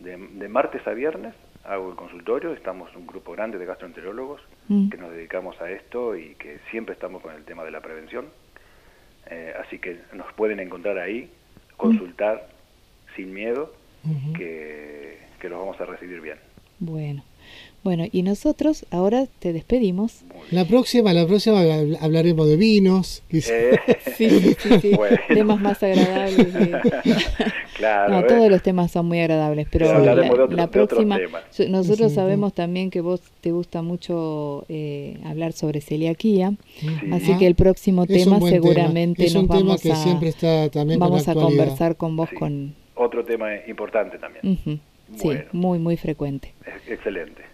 de, 0.00 0.16
martes 0.48 0.86
a 0.86 0.92
viernes, 0.92 1.34
hago 1.64 1.90
el 1.90 1.96
consultorio. 1.96 2.52
Estamos 2.52 2.94
un 2.94 3.06
grupo 3.06 3.32
grande 3.32 3.58
de 3.58 3.66
gastroenterólogos 3.66 4.40
mm. 4.68 4.90
que 4.90 4.96
nos 4.96 5.10
dedicamos 5.10 5.60
a 5.60 5.70
esto 5.70 6.16
y 6.16 6.34
que 6.36 6.58
siempre 6.70 6.94
estamos 6.94 7.22
con 7.22 7.34
el 7.34 7.44
tema 7.44 7.64
de 7.64 7.70
la 7.70 7.80
prevención. 7.80 8.26
Eh, 9.30 9.54
así 9.60 9.78
que 9.78 10.00
nos 10.12 10.32
pueden 10.34 10.60
encontrar 10.60 10.98
ahí, 10.98 11.30
consultar 11.76 12.48
sin 13.16 13.32
miedo, 13.32 13.72
que, 14.36 15.18
que 15.40 15.48
los 15.48 15.58
vamos 15.58 15.80
a 15.80 15.84
recibir 15.84 16.20
bien. 16.20 16.38
Bueno. 16.78 17.22
Bueno, 17.84 18.04
y 18.12 18.22
nosotros 18.22 18.86
ahora 18.92 19.26
te 19.40 19.52
despedimos. 19.52 20.24
La 20.52 20.64
próxima, 20.64 21.12
la 21.12 21.26
próxima 21.26 21.62
hablaremos 22.00 22.46
de 22.46 22.56
vinos. 22.56 23.24
Eh, 23.30 23.76
sí, 24.16 24.54
sí, 24.56 24.80
sí, 24.80 24.92
temas 25.28 25.60
más 25.60 25.82
agradables. 25.82 26.46
claro. 27.76 28.12
No, 28.12 28.20
eh. 28.20 28.26
todos 28.28 28.50
los 28.50 28.62
temas 28.62 28.92
son 28.92 29.06
muy 29.06 29.18
agradables, 29.18 29.66
pero 29.68 29.98
la, 30.48 30.68
próxima, 30.68 31.18
nosotros 31.68 32.12
sabemos 32.12 32.54
también 32.54 32.90
que 32.90 33.00
vos 33.00 33.20
te 33.40 33.50
gusta 33.50 33.82
mucho 33.82 34.64
eh, 34.68 35.18
hablar 35.24 35.52
sobre 35.52 35.80
celiaquía, 35.80 36.52
así 37.10 37.36
que 37.36 37.48
el 37.48 37.56
próximo 37.56 38.06
tema 38.06 38.40
seguramente 38.40 39.28
nos 39.32 39.48
vamos 39.48 39.84
a 39.86 39.96
siempre 39.96 40.28
está 40.28 40.68
también 40.70 41.00
vamos 41.00 41.26
a 41.26 41.34
conversar 41.34 41.96
con 41.96 42.16
vos 42.16 42.30
con 42.38 42.74
otro 42.94 43.24
tema 43.24 43.48
importante 43.66 44.18
también. 44.18 44.80
Sí, 45.16 45.30
muy 45.52 45.78
muy 45.78 45.96
frecuente. 45.96 46.54
Excelente. 46.86 47.51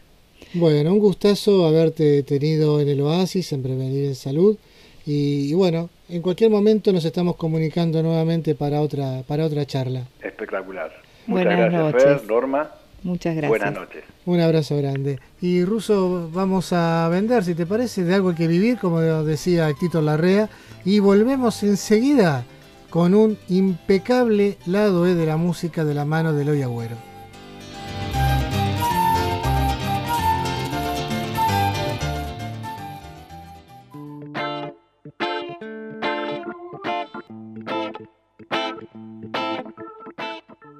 Bueno, 0.54 0.92
un 0.92 0.98
gustazo 0.98 1.66
haberte 1.66 2.22
tenido 2.22 2.80
en 2.80 2.88
el 2.88 3.02
Oasis, 3.02 3.52
en 3.52 3.62
Prevenir 3.62 4.06
en 4.06 4.14
Salud. 4.14 4.56
Y, 5.04 5.52
bueno, 5.54 5.90
en 6.08 6.22
cualquier 6.22 6.50
momento 6.50 6.92
nos 6.92 7.04
estamos 7.04 7.36
comunicando 7.36 8.02
nuevamente 8.02 8.54
para 8.54 8.80
otra, 8.80 9.22
para 9.26 9.44
otra 9.44 9.66
charla. 9.66 10.06
Espectacular. 10.22 10.90
Muchas 11.26 11.44
Buenas 11.44 11.70
gracias, 11.70 12.04
noches. 12.04 12.28
Norma. 12.28 12.70
Muchas 13.02 13.36
gracias. 13.36 13.48
Buenas 13.48 13.74
noches. 13.74 14.04
Un 14.26 14.40
abrazo 14.40 14.76
grande. 14.76 15.18
Y 15.40 15.64
Ruso, 15.64 16.30
vamos 16.32 16.72
a 16.72 17.08
vender, 17.10 17.44
si 17.44 17.54
te 17.54 17.64
parece, 17.64 18.04
de 18.04 18.14
algo 18.14 18.34
que 18.34 18.46
vivir, 18.46 18.78
como 18.78 19.00
decía 19.00 19.72
Tito 19.78 20.00
Larrea. 20.00 20.48
Y 20.84 20.98
volvemos 20.98 21.62
enseguida 21.62 22.44
con 22.90 23.14
un 23.14 23.38
impecable 23.48 24.56
lado 24.66 25.06
e 25.06 25.14
de 25.14 25.26
la 25.26 25.36
música 25.36 25.84
de 25.84 25.94
la 25.94 26.04
mano 26.04 26.32
de 26.32 26.42
Eloy 26.42 26.62
Agüero. 26.62 27.07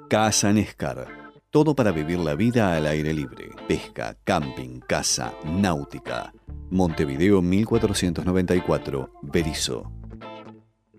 Casa 0.09 0.51
Nescar. 0.51 1.07
Todo 1.51 1.75
para 1.75 1.91
vivir 1.91 2.17
la 2.17 2.33
vida 2.33 2.75
al 2.75 2.87
aire 2.87 3.13
libre. 3.13 3.51
Pesca, 3.67 4.17
camping, 4.23 4.79
casa, 4.79 5.35
náutica. 5.45 6.33
Montevideo 6.71 7.43
1494, 7.43 9.13
Berizo. 9.21 9.91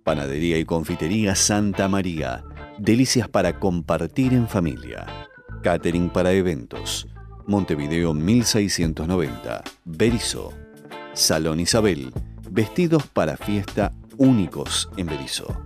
Panadería 0.05 0.59
y 0.59 0.65
confitería 0.65 1.35
Santa 1.35 1.89
María. 1.89 2.45
Delicias 2.79 3.29
para 3.29 3.59
compartir 3.59 4.33
en 4.33 4.47
familia. 4.47 5.07
Catering 5.65 6.11
para 6.11 6.31
eventos 6.31 7.09
Montevideo 7.49 8.15
1690, 8.15 9.65
Berizo. 9.85 10.53
Salón 11.15 11.59
Isabel, 11.59 12.13
vestidos 12.49 13.09
para 13.09 13.37
fiesta 13.37 13.93
únicos 14.19 14.89
en 14.97 15.07
Berizo. 15.07 15.61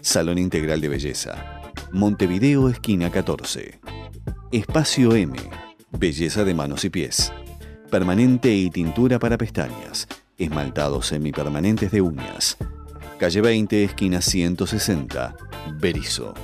Salón 0.00 0.38
Integral 0.38 0.80
de 0.80 0.88
Belleza, 0.88 1.57
Montevideo 1.92 2.68
esquina 2.68 3.10
14. 3.10 3.80
Espacio 4.52 5.14
M, 5.14 5.34
belleza 5.90 6.44
de 6.44 6.52
manos 6.52 6.84
y 6.84 6.90
pies. 6.90 7.32
Permanente 7.90 8.54
y 8.54 8.68
tintura 8.68 9.18
para 9.18 9.38
pestañas, 9.38 10.06
esmaltados 10.36 11.06
semipermanentes 11.06 11.90
de 11.90 12.02
uñas. 12.02 12.58
Calle 13.18 13.40
20, 13.40 13.84
esquina 13.84 14.20
160, 14.20 15.34
Berizo. 15.80 16.34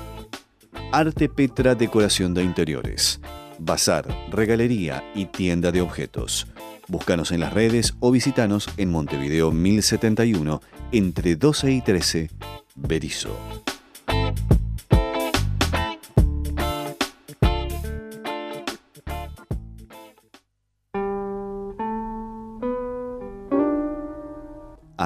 Arte 0.92 1.28
Petra 1.28 1.74
Decoración 1.74 2.32
de 2.32 2.42
Interiores. 2.42 3.20
Bazar, 3.59 4.09
regalería 4.30 5.05
y 5.14 5.26
tienda 5.26 5.72
de 5.72 5.82
objetos. 5.82 6.47
Búscanos 6.88 7.32
en 7.32 7.40
las 7.40 7.53
redes 7.53 7.95
o 8.01 8.11
visitanos 8.11 8.70
en 8.78 8.90
Montevideo 8.90 9.53
1071 9.53 10.62
entre 10.90 11.36
12 11.36 11.70
y 11.70 11.80
13, 11.82 12.30
Berizo. 12.76 13.36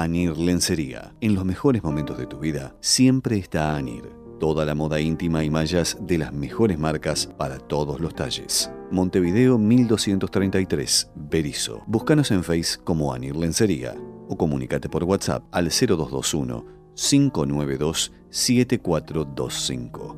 Anir 0.01 0.37
Lencería. 0.37 1.13
En 1.21 1.35
los 1.35 1.43
mejores 1.45 1.83
momentos 1.83 2.17
de 2.17 2.25
tu 2.25 2.39
vida, 2.39 2.75
siempre 2.79 3.37
está 3.37 3.75
Anir 3.75 4.19
Toda 4.39 4.63
la 4.63 4.73
moda 4.73 5.01
íntima 5.01 5.43
y 5.43 5.49
mallas 5.49 5.97
de 5.99 6.17
las 6.17 6.31
mejores 6.31 6.79
marcas 6.79 7.27
para 7.37 7.57
todos 7.57 7.99
los 7.99 8.15
talles. 8.15 8.71
Montevideo 8.89 9.57
1233, 9.57 11.11
Berizo. 11.13 11.83
Búscanos 11.87 12.31
en 12.31 12.45
Face 12.45 12.79
como 12.81 13.13
Anir 13.13 13.35
Lencería 13.35 13.95
o 14.29 14.37
comunícate 14.37 14.87
por 14.87 15.03
WhatsApp 15.03 15.43
al 15.51 15.65
0221 15.65 16.65
592 16.95 18.13
7425. 18.29 20.15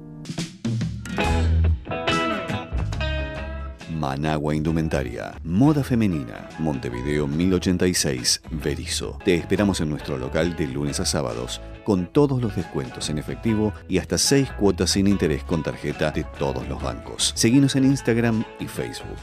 Managua 4.02 4.56
Indumentaria, 4.56 5.39
Moda 5.43 5.84
Femenina, 5.84 6.49
Montevideo 6.58 7.28
1086, 7.28 8.41
Berizo. 8.49 9.20
Te 9.24 9.36
esperamos 9.36 9.80
en 9.80 9.91
nuestro 9.91 10.18
local 10.18 10.56
de 10.56 10.66
lunes 10.66 10.99
a 10.99 11.06
sábados, 11.06 11.62
con 11.84 12.08
todos 12.08 12.41
los 12.41 12.56
descuentos 12.56 13.12
en 13.12 13.20
efectivo 13.20 13.74
y 13.88 13.99
hasta 13.99 14.18
6 14.18 14.54
cuotas 14.54 14.89
sin 14.89 15.06
interés 15.06 15.43
con 15.43 15.62
tarjeta 15.62 16.10
de 16.10 16.24
todos 16.39 16.68
los 16.68 16.82
bancos. 16.82 17.32
Seguimos 17.36 17.76
en 17.76 17.84
Instagram 17.84 18.43
y 18.60 18.66
Facebook. 18.66 19.20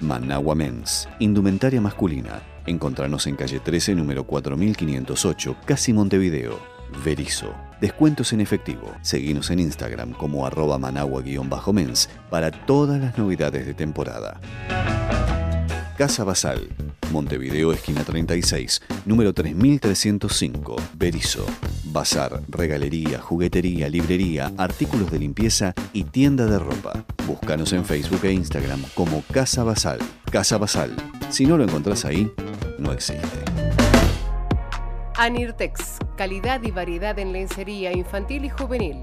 Managua 0.00 0.54
Men's, 0.54 1.06
Indumentaria 1.18 1.82
Masculina. 1.82 2.40
Encontrarnos 2.64 3.26
en 3.26 3.36
calle 3.36 3.60
13, 3.60 3.96
número 3.96 4.24
4508, 4.24 5.56
casi 5.66 5.92
Montevideo. 5.92 6.58
Verizo. 7.04 7.52
Descuentos 7.82 8.32
en 8.32 8.40
efectivo. 8.40 8.92
Seguimos 9.02 9.50
en 9.50 9.58
Instagram 9.58 10.12
como 10.12 10.46
arroba 10.46 10.78
managua-mens 10.78 12.08
para 12.30 12.52
todas 12.52 13.00
las 13.00 13.18
novedades 13.18 13.66
de 13.66 13.74
temporada. 13.74 14.40
Casa 15.98 16.22
Basal, 16.22 16.68
Montevideo, 17.10 17.72
esquina 17.72 18.04
36, 18.04 18.82
número 19.04 19.32
3305, 19.32 20.76
Berizo. 20.94 21.44
Bazar, 21.86 22.42
regalería, 22.46 23.20
juguetería, 23.20 23.88
librería, 23.88 24.52
artículos 24.58 25.10
de 25.10 25.18
limpieza 25.18 25.74
y 25.92 26.04
tienda 26.04 26.46
de 26.46 26.60
ropa. 26.60 27.04
Búscanos 27.26 27.72
en 27.72 27.84
Facebook 27.84 28.24
e 28.24 28.32
Instagram 28.32 28.84
como 28.94 29.24
Casa 29.32 29.64
Basal. 29.64 29.98
Casa 30.30 30.56
Basal. 30.56 30.94
Si 31.30 31.46
no 31.46 31.56
lo 31.56 31.64
encontrás 31.64 32.04
ahí, 32.04 32.30
no 32.78 32.92
existe. 32.92 33.61
Anirtex, 35.16 35.98
calidad 36.16 36.62
y 36.62 36.70
variedad 36.70 37.18
en 37.18 37.32
lencería 37.32 37.92
infantil 37.92 38.46
y 38.46 38.48
juvenil. 38.48 38.96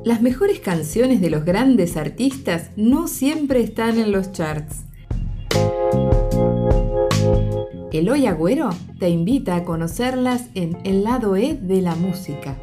Las 0.08 0.22
mejores 0.22 0.60
canciones 0.60 1.20
de 1.20 1.28
los 1.28 1.44
grandes 1.44 1.98
artistas 1.98 2.70
no 2.76 3.08
siempre 3.08 3.60
están 3.60 3.98
en 3.98 4.10
los 4.10 4.32
charts. 4.32 4.86
Eloy 7.92 8.26
Agüero 8.26 8.70
te 8.98 9.10
invita 9.10 9.54
a 9.54 9.64
conocerlas 9.64 10.48
en 10.54 10.78
El 10.84 11.04
lado 11.04 11.36
E 11.36 11.58
de 11.60 11.82
la 11.82 11.94
música. 11.94 12.56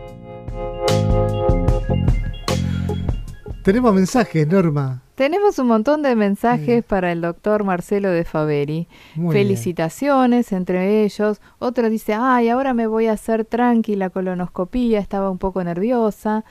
Tenemos 3.61 3.93
mensajes, 3.93 4.47
Norma. 4.47 5.03
Tenemos 5.13 5.59
un 5.59 5.67
montón 5.67 6.01
de 6.01 6.15
mensajes 6.15 6.83
para 6.83 7.11
el 7.11 7.21
doctor 7.21 7.63
Marcelo 7.63 8.09
de 8.09 8.23
Faveri. 8.23 8.87
Felicitaciones 9.31 10.51
entre 10.51 11.03
ellos. 11.03 11.39
Otro 11.59 11.91
dice, 11.91 12.15
ay, 12.15 12.49
ahora 12.49 12.73
me 12.73 12.87
voy 12.87 13.05
a 13.05 13.13
hacer 13.13 13.45
tranquila 13.45 14.09
colonoscopía, 14.09 14.99
estaba 14.99 15.29
un 15.29 15.37
poco 15.37 15.63
nerviosa. 15.63 16.43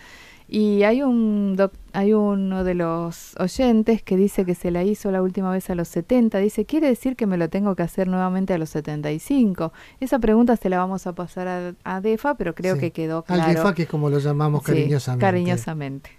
Y 0.48 0.82
hay 0.82 1.02
un 1.02 1.56
hay 1.92 2.12
uno 2.12 2.64
de 2.64 2.74
los 2.74 3.34
oyentes 3.38 4.02
que 4.02 4.16
dice 4.16 4.44
que 4.44 4.54
se 4.54 4.70
la 4.70 4.84
hizo 4.84 5.10
la 5.10 5.22
última 5.22 5.50
vez 5.50 5.70
a 5.70 5.74
los 5.74 5.88
70. 5.88 6.38
Dice, 6.38 6.66
¿quiere 6.66 6.88
decir 6.88 7.16
que 7.16 7.26
me 7.26 7.38
lo 7.38 7.48
tengo 7.48 7.74
que 7.74 7.82
hacer 7.82 8.08
nuevamente 8.08 8.52
a 8.52 8.58
los 8.58 8.70
75? 8.70 9.72
Esa 10.00 10.18
pregunta 10.18 10.56
se 10.56 10.68
la 10.68 10.78
vamos 10.78 11.06
a 11.06 11.14
pasar 11.14 11.74
a, 11.82 12.00
DEFA, 12.00 12.34
pero 12.34 12.54
creo 12.54 12.78
que 12.78 12.90
quedó 12.90 13.22
claro. 13.22 13.42
Al 13.42 13.54
DEFA, 13.54 13.74
que 13.74 13.82
es 13.84 13.88
como 13.88 14.10
lo 14.10 14.18
llamamos 14.18 14.62
cariñosamente. 14.62 15.24
cariñosamente. 15.24 16.10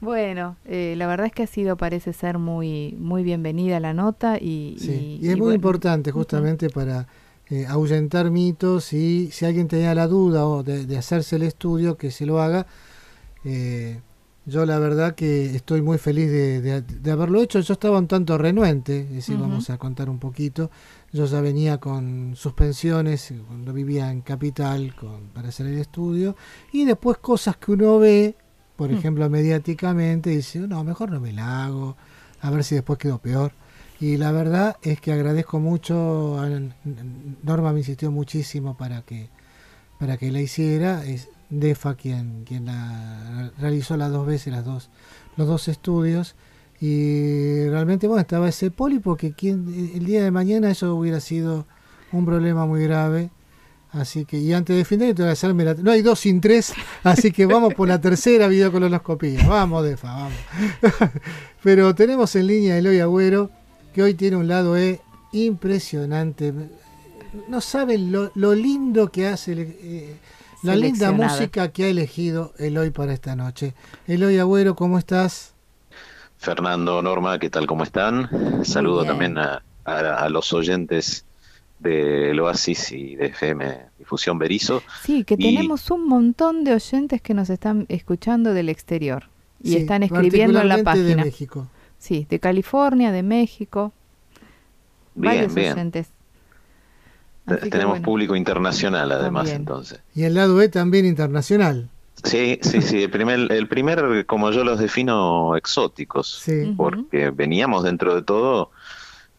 Bueno, 0.00 0.56
eh, 0.64 0.94
la 0.96 1.06
verdad 1.06 1.26
es 1.26 1.32
que 1.32 1.42
ha 1.42 1.46
sido, 1.46 1.76
parece 1.76 2.14
ser, 2.14 2.38
muy, 2.38 2.96
muy 2.98 3.22
bienvenida 3.22 3.78
la 3.80 3.92
nota 3.92 4.38
y... 4.38 4.76
y, 5.20 5.28
es 5.28 5.36
muy 5.36 5.54
importante 5.54 6.10
justamente 6.10 6.70
para 6.70 7.06
eh, 7.50 7.66
ahuyentar 7.66 8.30
mitos 8.30 8.94
y 8.94 9.30
si 9.30 9.44
alguien 9.44 9.68
tenía 9.68 9.94
la 9.94 10.06
duda 10.06 10.46
o 10.46 10.62
de, 10.62 10.86
de 10.86 10.96
hacerse 10.96 11.36
el 11.36 11.42
estudio, 11.42 11.98
que 11.98 12.10
se 12.10 12.24
lo 12.24 12.40
haga 12.40 12.66
eh, 13.44 14.00
yo 14.46 14.66
la 14.66 14.78
verdad 14.78 15.14
que 15.14 15.54
estoy 15.54 15.82
muy 15.82 15.98
feliz 15.98 16.30
de, 16.30 17.12
haberlo 17.12 17.42
hecho. 17.42 17.60
Yo 17.60 17.74
estaba 17.74 17.98
un 17.98 18.08
tanto 18.08 18.38
renuente, 18.38 19.00
es 19.02 19.10
decir, 19.10 19.36
vamos 19.36 19.70
a 19.70 19.78
contar 19.78 20.08
un 20.08 20.18
poquito. 20.18 20.70
Yo 21.12 21.26
ya 21.26 21.40
venía 21.40 21.78
con 21.78 22.34
suspensiones 22.36 23.32
cuando 23.46 23.72
vivía 23.72 24.10
en 24.10 24.22
Capital 24.22 24.94
con, 24.96 25.28
para 25.34 25.50
hacer 25.50 25.66
el 25.66 25.78
estudio. 25.78 26.36
Y 26.72 26.84
después 26.84 27.18
cosas 27.18 27.58
que 27.58 27.72
uno 27.72 27.98
ve, 27.98 28.34
por 28.76 28.90
mm. 28.90 28.94
ejemplo, 28.94 29.30
mediáticamente, 29.30 30.30
dice, 30.30 30.60
no, 30.60 30.82
mejor 30.84 31.10
no 31.12 31.20
me 31.20 31.32
la 31.32 31.66
hago, 31.66 31.96
a 32.40 32.50
ver 32.50 32.64
si 32.64 32.74
después 32.74 32.98
quedó 32.98 33.18
peor. 33.18 33.52
Y 34.00 34.16
la 34.16 34.32
verdad 34.32 34.76
es 34.82 35.00
que 35.00 35.12
agradezco 35.12 35.60
mucho, 35.60 36.38
Norma 37.42 37.72
me 37.72 37.80
insistió 37.80 38.10
muchísimo 38.10 38.76
para 38.76 39.02
que, 39.02 39.28
para 39.98 40.16
que 40.16 40.30
la 40.30 40.40
hiciera. 40.40 41.04
Es, 41.04 41.28
Defa 41.50 41.94
quien, 41.94 42.44
quien 42.44 42.66
la, 42.66 43.52
realizó 43.58 43.96
las 43.96 44.12
dos 44.12 44.26
veces 44.26 44.52
las 44.52 44.64
dos, 44.64 44.88
los 45.36 45.46
dos 45.46 45.68
estudios. 45.68 46.36
Y 46.80 47.68
realmente 47.68 48.06
bueno 48.06 48.22
estaba 48.22 48.48
ese 48.48 48.70
pólipo 48.70 49.16
que 49.16 49.32
quien, 49.32 49.92
el 49.94 50.06
día 50.06 50.24
de 50.24 50.30
mañana 50.30 50.70
eso 50.70 50.94
hubiera 50.94 51.20
sido 51.20 51.66
un 52.12 52.24
problema 52.24 52.64
muy 52.66 52.84
grave. 52.84 53.30
Así 53.92 54.24
que 54.24 54.38
y 54.38 54.52
antes 54.52 54.76
de 54.76 54.84
fin 54.84 55.00
te 55.00 55.12
voy 55.14 55.26
a 55.26 55.32
hacerme 55.32 55.64
la, 55.64 55.74
no 55.74 55.90
hay 55.90 56.00
dos 56.00 56.20
sin 56.20 56.40
tres 56.40 56.72
así 57.02 57.32
que 57.32 57.44
vamos 57.44 57.74
por 57.74 57.88
la 57.88 58.00
tercera 58.00 58.46
videocolonoscopía. 58.46 59.46
Vamos 59.48 59.84
Defa 59.84 60.14
vamos. 60.14 60.32
Pero 61.62 61.94
tenemos 61.94 62.34
en 62.36 62.46
línea 62.46 62.74
a 62.74 62.78
Eloy 62.78 63.00
Agüero 63.00 63.50
que 63.92 64.02
hoy 64.02 64.14
tiene 64.14 64.36
un 64.36 64.46
lado 64.46 64.76
E 64.76 65.00
impresionante. 65.32 66.54
No 67.48 67.60
saben 67.60 68.12
lo, 68.12 68.30
lo 68.36 68.54
lindo 68.54 69.10
que 69.10 69.26
hace 69.26 69.52
el, 69.52 69.58
eh, 69.60 70.16
la 70.62 70.76
linda 70.76 71.12
música 71.12 71.72
que 71.72 71.84
ha 71.84 71.88
elegido 71.88 72.52
Eloy 72.58 72.90
para 72.90 73.12
esta 73.12 73.36
noche. 73.36 73.74
Eloy 74.06 74.38
Agüero, 74.38 74.74
¿cómo 74.74 74.98
estás? 74.98 75.54
Fernando, 76.38 77.02
Norma, 77.02 77.38
¿qué 77.38 77.50
tal? 77.50 77.66
¿Cómo 77.66 77.84
están? 77.84 78.64
Saludo 78.64 79.04
también 79.04 79.36
a, 79.38 79.62
los 80.28 80.52
oyentes 80.52 81.24
del 81.78 82.38
Oasis 82.40 82.92
y 82.92 83.16
de 83.16 83.26
FM 83.26 83.78
Difusión 83.98 84.38
Berizo. 84.38 84.82
Sí, 85.02 85.24
que 85.24 85.36
tenemos 85.36 85.90
un 85.90 86.06
montón 86.06 86.64
de 86.64 86.74
oyentes 86.74 87.20
que 87.20 87.34
nos 87.34 87.50
están 87.50 87.86
escuchando 87.88 88.54
del 88.54 88.68
exterior 88.68 89.28
y 89.62 89.76
están 89.76 90.02
escribiendo 90.02 90.60
en 90.60 90.68
la 90.68 90.82
página. 90.82 91.08
de 91.08 91.16
México. 91.16 91.68
Sí, 91.98 92.26
de 92.28 92.38
California, 92.38 93.12
de 93.12 93.22
México. 93.22 93.92
Bien, 95.14 95.48
varios 95.48 95.56
oyentes. 95.56 96.08
Tenemos 97.56 98.00
público 98.00 98.36
internacional 98.36 99.10
además 99.12 99.50
entonces. 99.50 100.00
Y 100.14 100.24
el 100.24 100.34
lado 100.34 100.60
E 100.60 100.68
también 100.68 101.06
internacional. 101.06 101.88
Sí, 102.24 102.58
sí, 102.62 102.82
sí. 102.82 103.02
El 103.02 103.10
primer, 103.10 103.50
el 103.50 103.66
primer, 103.68 104.26
como 104.26 104.50
yo 104.50 104.64
los 104.64 104.78
defino, 104.78 105.56
exóticos. 105.56 106.44
Porque 106.76 107.30
veníamos 107.30 107.84
dentro 107.84 108.14
de 108.14 108.22
todo, 108.22 108.70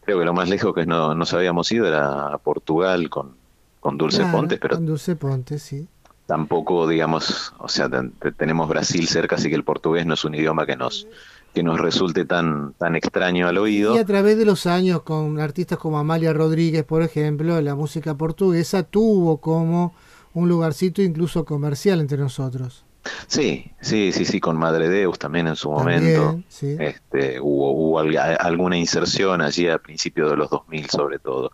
creo 0.04 0.18
que 0.18 0.24
lo 0.24 0.32
más 0.32 0.48
lejos 0.48 0.74
que 0.74 0.86
no, 0.86 1.14
nos 1.14 1.32
habíamos 1.32 1.70
ido 1.70 1.86
era 1.86 2.34
a 2.34 2.38
Portugal 2.38 3.08
con, 3.08 3.36
con 3.80 3.98
Dulce 3.98 4.24
Pontes, 4.26 4.58
pero. 4.60 4.76
Con 4.76 4.86
Dulce 4.86 5.16
Pontes, 5.16 5.62
sí. 5.62 5.86
Tampoco, 6.26 6.86
digamos, 6.88 7.52
o 7.58 7.68
sea, 7.68 7.90
tenemos 8.36 8.68
Brasil 8.68 9.06
cerca, 9.06 9.36
así 9.36 9.48
que 9.48 9.54
el 9.54 9.64
portugués 9.64 10.06
no 10.06 10.14
es 10.14 10.24
un 10.24 10.34
idioma 10.34 10.64
que 10.66 10.76
nos 10.76 11.06
que 11.52 11.62
nos 11.62 11.80
resulte 11.80 12.24
tan, 12.24 12.72
tan 12.74 12.96
extraño 12.96 13.46
al 13.46 13.58
oído. 13.58 13.94
Y 13.94 13.98
a 13.98 14.04
través 14.04 14.38
de 14.38 14.44
los 14.44 14.66
años, 14.66 15.02
con 15.02 15.38
artistas 15.40 15.78
como 15.78 15.98
Amalia 15.98 16.32
Rodríguez, 16.32 16.84
por 16.84 17.02
ejemplo, 17.02 17.60
la 17.60 17.74
música 17.74 18.14
portuguesa 18.16 18.82
tuvo 18.82 19.38
como 19.38 19.94
un 20.34 20.48
lugarcito 20.48 21.02
incluso 21.02 21.44
comercial 21.44 22.00
entre 22.00 22.18
nosotros. 22.18 22.84
Sí, 23.26 23.72
sí, 23.80 24.12
sí, 24.12 24.24
sí, 24.24 24.40
con 24.40 24.56
Madre 24.56 24.88
Deus 24.88 25.18
también 25.18 25.48
en 25.48 25.56
su 25.56 25.70
momento. 25.70 26.40
este, 26.60 27.40
hubo, 27.40 27.72
hubo 27.72 27.98
alguna 27.98 28.78
inserción 28.78 29.40
allí 29.40 29.68
a 29.68 29.78
principios 29.78 30.30
de 30.30 30.36
los 30.36 30.50
2000 30.50 30.88
sobre 30.88 31.18
todo. 31.18 31.50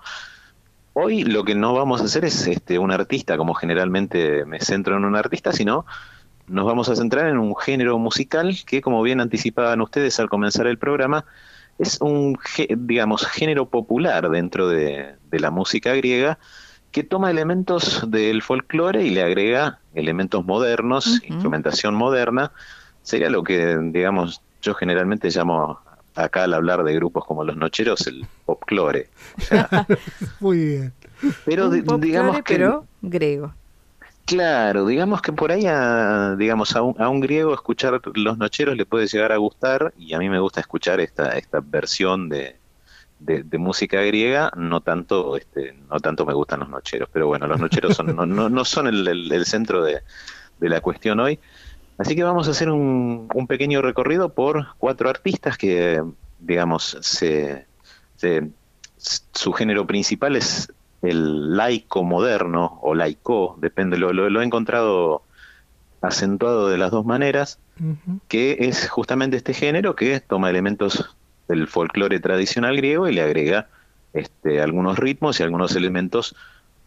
Hoy 0.92 1.22
lo 1.22 1.44
que 1.44 1.54
no 1.54 1.74
vamos 1.74 2.00
a 2.00 2.04
hacer 2.04 2.24
es 2.24 2.46
este, 2.46 2.78
un 2.78 2.90
artista, 2.90 3.36
como 3.36 3.54
generalmente 3.54 4.44
me 4.44 4.60
centro 4.60 4.96
en 4.96 5.04
un 5.04 5.16
artista, 5.16 5.52
sino 5.52 5.86
nos 6.48 6.66
vamos 6.66 6.88
a 6.88 6.96
centrar 6.96 7.28
en 7.28 7.38
un 7.38 7.56
género 7.56 7.98
musical 7.98 8.56
que, 8.66 8.80
como 8.80 9.02
bien 9.02 9.20
anticipaban 9.20 9.80
ustedes 9.80 10.18
al 10.20 10.28
comenzar 10.28 10.66
el 10.66 10.78
programa, 10.78 11.24
es 11.78 12.00
un, 12.00 12.38
digamos, 12.76 13.26
género 13.26 13.66
popular 13.66 14.28
dentro 14.30 14.68
de, 14.68 15.14
la 15.30 15.50
música 15.50 15.94
griega 15.94 16.38
que 16.90 17.04
toma 17.04 17.30
elementos 17.30 18.10
del 18.10 18.42
folclore 18.42 19.04
y 19.04 19.10
le 19.10 19.22
agrega 19.22 19.78
elementos 19.94 20.44
modernos, 20.44 21.22
instrumentación 21.24 21.94
moderna. 21.94 22.50
Sería 23.02 23.30
lo 23.30 23.44
que, 23.44 23.78
digamos, 23.92 24.40
yo 24.62 24.74
generalmente 24.74 25.30
llamo 25.30 25.78
acá 26.14 26.44
al 26.44 26.54
hablar 26.54 26.82
de 26.82 26.94
grupos 26.94 27.24
como 27.24 27.44
los 27.44 27.56
Nocheros 27.56 28.06
el 28.06 28.26
popclore. 28.44 29.08
Muy 30.40 30.64
bien. 30.64 30.92
Pero 31.44 31.70
digamos 31.70 32.36
que 32.38 32.54
pero 32.54 32.86
griego. 33.02 33.54
Claro, 34.28 34.84
digamos 34.84 35.22
que 35.22 35.32
por 35.32 35.50
ahí, 35.50 35.64
a, 35.66 36.36
digamos, 36.36 36.76
a 36.76 36.82
un, 36.82 37.20
griego 37.20 37.54
escuchar 37.54 37.98
los 38.14 38.36
nocheros 38.36 38.76
le 38.76 38.84
puede 38.84 39.06
llegar 39.06 39.32
a 39.32 39.38
gustar 39.38 39.94
y 39.96 40.12
a 40.12 40.18
mí 40.18 40.28
me 40.28 40.38
gusta 40.38 40.60
escuchar 40.60 41.00
esta, 41.00 41.30
esta 41.30 41.60
versión 41.60 42.28
de, 42.28 42.56
de, 43.20 43.56
música 43.56 44.02
griega, 44.02 44.52
no 44.54 44.82
tanto, 44.82 45.34
este, 45.34 45.72
no 45.88 45.98
tanto 46.00 46.26
me 46.26 46.34
gustan 46.34 46.60
los 46.60 46.68
nocheros, 46.68 47.08
pero 47.10 47.26
bueno, 47.26 47.46
los 47.46 47.58
nocheros 47.58 47.96
son, 47.96 48.14
no, 48.14 48.26
no, 48.26 48.64
son 48.66 48.86
el, 48.88 49.46
centro 49.46 49.82
de, 49.82 50.02
la 50.60 50.82
cuestión 50.82 51.20
hoy. 51.20 51.38
Así 51.96 52.14
que 52.14 52.22
vamos 52.22 52.48
a 52.48 52.50
hacer 52.50 52.68
un, 52.68 53.30
un 53.32 53.46
pequeño 53.46 53.80
recorrido 53.80 54.34
por 54.34 54.76
cuatro 54.76 55.08
artistas 55.08 55.56
que, 55.56 56.04
digamos, 56.38 56.98
se, 57.00 57.66
su 59.32 59.52
género 59.54 59.86
principal 59.86 60.36
es 60.36 60.70
el 61.02 61.56
laico 61.56 62.02
moderno 62.02 62.78
o 62.82 62.94
laico, 62.94 63.56
depende, 63.60 63.98
lo, 63.98 64.12
lo, 64.12 64.40
he 64.40 64.44
encontrado 64.44 65.22
acentuado 66.00 66.68
de 66.68 66.78
las 66.78 66.90
dos 66.90 67.04
maneras, 67.04 67.58
que 68.28 68.56
es 68.60 68.88
justamente 68.88 69.36
este 69.36 69.54
género 69.54 69.94
que 69.94 70.20
toma 70.20 70.50
elementos 70.50 71.16
del 71.46 71.66
folclore 71.68 72.20
tradicional 72.20 72.76
griego 72.76 73.08
y 73.08 73.14
le 73.14 73.22
agrega 73.22 73.68
este, 74.12 74.60
algunos 74.60 74.98
ritmos 74.98 75.38
y 75.38 75.42
algunos 75.42 75.74
elementos 75.76 76.34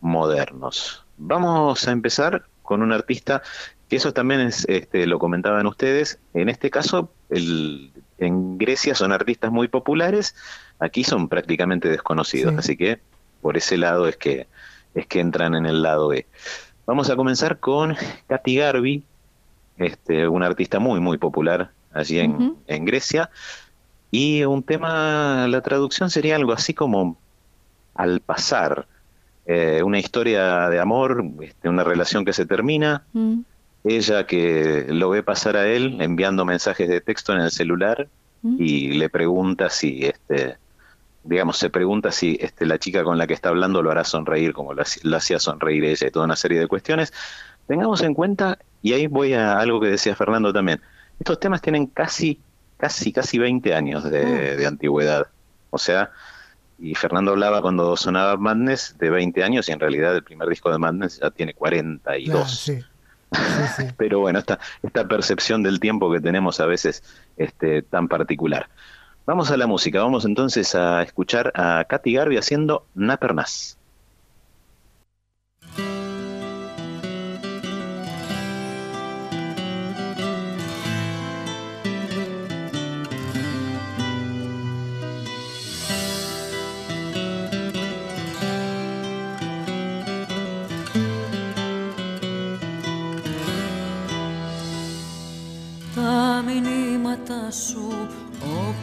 modernos. 0.02 1.06
Vamos 1.18 1.88
a 1.88 1.92
empezar 1.92 2.46
con 2.64 2.82
un 2.82 2.92
artista 2.92 3.42
que 3.90 3.98
eso 3.98 4.14
también 4.14 4.42
es, 4.42 4.66
este, 4.70 5.06
lo 5.06 5.20
comentaban 5.20 5.68
ustedes, 5.68 6.20
en 6.34 6.48
este 6.48 6.70
caso 6.70 7.12
el, 7.30 7.92
en 8.18 8.58
Grecia 8.58 8.96
son 8.96 9.12
artistas 9.12 9.52
muy 9.52 9.68
populares, 9.68 10.36
aquí 10.80 11.04
son 11.04 11.28
prácticamente 11.28 11.90
desconocidos, 11.90 12.56
así 12.58 12.78
que 12.78 13.00
por 13.42 13.58
ese 13.58 13.78
lado 13.78 14.08
es 14.08 14.18
que, 14.18 14.48
es 14.96 15.08
que 15.08 15.20
entran 15.20 15.56
en 15.56 15.66
el 15.66 15.82
lado 15.82 16.14
E. 16.14 16.26
Vamos 16.86 17.10
a 17.10 17.16
comenzar 17.16 17.60
con 17.60 17.96
Katy 18.28 18.56
Garby, 18.56 19.04
este, 19.78 20.28
una 20.28 20.48
artista 20.48 20.80
muy, 20.80 21.00
muy 21.00 21.18
popular 21.18 21.72
allí 21.94 22.20
en, 22.20 22.56
en 22.68 22.86
Grecia. 22.86 23.30
Y 24.12 24.44
un 24.44 24.64
tema, 24.64 25.48
la 25.48 25.62
traducción 25.62 26.10
sería 26.10 26.36
algo 26.36 26.52
así 26.52 26.74
como 26.74 27.18
al 27.96 28.20
pasar, 28.20 28.88
eh, 29.46 29.82
una 29.84 30.00
historia 30.00 30.70
de 30.70 30.80
amor, 30.80 31.26
este, 31.42 31.70
una 31.70 31.84
relación 31.84 32.26
que 32.26 32.34
se 32.34 32.46
termina, 32.46 33.04
mm. 33.14 33.40
ella 33.84 34.26
que 34.26 34.86
lo 34.90 35.10
ve 35.10 35.24
pasar 35.24 35.58
a 35.58 35.68
él 35.68 36.02
enviando 36.02 36.46
mensajes 36.46 36.88
de 36.88 37.02
texto 37.02 37.34
en 37.34 37.42
el 37.42 37.52
celular 37.52 38.08
mm. 38.44 38.56
y 38.60 38.94
le 38.94 39.10
pregunta 39.10 39.70
si 39.70 40.06
este, 40.06 40.58
digamos, 41.24 41.58
se 41.58 41.70
pregunta 41.70 42.12
si 42.12 42.38
este, 42.42 42.66
la 42.66 42.80
chica 42.80 43.04
con 43.04 43.18
la 43.18 43.28
que 43.28 43.34
está 43.34 43.50
hablando 43.50 43.82
lo 43.82 43.92
hará 43.92 44.04
sonreír 44.04 44.54
como 44.54 44.74
lo, 44.74 44.84
hacía 45.16 45.40
sonreír 45.40 45.86
ella 45.86 46.08
y 46.08 46.12
toda 46.12 46.26
una 46.26 46.36
serie 46.36 46.60
de 46.60 46.68
cuestiones. 46.68 47.14
Tengamos 47.68 48.02
en 48.02 48.14
cuenta, 48.14 48.58
y 48.82 48.94
ahí 48.94 49.08
voy 49.08 49.34
a 49.34 49.60
algo 49.60 49.80
que 49.80 49.88
decía 49.88 50.16
Fernando 50.16 50.52
también, 50.52 50.82
estos 51.20 51.40
temas 51.40 51.62
tienen 51.62 51.86
casi, 51.88 52.40
casi, 52.78 53.14
casi 53.14 53.38
20 53.38 53.74
años 53.76 54.04
de, 54.04 54.66
ah. 54.66 54.68
antigüedad. 54.68 55.28
O 55.70 55.78
sea, 55.78 56.12
y 56.80 56.96
Fernando 56.96 57.32
hablaba 57.32 57.62
cuando 57.62 57.96
sonaba 57.96 58.38
Madness 58.38 58.96
de 58.98 59.10
20 59.12 59.44
años 59.44 59.70
y 59.70 59.72
en 59.72 59.80
realidad 59.80 60.16
el 60.16 60.24
primer 60.24 60.50
disco 60.50 60.72
de 60.72 60.80
Madness 60.80 61.20
ya 61.20 61.30
tiene 61.30 61.54
42. 61.54 62.60
sí. 62.60 62.80
Pero 63.98 64.20
bueno, 64.20 64.40
esta, 64.40 64.60
esta 64.84 65.08
percepción 65.08 65.64
del 65.64 65.80
tiempo 65.80 66.12
que 66.12 66.20
tenemos 66.20 66.60
a 66.60 66.66
veces 66.66 67.04
este, 67.38 67.82
tan 67.82 68.08
particular. 68.08 68.68
Vamos 69.26 69.52
a 69.52 69.58
la 69.58 69.68
música, 69.68 70.02
vamos 70.02 70.26
entonces 70.26 70.74
a 70.74 71.04
escuchar 71.04 71.52
a 71.56 71.86
Katy 71.88 72.14
Garby 72.14 72.38
haciendo 72.38 72.86
Napernas. 72.96 73.78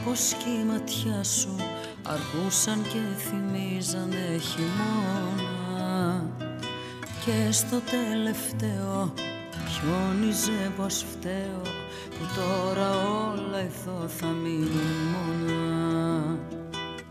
Πως 0.09 0.35
και 0.39 0.49
η 0.49 0.65
ματιά 0.65 1.25
σου 1.25 1.57
αργούσαν 2.03 2.83
και 2.83 2.99
θυμίζανε 3.19 4.39
χειμώνα. 4.39 6.25
Και 7.25 7.53
στο 7.53 7.81
τελευταίο 7.81 9.15
πιόνιζε 9.65 10.73
πως 10.77 11.05
φταίω 11.11 11.63
που 12.11 12.25
τώρα 12.37 12.91
όλα 12.91 13.59
εδώ 13.59 14.09
θα 14.19 14.27
μείνουν 14.27 14.93
μόνα. 15.13 16.39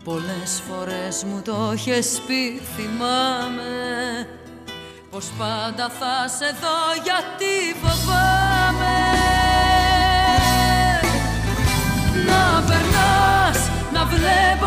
Πολλές 0.04 0.62
φορές 0.68 1.24
μου 1.24 1.42
το 1.44 1.70
έχεις 1.72 2.20
πει 2.26 2.60
θυμάμαι 2.76 4.26
πως 5.10 5.30
πάντα 5.38 5.88
θα 5.88 6.28
σε 6.28 6.56
δω 6.60 7.02
γιατί 7.04 7.78
φοβάμαι 7.80 8.57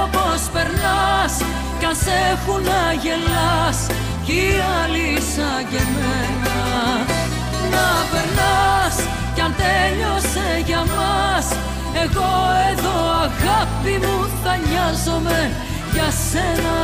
βλέπω 0.01 0.17
πως 0.17 0.41
περνάς 0.53 1.33
Κι 1.79 1.85
αν 1.85 1.95
σε 1.95 2.11
έχουν 2.31 2.63
να 2.63 2.93
γελάς 3.01 3.79
Κι 4.25 4.31
οι 4.31 4.61
άλλοι 4.81 5.21
σαν 5.33 5.61
και 5.69 5.77
εμένα. 5.77 6.57
Να 7.73 7.87
περνάς 8.11 8.95
Κι 9.35 9.41
αν 9.41 9.55
τέλειωσε 9.61 10.63
για 10.65 10.83
μας 10.95 11.45
Εγώ 12.03 12.31
εδώ 12.71 12.97
αγάπη 13.27 14.05
μου 14.05 14.29
θα 14.43 14.53
νοιάζομαι 14.67 15.51
για 15.93 16.09
σένα 16.29 16.77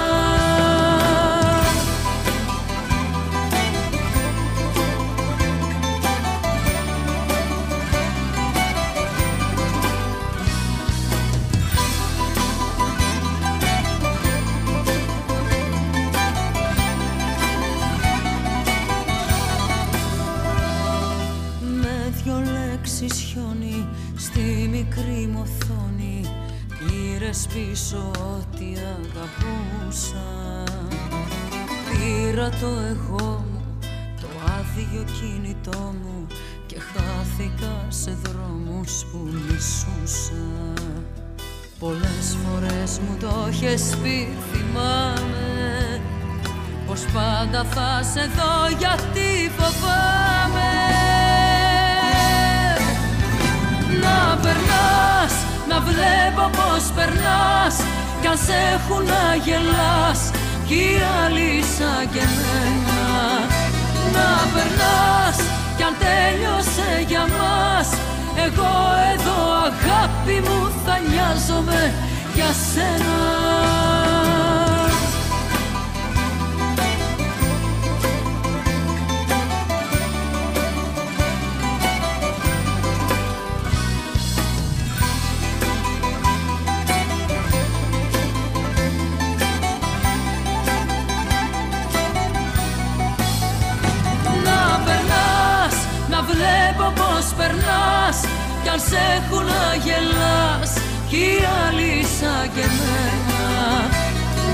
πέσει 23.08 23.24
χιόνι 23.24 23.88
στη 24.18 24.68
μικρή 24.72 25.30
μου 25.32 25.42
οθόνη. 25.42 26.22
Πήρες 26.80 27.48
πίσω 27.54 28.12
ό,τι 28.18 28.66
αγαπούσα. 28.76 30.28
Πήρα 31.90 32.50
το 32.50 32.68
εγώ 32.68 33.46
μου, 33.52 33.64
το 34.22 34.28
άδειο 34.46 35.06
κινητό 35.20 35.94
μου 36.02 36.28
Και 36.66 36.76
χάθηκα 36.80 37.86
σε 37.88 38.18
δρόμους 38.24 39.06
που 39.12 39.18
μισούσα. 39.18 40.74
Πολλές 41.80 42.38
φορές 42.44 43.00
μου 43.00 43.18
το 43.20 43.46
έχεις 43.48 43.98
πει 44.04 44.28
θυμάμαι 44.52 46.02
Πως 46.88 47.06
πάντα 47.14 47.64
θα 47.64 48.04
σε 48.04 48.30
δω 48.36 48.78
γιατί 48.78 49.52
φοβάμαι 49.58 50.97
Να 54.08 54.38
περνάς, 54.44 55.34
να 55.70 55.78
βλέπω 55.88 56.44
πως 56.58 56.84
περνάς 56.96 57.76
Κι 58.22 58.28
αν 58.28 58.38
σε 58.46 58.58
έχουν 58.76 59.04
να 59.14 59.24
γελάς 59.46 60.22
κι 60.68 60.74
οι 60.74 61.02
άλλοι 61.24 61.64
σαν 61.76 62.04
και 62.14 62.24
εμένα. 62.28 63.02
Να 64.16 64.30
περνάς 64.54 65.38
κι 65.78 65.84
αν 65.84 65.94
τέλειωσε 66.04 66.90
για 67.08 67.26
μας 67.38 67.90
εγώ 68.46 68.74
εδώ 69.14 69.38
αγάπη 69.68 70.50
μου 70.50 70.72
θα 70.86 71.00
νοιάζομαι 71.10 71.94
για 72.36 72.52
σένα 72.72 73.18
Κι 98.77 98.77
αν 98.77 98.81
σε 98.89 99.01
έχουν 99.19 99.45
να 99.45 99.65
γελάς 99.85 100.71
Κι 101.09 101.17
οι 101.17 101.37
άλλοι 101.63 101.95
σαν 102.17 102.45
και 102.55 102.65
εμένα 102.71 103.51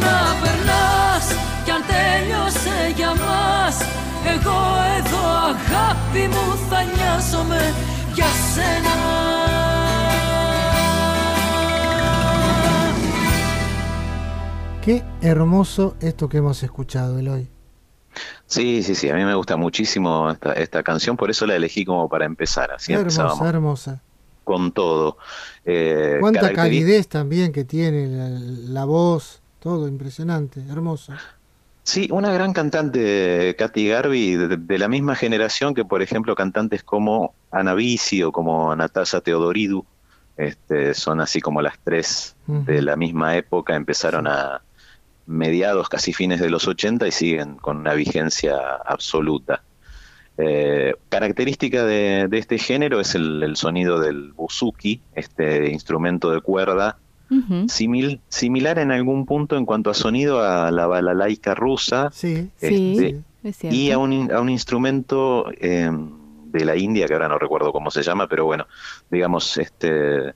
Να 0.05 0.17
περνάς 0.41 1.27
Κι 1.65 1.71
αν 1.77 1.83
τέλειωσε 1.93 2.79
για 2.97 3.13
μας 3.25 3.77
Εγώ 4.35 4.61
εδώ 4.99 5.25
αγάπη 5.53 6.25
μου 6.35 6.47
θα 6.69 6.79
νοιάζομαι 6.83 7.75
για 8.15 8.31
σένα 8.53 8.97
Qué 14.89 15.05
hermoso 15.21 15.97
esto 16.01 16.31
que 16.31 16.39
hemos 16.39 16.63
escuchado, 16.63 17.19
Eloy. 17.19 17.51
Sí, 18.47 18.83
sí, 18.83 18.95
sí, 18.95 19.11
a 19.11 19.15
mí 19.15 19.23
me 19.23 19.35
gusta 19.35 19.59
muchísimo 19.59 20.31
esta, 20.31 20.55
esta 20.55 20.83
canción, 20.83 21.15
por 21.15 21.29
eso 21.31 21.45
la 21.45 21.57
elegí 21.57 21.85
como 21.85 22.09
para 22.09 22.25
empezar. 22.25 22.73
Así 22.73 22.95
hermosa, 22.95 23.47
hermosa. 23.47 24.03
Con 24.44 24.72
todo. 24.72 25.18
Eh, 25.66 26.18
Cuánta 26.20 26.52
calidez 26.52 27.08
también 27.08 27.52
que 27.52 27.64
tiene 27.64 28.08
la, 28.68 28.86
voz, 28.86 29.42
todo 29.60 29.88
impresionante, 29.88 30.62
hermoso. 30.70 31.14
Sí, 31.84 32.08
una 32.12 32.32
gran 32.32 32.54
cantante, 32.54 33.56
Katy 33.58 33.88
Garvey, 33.88 34.36
de, 34.36 34.78
la 34.78 34.88
misma 34.88 35.16
generación 35.16 35.74
que, 35.74 35.86
por 35.86 36.02
ejemplo, 36.02 36.36
cantantes 36.36 36.84
como 36.84 37.34
Ana 37.52 37.76
o 38.26 38.32
como 38.32 38.76
Natasha 38.76 39.22
Teodoridou, 39.22 39.86
este, 40.38 40.94
son 40.94 41.22
así 41.22 41.42
como 41.42 41.62
las 41.62 41.78
tres 41.84 42.36
de 42.48 42.82
la 42.82 42.96
misma 42.96 43.36
época, 43.36 43.76
empezaron 43.76 44.28
a, 44.28 44.62
mediados, 45.26 45.90
casi 45.90 46.14
fines 46.14 46.40
de 46.40 46.50
los 46.50 46.68
80 46.68 47.08
y 47.08 47.12
siguen 47.12 47.56
con 47.56 47.78
una 47.78 47.94
vigencia 47.94 48.58
absoluta. 48.86 49.64
Eh, 50.38 50.96
característica 51.10 51.86
de, 51.86 52.28
este 52.32 52.58
género 52.58 53.00
es 53.00 53.16
el, 53.16 53.56
sonido 53.56 54.00
del 54.00 54.34
buzuki, 54.34 55.02
este 55.16 55.72
instrumento 55.72 56.32
de 56.32 56.42
cuerda, 56.42 56.98
similar 57.68 58.78
en 58.78 58.92
algún 58.92 59.26
punto 59.26 59.58
en 59.58 59.66
cuanto 59.66 59.90
a 59.90 59.94
sonido 59.94 60.42
a 60.42 60.72
la 60.72 60.88
balalaika 60.88 61.56
rusa. 61.56 62.12
Este, 62.62 63.22
y 63.64 63.92
a 63.92 63.98
un, 63.98 64.32
a 64.32 64.40
un 64.40 64.50
instrumento 64.50 65.52
em, 65.60 66.12
de 66.52 66.66
la 66.66 66.76
India, 66.76 67.08
que 67.08 67.14
ahora 67.14 67.28
no 67.28 67.38
recuerdo 67.38 67.74
cómo 67.74 67.92
se 67.92 68.04
llama, 68.04 68.28
pero 68.28 68.46
bueno, 68.46 68.68
digamos, 69.10 69.58
este 69.58 70.34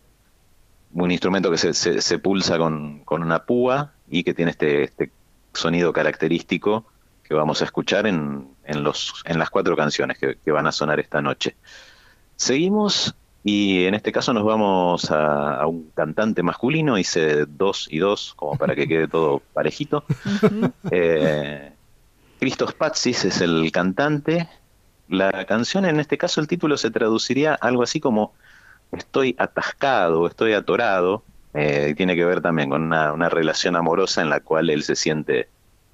un 0.94 1.12
instrumento 1.12 1.52
que 1.52 1.58
se, 1.58 1.74
se, 1.74 2.20
pulsa 2.20 2.58
con, 2.58 3.00
con, 3.04 3.22
una 3.22 3.44
púa 3.44 3.92
y 4.10 4.24
que 4.24 4.34
tiene 4.34 4.52
este, 4.52 4.84
este 4.84 5.12
sonido 5.54 5.94
característico 5.94 6.86
que 7.24 7.34
vamos 7.34 7.62
a 7.62 7.66
escuchar 7.66 8.08
en, 8.08 8.48
en, 8.68 8.84
los, 8.84 9.24
en 9.26 9.40
las 9.40 9.50
cuatro 9.50 9.76
canciones 9.76 10.18
que, 10.18 10.52
van 10.52 10.68
a 10.68 10.72
sonar 10.72 11.00
esta 11.00 11.22
noche. 11.22 11.56
Seguimos 12.36 13.16
y 13.44 13.86
en 13.86 13.96
este 13.96 14.12
caso 14.12 14.34
nos 14.34 14.44
vamos 14.44 15.10
a, 15.10 15.66
un 15.66 15.92
cantante 15.96 16.44
masculino, 16.44 16.98
hice 16.98 17.46
dos 17.46 17.88
y 17.90 18.00
dos, 18.00 18.34
como 18.36 18.58
para 18.58 18.76
que 18.76 18.88
quede 18.88 19.08
todo 19.08 19.42
parejito. 19.54 20.04
eh, 20.92 21.72
Christos 22.40 22.74
Patsis 22.74 23.26
es 23.26 23.42
el 23.42 23.72
cantante. 23.72 24.50
La 25.10 25.46
canción, 25.46 25.86
en 25.86 26.00
este 26.00 26.18
caso, 26.18 26.42
el 26.42 26.48
título 26.48 26.78
se 26.78 26.92
traduciría 26.92 27.54
algo 27.56 27.82
así 27.82 28.00
como 28.00 28.34
Estoy 28.92 29.36
atascado, 29.38 30.28
estoy 30.28 30.54
atorado. 30.54 31.24
Eh, 31.54 31.94
tiene 31.98 32.16
que 32.16 32.26
ver 32.26 32.42
también 32.42 32.70
con 32.70 32.84
una, 32.84 33.30
relación 33.30 33.76
amorosa 33.76 34.22
en 34.22 34.30
la 34.30 34.40
cual 34.40 34.70
él 34.70 34.84
se 34.84 34.96
siente 34.96 35.50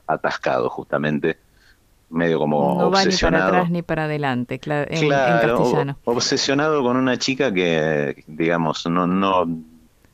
atascado 0.07 0.69
justamente, 0.69 1.37
medio 2.13 2.39
como 2.39 2.75
no 2.79 2.87
obsesionado. 2.87 3.43
va 3.43 3.47
ni 3.47 3.49
para 3.49 3.57
atrás 3.59 3.71
ni 3.71 3.81
para 3.81 4.03
adelante, 4.05 4.61
en, 4.63 5.09
castellano. 5.09 5.97
Obsesionado 6.05 6.83
con 6.83 6.97
una 6.97 7.17
chica 7.17 7.53
que, 7.53 8.23
digamos, 8.27 8.85
no, 8.85 9.07
no, 9.07 9.45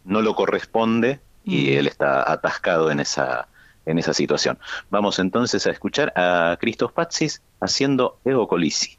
no 0.05 0.21
lo 0.21 0.35
corresponde 0.35 1.19
y 1.43 1.71
mm. 1.71 1.77
él 1.77 1.87
está 1.87 2.31
atascado 2.31 2.91
en 2.91 2.99
esa, 2.99 3.47
en 3.85 3.97
esa 3.97 4.13
situación. 4.13 4.59
Vamos 4.89 5.19
entonces 5.19 5.65
a 5.67 5.71
escuchar 5.71 6.13
a 6.15 6.57
Cristos 6.59 6.91
Patsis 6.91 7.41
haciendo 7.59 8.19
Ego 8.23 8.47
Colisi. 8.47 8.98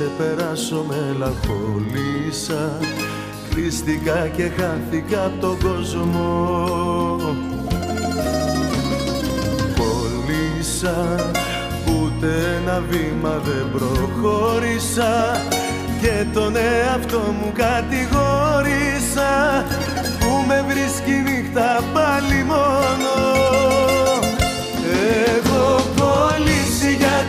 Ξεπεράσω 0.00 0.86
μελαγχολήσα. 0.88 2.78
Κλείστηκα 3.50 4.28
και 4.36 4.42
χάθηκα 4.42 5.24
από 5.24 5.40
τον 5.40 5.58
κόσμο. 5.58 7.16
Κολλήσα 9.78 11.30
ούτε 11.86 12.60
ένα 12.60 12.82
βήμα 12.90 13.40
δεν 13.44 13.66
προχώρησα. 13.72 15.42
Και 16.00 16.24
τον 16.32 16.56
εαυτό 16.56 17.18
μου 17.18 17.52
κατηγόρησα. 17.54 19.64
Που 20.20 20.44
με 20.46 20.64
βρίσκει 20.68 21.10
νύχτα 21.10 21.82
πάλι 21.92 22.44
μόνο. 22.44 23.38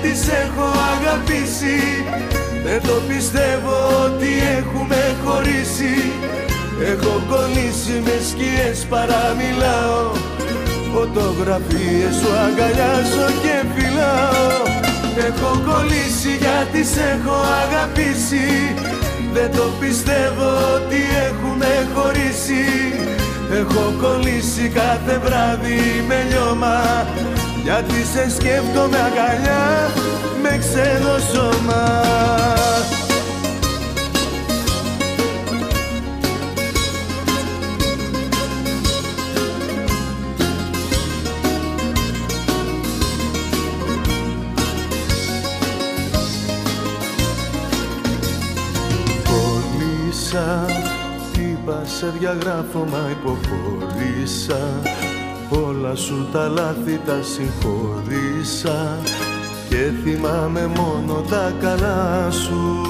Τις 0.01 0.28
έχω 0.28 0.65
αγαπήσει 0.95 1.78
Δεν 2.66 2.82
το 2.88 2.95
πιστεύω 3.07 3.76
ότι 4.05 4.32
έχουμε 4.57 5.01
χωρίσει. 5.24 5.95
Έχω 6.91 7.14
κολλήσει 7.30 7.95
με 8.05 8.16
σκιές 8.30 8.80
παραμιλάω. 8.89 10.03
Φωτογραφίες 10.93 12.14
σου 12.20 12.30
αγκαλιάζω 12.45 13.28
και 13.43 13.55
φυλάω. 13.74 14.49
Έχω 15.28 15.51
κολλήσει 15.70 16.32
γιατί 16.43 16.82
σε 16.93 17.03
έχω 17.16 17.38
αγαπήσει. 17.64 18.47
Δεν 19.34 19.51
το 19.57 19.66
πιστεύω 19.80 20.49
ότι 20.76 21.01
έχουμε 21.28 21.72
χωρίσει. 21.95 22.66
Έχω 23.59 23.84
κολλήσει 24.01 24.66
κάθε 24.74 25.20
βράδυ 25.24 25.82
με 26.07 26.26
λιώμα 26.30 26.78
Γιατί 27.64 28.05
σε 28.14 28.30
σκέφτομαι 28.30 28.97
αγκαλιά 28.97 29.91
με 30.41 30.57
ξένο 30.57 31.18
σώμα. 31.34 31.99
Σε 51.99 52.14
διαγράφω 52.20 52.80
μα 52.91 53.09
υποχωρήσα 53.12 54.82
Όλα 55.53 55.95
σου 55.95 56.27
τα 56.31 56.47
λάθη 56.47 56.99
τα 57.05 57.19
συγχωρήσα 57.21 58.97
Και 59.69 59.91
θυμάμαι 60.03 60.71
μόνο 60.75 61.13
τα 61.13 61.53
καλά 61.61 62.31
σου. 62.31 62.81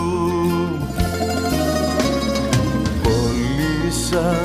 Πολύσα 3.04 4.36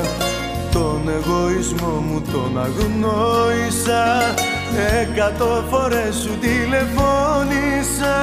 τον 0.71 1.09
εγωισμό 1.09 2.03
μου 2.07 2.21
τον 2.31 2.61
αγνόησα 2.61 4.03
Εκατό 5.01 5.63
φορές 5.69 6.15
σου 6.15 6.37
τηλεφώνησα 6.41 8.15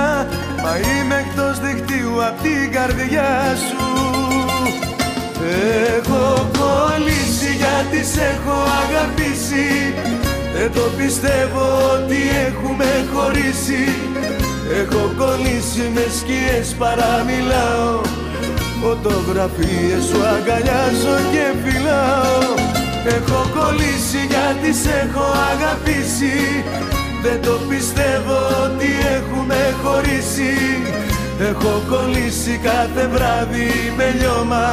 Μα 0.62 0.76
είμαι 0.78 1.24
εκτός 1.26 1.60
δικτύου 1.60 2.24
απ' 2.24 2.40
την 2.42 2.72
καρδιά 2.72 3.56
σου. 3.68 3.84
Έχω 5.96 6.50
κολλήσει 6.58 7.50
γιατί 7.56 8.06
σε 8.06 8.20
έχω 8.20 8.58
αγαπήσει. 9.04 9.94
Δεν 10.56 10.72
το 10.72 10.84
πιστεύω 10.98 11.66
ότι 11.94 12.20
έχουμε 12.46 12.90
χωρίσει. 13.12 13.84
Έχω 14.80 15.02
κολλήσει 15.20 15.84
με 15.94 16.04
σκιές 16.18 16.68
παραμιλάω. 16.80 17.92
Φωτογραφίες 18.82 20.02
σου 20.08 20.20
αγκαλιάζω 20.34 21.16
και 21.32 21.44
φυλάω. 21.62 22.42
Έχω 23.16 23.40
κολλήσει 23.56 24.20
γιατί 24.32 24.70
σε 24.82 24.94
έχω 25.04 25.26
αγαπήσει. 25.52 26.36
Δεν 27.24 27.38
το 27.46 27.54
πιστεύω 27.68 28.38
ότι 28.64 28.90
έχουμε 29.18 29.60
χωρίσει. 29.82 30.54
Έχω 31.50 31.82
κολλήσει 31.90 32.60
κάθε 32.68 33.04
βράδυ 33.14 33.70
με 33.96 34.06
λιώμα 34.18 34.64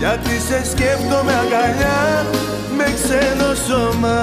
γιατί 0.00 0.40
σε 0.48 0.70
σκέφτομαι 0.70 1.32
αγκαλιά 1.32 2.26
με 2.76 2.84
ξένο 2.84 3.54
σώμα. 3.66 4.22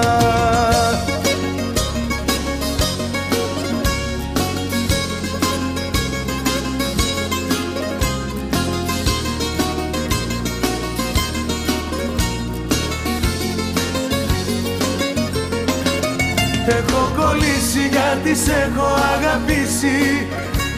Έχω 16.68 17.12
κολλήσει 17.16 17.88
γιατί 17.92 18.40
σε 18.40 18.52
έχω 18.52 18.88
αγαπήσει. 19.16 20.28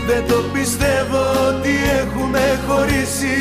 Δεν 0.07 0.23
το 0.27 0.43
πιστεύω 0.53 1.47
ότι 1.47 1.71
έχουμε 2.01 2.59
χωρίσει 2.67 3.37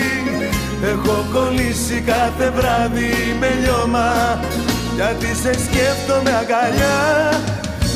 Έχω 0.84 1.26
κολλήσει 1.34 2.02
κάθε 2.02 2.50
βράδυ 2.50 3.14
με 3.40 3.50
λιώμα 3.62 4.40
Γιατί 4.96 5.26
σε 5.26 5.54
σκέφτομαι 5.54 6.32
αγκαλιά 6.36 7.30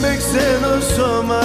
με 0.01 0.17
ξένο 0.17 0.79
σώμα 0.95 1.41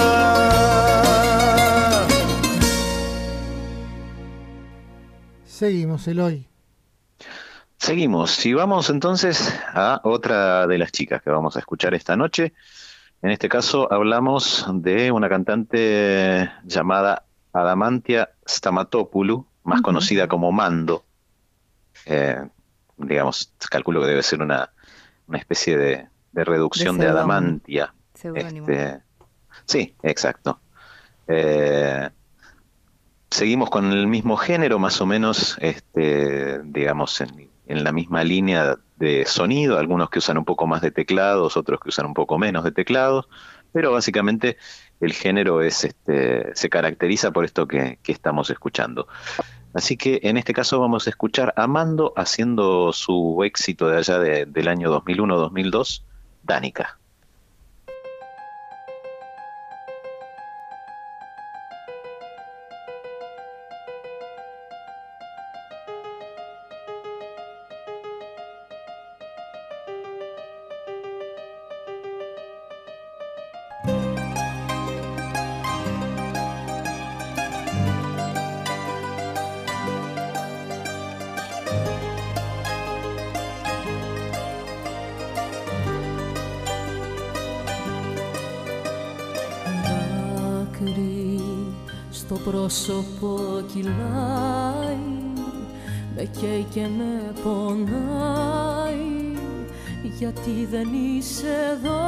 Seguimos, 5.63 6.07
Eloy. 6.07 6.47
Seguimos 7.77 8.45
y 8.45 8.53
vamos 8.53 8.89
entonces 8.89 9.35
a 9.73 10.01
otra 10.03 10.67
de 10.67 10.77
las 10.77 10.91
chicas 10.91 11.21
que 11.21 11.29
vamos 11.29 11.55
a 11.55 11.59
escuchar 11.59 11.93
esta 11.93 12.17
noche. 12.17 12.53
En 13.21 13.29
este 13.29 13.47
caso 13.47 13.91
hablamos 13.91 14.65
de 14.73 15.11
una 15.11 15.29
cantante 15.29 16.51
llamada 16.65 17.23
Adamantia 17.53 18.31
Stamatopoulou, 18.45 19.45
más 19.63 19.81
conocida 19.81 20.27
como 20.27 20.51
Mando. 20.51 21.03
Eh, 22.08 22.42
digamos, 22.96 23.52
calculo 23.70 24.00
que 24.00 24.06
debe 24.08 24.22
ser 24.22 24.40
una, 24.40 24.70
especie 25.32 25.76
de, 25.76 26.08
reducción 26.32 26.98
de, 26.98 27.06
adamantia. 27.06 27.92
Este, 28.14 29.00
sí, 29.66 29.94
exacto. 30.02 30.58
Eh, 31.26 32.08
seguimos 33.30 33.68
con 33.68 33.92
el 33.92 34.06
mismo 34.06 34.36
género, 34.36 34.78
más 34.78 35.00
o 35.02 35.06
menos, 35.06 35.58
este, 35.60 36.60
digamos, 36.64 37.20
en, 37.20 37.50
en, 37.66 37.84
la 37.84 37.92
misma 37.92 38.24
línea 38.24 38.76
de 38.96 39.26
sonido, 39.26 39.78
algunos 39.78 40.08
que 40.08 40.20
usan 40.20 40.38
un 40.38 40.46
poco 40.46 40.66
más 40.66 40.80
de 40.80 40.90
teclados, 40.90 41.58
otros 41.58 41.78
que 41.80 41.90
usan 41.90 42.06
un 42.06 42.14
poco 42.14 42.38
menos 42.38 42.64
de 42.64 42.72
teclados, 42.72 43.28
pero 43.72 43.92
básicamente 43.92 44.56
el 45.00 45.12
género 45.12 45.60
es, 45.62 45.84
este, 45.84 46.54
se 46.54 46.70
caracteriza 46.70 47.30
por 47.30 47.44
esto 47.44 47.68
que, 47.68 47.98
que 48.02 48.12
estamos 48.12 48.48
escuchando. 48.48 49.08
Así 49.74 49.96
que 49.96 50.20
en 50.22 50.36
este 50.36 50.54
caso 50.54 50.80
vamos 50.80 51.06
a 51.06 51.10
escuchar 51.10 51.52
a 51.56 51.66
Mando 51.66 52.12
haciendo 52.16 52.92
su 52.92 53.42
éxito 53.44 53.88
de 53.88 53.98
allá 53.98 54.18
del 54.18 54.68
año 54.68 54.90
2001-2002, 55.02 56.02
Danica. 56.42 56.98
Πρόσωπο 92.68 93.38
κυλάει 93.72 94.96
με 96.16 96.28
καίει 96.40 96.66
και 96.70 96.80
με 96.80 97.32
πονάει 97.42 99.08
γιατί 100.18 100.68
δεν 100.70 100.88
είσαι 100.92 101.46
εδώ. 101.72 102.00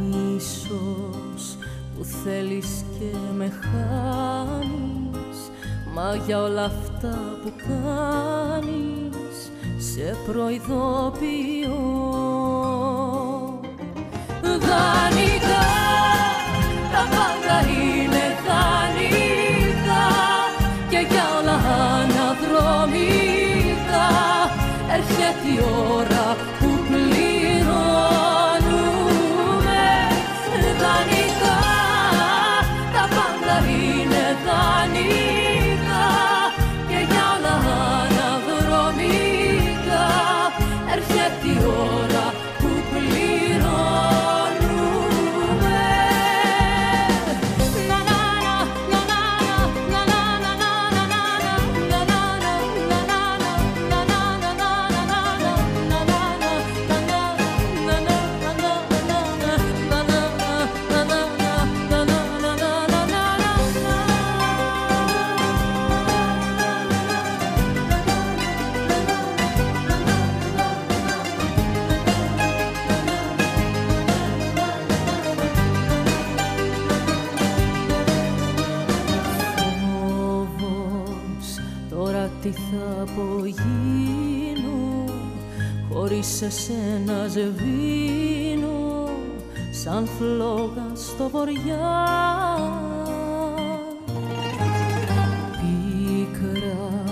Μίσος 0.00 1.56
που 1.96 2.04
θέλεις 2.24 2.84
και 2.98 3.16
με 3.36 3.52
χάνεις 3.60 5.38
μα 5.94 6.16
για 6.26 6.42
όλα 6.42 6.64
αυτά 6.64 7.18
που 7.42 7.52
κάνεις 7.68 9.50
σε 9.78 10.16
προειδοποιώ. 10.26 11.76
Δανεικά 14.42 15.76
Rahim 16.96 18.15
χωρίς 86.38 86.58
εσένα 86.58 87.28
σβήνω 87.28 89.08
σαν 89.70 90.08
φλόγα 90.18 90.86
στο 90.94 91.28
βοριά 91.28 91.94
Πίκρα 95.60 97.04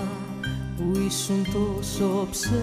που 0.76 0.98
ήσουν 1.06 1.46
τόσο 1.52 2.28
ψεύτης 2.30 2.59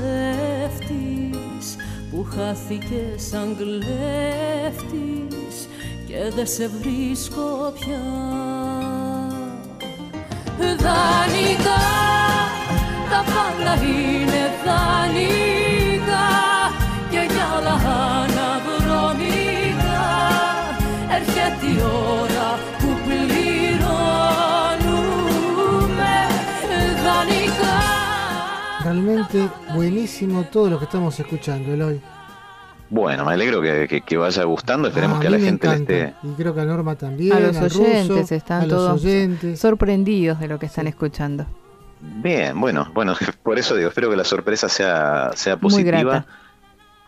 που 2.12 2.28
χάθηκε 2.36 3.04
σαν 3.16 3.58
κλέφτης 3.58 4.48
και 6.08 6.32
δεν 6.36 6.48
σε 6.48 6.70
βρίσκω 6.82 7.74
πια. 7.80 8.02
Δανεικά, 10.58 11.84
τα 13.10 13.24
πάντα 13.34 13.74
είναι 13.84 14.42
δανεικά 14.66 15.61
Realmente 28.84 29.50
buenísimo 29.74 30.44
todo 30.52 30.70
lo 30.70 30.80
que 30.80 30.86
estamos 30.86 31.18
escuchando, 31.20 31.74
Eloy. 31.74 32.02
Bueno, 32.90 33.24
me 33.24 33.34
alegro 33.34 33.62
que, 33.62 34.02
que, 34.06 34.18
vaya 34.18 34.44
gustando, 34.44 34.90
esperemos 34.90 35.18
ah, 35.18 35.22
que 35.22 35.28
a 35.28 35.30
la 35.30 35.40
gente 35.40 35.68
le 35.68 35.76
esté... 35.76 36.14
Y 36.24 36.34
creo 36.34 36.54
que 36.54 36.60
a 36.60 36.66
Norma 36.66 36.96
también. 36.96 37.32
A 37.32 37.40
los 37.40 37.58
oyentes 37.58 38.32
están 38.34 38.68
todos 38.68 39.02
sorprendidos 39.56 40.40
de 40.40 40.48
lo 40.50 40.60
que 40.60 40.66
están 40.66 40.88
escuchando. 40.88 41.46
Bien, 42.02 42.60
bueno, 42.60 42.92
bueno, 42.94 43.16
por 43.44 43.58
eso 43.58 43.76
digo, 43.76 43.90
espero 43.90 44.10
que 44.10 44.18
la 44.18 44.26
sorpresa 44.26 44.68
sea, 44.68 45.32
sea 45.36 45.58
positiva. 45.58 45.98
Muy 45.98 46.02
grata. 46.02 46.26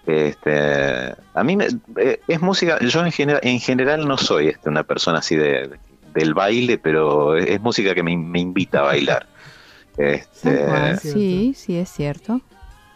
Este, 0.05 1.15
a 1.33 1.43
mí 1.43 1.55
me, 1.55 1.67
eh, 1.97 2.19
es 2.27 2.41
música, 2.41 2.77
yo 2.79 3.05
en 3.05 3.11
general, 3.11 3.39
en 3.43 3.59
general 3.59 4.07
no 4.07 4.17
soy 4.17 4.49
este, 4.49 4.69
una 4.69 4.83
persona 4.83 5.19
así 5.19 5.35
de, 5.35 5.69
del 6.13 6.33
baile, 6.33 6.77
pero 6.77 7.37
es, 7.37 7.61
música 7.61 7.95
que 7.95 8.03
me, 8.03 8.15
me, 8.17 8.39
invita 8.39 8.79
a 8.79 8.83
bailar. 8.83 9.27
Este, 9.97 10.97
sí, 10.97 11.53
sí, 11.55 11.77
es 11.77 11.89
cierto 11.89 12.41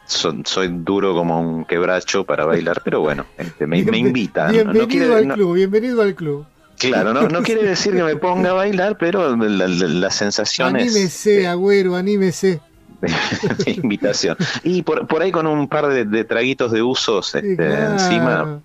soy 0.08 0.68
duro 0.70 1.14
como 1.14 1.40
un 1.40 1.66
quebracho 1.66 2.24
para 2.24 2.46
bailar, 2.46 2.82
pero 2.84 3.02
bueno, 3.02 3.26
este, 3.38 3.68
me, 3.68 3.84
me 3.84 3.98
invita. 3.98 4.48
Bienvenido 4.48 5.16
al 5.16 5.34
club, 5.34 5.56
bienvenido 5.56 6.02
al 6.02 6.16
club. 6.16 6.46
Claro, 6.78 7.14
no, 7.14 7.28
no 7.28 7.42
quiere 7.42 7.64
decir 7.64 7.94
que 7.94 8.04
me 8.04 8.16
ponga 8.16 8.52
a 8.52 8.54
bailar, 8.54 8.98
pero 8.98 9.36
la, 9.36 9.68
la, 9.68 10.12
sensación 10.12 10.76
anímese, 10.76 11.48
agüero, 11.48 11.96
anímese. 11.96 12.62
invitación. 13.66 14.38
Y 14.64 14.82
por, 14.82 15.08
por 15.08 15.22
ahí 15.22 15.32
con 15.32 15.48
un 15.48 15.68
par 15.68 15.88
de, 15.88 16.24
traguitos 16.24 16.72
de 16.72 16.82
usos 16.82 17.36
este, 17.36 17.84
encima 17.84 18.60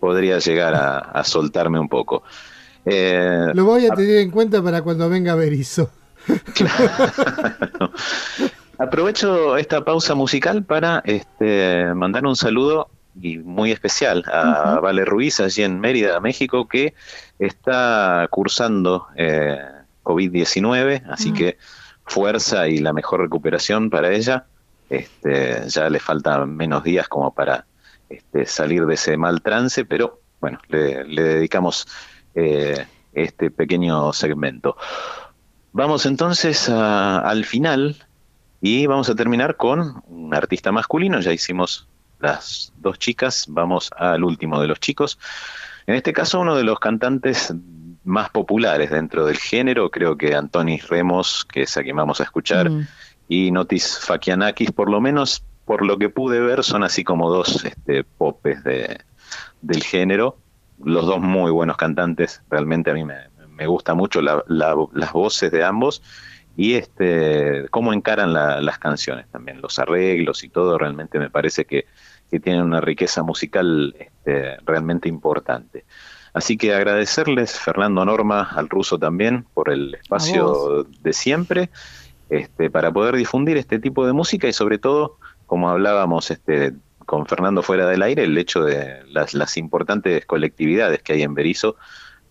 podría 0.00 0.38
llegar 0.38 0.74
a, 0.74 1.24
soltarme 1.24 1.78
un 1.78 1.88
poco. 1.88 2.22
Eh, 2.84 3.48
Lo 3.54 3.64
voy 3.64 3.86
a 3.86 3.94
tener 3.94 4.18
en 4.18 4.30
cuenta 4.30 4.62
para 4.62 4.82
cuando 4.82 5.08
venga 5.08 5.34
Berizo. 5.34 5.90
Claro. 6.54 7.92
Aprovecho 8.78 9.56
esta 9.56 9.84
pausa 9.84 10.14
musical 10.14 10.64
para 10.64 11.02
este, 11.04 11.94
mandar 11.94 12.26
un 12.26 12.36
saludo 12.36 12.90
y 13.20 13.38
muy 13.38 13.72
especial 13.72 14.24
a 14.30 14.80
Vale 14.80 15.04
Ruiz, 15.04 15.40
allí 15.40 15.62
en 15.62 15.80
Mérida, 15.80 16.20
México, 16.20 16.68
que 16.68 16.94
está 17.38 18.26
cursando 18.30 19.06
eh, 19.16 19.58
COVID-19, 20.02 21.04
así 21.08 21.32
que 21.32 21.56
fuerza 22.06 22.68
y 22.68 22.78
la 22.78 22.92
mejor 22.92 23.20
recuperación 23.20 23.90
para 23.90 24.12
ella. 24.12 24.46
Este, 24.88 25.68
ya 25.68 25.90
le 25.90 25.98
faltan 25.98 26.56
menos 26.56 26.84
días 26.84 27.08
como 27.08 27.34
para 27.34 27.66
este, 28.08 28.46
salir 28.46 28.86
de 28.86 28.94
ese 28.94 29.16
mal 29.16 29.42
trance, 29.42 29.84
pero 29.84 30.20
bueno, 30.40 30.58
le, 30.68 31.04
dedicamos 31.04 31.88
eh, 32.34 32.86
este 33.12 33.50
pequeño 33.50 34.12
segmento. 34.12 34.76
Vamos 35.72 36.06
entonces 36.06 36.68
al 36.68 37.44
final 37.44 37.96
y 38.60 38.86
vamos 38.86 39.10
a 39.10 39.14
terminar 39.14 39.56
con 39.56 40.02
un 40.06 40.34
artista 40.34 40.72
masculino, 40.72 41.20
ya 41.20 41.32
hicimos 41.32 41.88
las 42.20 42.72
dos 42.78 42.98
chicas, 42.98 43.44
vamos 43.48 43.90
al 43.96 44.24
último 44.24 44.60
de 44.60 44.68
los 44.68 44.80
chicos. 44.80 45.18
En 45.86 45.94
este 45.94 46.12
caso, 46.12 46.40
uno 46.40 46.56
de 46.56 46.64
los 46.64 46.80
cantantes 46.80 47.52
más 48.06 48.30
populares 48.30 48.90
dentro 48.90 49.26
del 49.26 49.36
género, 49.36 49.90
creo 49.90 50.16
que 50.16 50.34
Antonis 50.34 50.88
Remos, 50.88 51.44
que 51.44 51.62
es 51.62 51.76
a 51.76 51.82
quien 51.82 51.96
vamos 51.96 52.20
a 52.20 52.24
escuchar, 52.24 52.70
mm. 52.70 52.86
y 53.28 53.50
Notis 53.50 53.98
Fakianakis, 53.98 54.72
por 54.72 54.90
lo 54.90 55.00
menos 55.00 55.44
por 55.64 55.84
lo 55.84 55.98
que 55.98 56.08
pude 56.08 56.40
ver, 56.40 56.62
son 56.62 56.84
así 56.84 57.02
como 57.02 57.28
dos 57.28 57.64
este, 57.64 58.04
popes 58.04 58.62
de, 58.62 59.00
del 59.60 59.82
género, 59.82 60.38
los 60.82 61.06
dos 61.06 61.20
muy 61.20 61.50
buenos 61.50 61.76
cantantes, 61.76 62.42
realmente 62.48 62.90
a 62.90 62.94
mí 62.94 63.04
me, 63.04 63.16
me 63.56 63.66
gusta 63.66 63.94
mucho 63.94 64.20
las 64.22 65.12
voces 65.12 65.50
de 65.50 65.64
ambos 65.64 66.02
y 66.56 66.74
este 66.74 67.66
cómo 67.70 67.92
encaran 67.92 68.32
las 68.32 68.78
canciones 68.78 69.26
también, 69.28 69.60
los 69.60 69.78
arreglos 69.78 70.44
y 70.44 70.48
todo, 70.48 70.78
realmente 70.78 71.18
me 71.18 71.30
parece 71.30 71.64
que, 71.64 71.86
tienen 72.42 72.62
una 72.62 72.80
riqueza 72.80 73.22
musical 73.22 73.94
este, 73.98 74.56
realmente 74.66 75.08
importante. 75.08 75.84
Así 76.36 76.58
que 76.58 76.74
agradecerles, 76.74 77.58
Fernando 77.58 78.04
Norma, 78.04 78.42
al 78.42 78.68
ruso 78.68 78.98
también, 78.98 79.46
por 79.54 79.70
el 79.70 79.94
espacio 79.94 80.86
de 81.00 81.14
siempre, 81.14 81.70
este, 82.28 82.68
para 82.68 82.92
poder 82.92 83.16
difundir 83.16 83.56
este 83.56 83.78
tipo 83.78 84.06
de 84.06 84.12
música 84.12 84.46
y 84.46 84.52
sobre 84.52 84.76
todo, 84.76 85.16
como 85.46 85.70
hablábamos 85.70 86.30
este, 86.30 86.74
con 87.06 87.24
Fernando 87.24 87.62
fuera 87.62 87.88
del 87.88 88.02
aire, 88.02 88.24
el 88.24 88.36
hecho 88.36 88.62
de 88.62 89.02
las, 89.06 89.32
las 89.32 89.56
importantes 89.56 90.26
colectividades 90.26 91.02
que 91.02 91.14
hay 91.14 91.22
en 91.22 91.32
Berizo, 91.32 91.76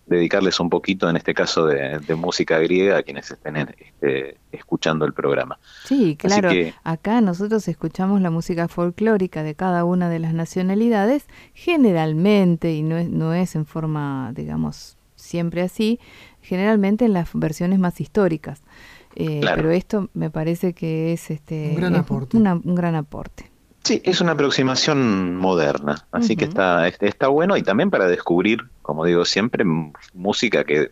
dedicarles 0.06 0.60
un 0.60 0.70
poquito, 0.70 1.10
en 1.10 1.16
este 1.16 1.34
caso, 1.34 1.66
de, 1.66 2.00
música 2.14 2.58
griega 2.58 2.98
a 2.98 3.02
quienes 3.02 3.30
estén 3.30 3.56
este, 3.56 4.38
escuchando 4.52 5.04
el 5.04 5.12
programa. 5.12 5.58
Sí, 5.84 6.16
claro. 6.16 6.50
Acá 6.84 7.20
nosotros 7.20 7.66
escuchamos 7.68 8.20
la 8.20 8.30
música 8.30 8.68
folclórica 8.68 9.42
de 9.42 9.54
cada 9.54 9.84
una 9.84 10.08
de 10.08 10.20
las 10.20 10.32
nacionalidades, 10.32 11.26
generalmente, 11.54 12.72
y 12.72 12.82
no 12.82 12.96
es, 12.96 13.08
no 13.10 13.34
es 13.34 13.56
en 13.56 13.66
forma, 13.66 14.32
digamos, 14.34 14.96
siempre 15.16 15.62
así, 15.62 15.98
generalmente 16.40 17.04
en 17.04 17.12
las 17.12 17.30
versiones 17.34 17.78
más 17.78 18.00
históricas. 18.00 18.62
Eh, 19.16 19.40
pero 19.42 19.70
esto 19.70 20.10
me 20.14 20.30
parece 20.30 20.72
que 20.74 21.12
es, 21.12 21.30
este, 21.30 21.70
un 21.70 21.76
gran 21.76 21.96
aporte. 21.96 22.36
un 22.36 22.74
gran 22.74 22.94
aporte. 22.94 23.55
Sí, 23.86 24.02
es 24.02 24.20
una 24.20 24.32
aproximación 24.32 25.36
moderna, 25.36 26.08
así 26.10 26.34
que 26.34 26.46
está, 26.46 26.88
está 26.88 27.28
bueno 27.28 27.56
y 27.56 27.62
también 27.62 27.88
para 27.88 28.08
descubrir, 28.08 28.64
como 28.82 29.04
digo 29.04 29.24
siempre, 29.24 29.64
música 30.12 30.64
que 30.64 30.90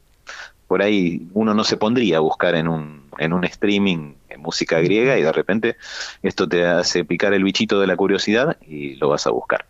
por 0.68 0.80
ahí 0.80 1.26
uno 1.32 1.54
no 1.54 1.64
se 1.64 1.76
pondría 1.76 2.18
a 2.18 2.20
buscar 2.20 2.54
en 2.54 2.68
un, 2.68 3.02
en 3.18 3.32
un 3.32 3.42
streaming 3.46 4.14
en 4.28 4.40
música 4.40 4.78
griega 4.78 5.18
y 5.18 5.22
de 5.22 5.32
repente 5.32 5.76
esto 6.22 6.48
te 6.48 6.66
hace 6.66 7.04
picar 7.04 7.34
el 7.34 7.42
bichito 7.42 7.80
de 7.80 7.88
la 7.88 7.96
curiosidad 7.96 8.58
y 8.64 8.94
lo 8.94 9.08
vas 9.08 9.26
a 9.26 9.30
buscar. 9.30 9.66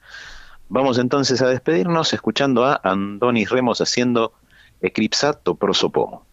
Vamos 0.68 0.98
entonces 0.98 1.40
a 1.40 1.48
despedirnos 1.48 2.12
escuchando 2.12 2.66
a 2.66 2.78
Andonis 2.84 3.48
Remos 3.48 3.80
haciendo 3.80 4.34
Eclipsato 4.82 5.54
Prosopomo. 5.54 6.26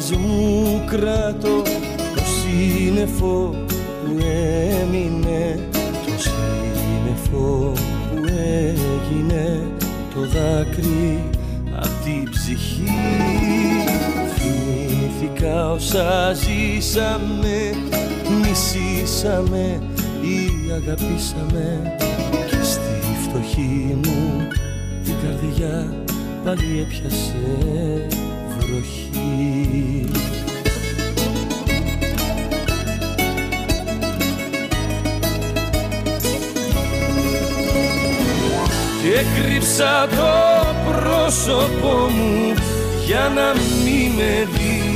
Παλάμες 0.00 0.10
μου 0.10 0.84
κρατώ 0.86 1.62
σύννεφο 2.24 3.54
που 4.04 4.18
έμεινε 4.82 5.68
το 5.72 6.12
σύννεφο 6.18 7.72
που 8.10 8.24
έγινε 8.28 9.60
το 10.14 10.20
δάκρυ 10.20 11.22
απ' 11.76 12.04
την 12.04 12.30
ψυχή. 12.30 12.92
Θυμήθηκα 14.36 15.70
όσα 15.70 16.32
ζήσαμε, 16.32 17.74
μισήσαμε 18.40 19.82
ή 20.22 20.70
αγαπήσαμε. 20.72 21.96
Και 22.50 22.62
στη 22.62 23.18
φτωχή 23.22 23.96
μου 24.04 24.48
την 25.04 25.14
καρδιά 25.22 25.94
πάλι 26.44 26.80
έπιασε 26.80 28.06
βροχή 28.58 29.09
και 39.02 39.24
κρύψα 39.40 40.08
το 40.10 40.34
πρόσωπό 40.90 41.94
μου 42.10 42.54
για 43.06 43.32
να 43.34 43.48
μην 43.84 44.10
με 44.16 44.48
δεις. 44.52 44.90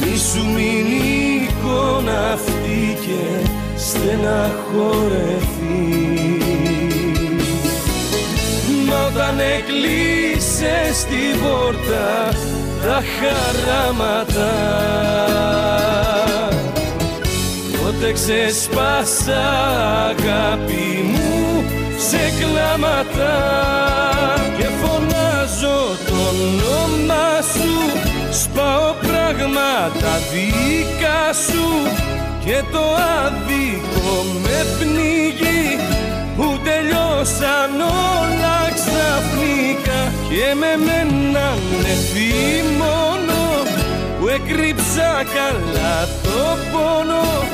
Μη 0.00 0.14
σου 0.18 0.42
μείνει 0.54 1.00
η 1.04 1.48
εικόνα 1.48 2.18
αυτή 2.32 2.80
και 3.06 3.22
στεναχωρεθείς. 3.76 5.52
Μα 6.32 6.41
όταν 9.14 9.40
έκλεισες 9.40 11.04
την 11.04 11.40
πόρτα 11.42 12.28
τα 12.82 13.02
χαράματα. 13.14 14.52
Τότε 17.72 18.12
ξεσπάσα 18.12 19.42
αγάπη 20.08 21.04
μου 21.12 21.64
σε 22.08 22.32
κλάματα 22.40 23.34
Και 24.58 24.64
φωνάζω 24.64 25.96
το 26.06 26.14
όνομα 26.28 27.40
σου. 27.52 27.74
Σπάω 28.42 28.94
πράγματα 29.02 30.12
δικά 30.32 31.32
σου 31.46 31.68
Και 32.44 32.62
το 32.72 32.84
άδικο 33.24 34.24
με 34.42 34.66
πνίγει. 34.78 35.76
Που 35.88 35.91
τελειώσαν 37.22 37.80
όλα 37.80 38.58
ξαφνικά 38.74 40.12
Και 40.28 40.54
με 40.54 40.84
μένανε 40.84 41.94
μόνο 42.78 43.40
Που 44.18 44.28
έκρυψα 44.28 45.24
καλά 45.34 46.08
το 46.22 46.56
πόνο 46.72 47.44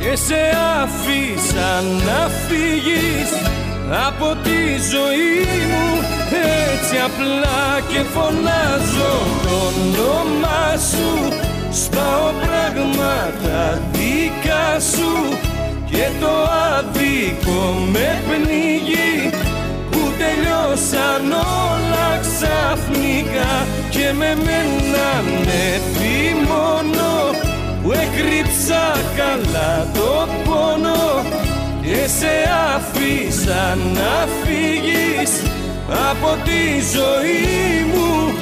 και 0.00 0.16
σε 0.16 0.40
άφησα 0.82 1.80
να 2.06 2.28
φύγεις 2.28 3.30
από 4.06 4.36
τη 4.42 4.60
ζωή 4.92 5.46
μου. 5.70 5.86
Έτσι 6.70 6.96
απλά 7.04 7.80
και 7.88 8.00
φωνάζω 8.14 9.12
το 9.42 9.54
όνομά 9.66 10.76
σου 10.90 11.36
σπάω 11.72 12.32
πράγματα 12.42 13.82
δικά 13.92 14.80
σου 14.80 15.41
και 15.92 16.06
το 16.20 16.34
άδικο 16.76 17.62
με 17.92 18.22
πνίγει 18.26 19.30
που 19.90 20.02
τελειώσαν 20.18 21.32
όλα 21.32 22.08
ξαφνικά 22.20 23.66
και 23.90 24.12
με 24.18 24.36
μένανε 24.44 25.64
μόνο 26.48 27.36
που 27.82 27.92
έκρυψα 27.92 28.92
καλά 29.16 29.86
το 29.94 30.28
πόνο 30.44 31.24
και 31.82 32.08
σε 32.18 32.34
αφήσα 32.74 33.78
να 33.94 34.26
φύγεις 34.42 35.42
από 36.10 36.36
τη 36.44 36.80
ζωή 36.94 37.84
μου 37.94 38.34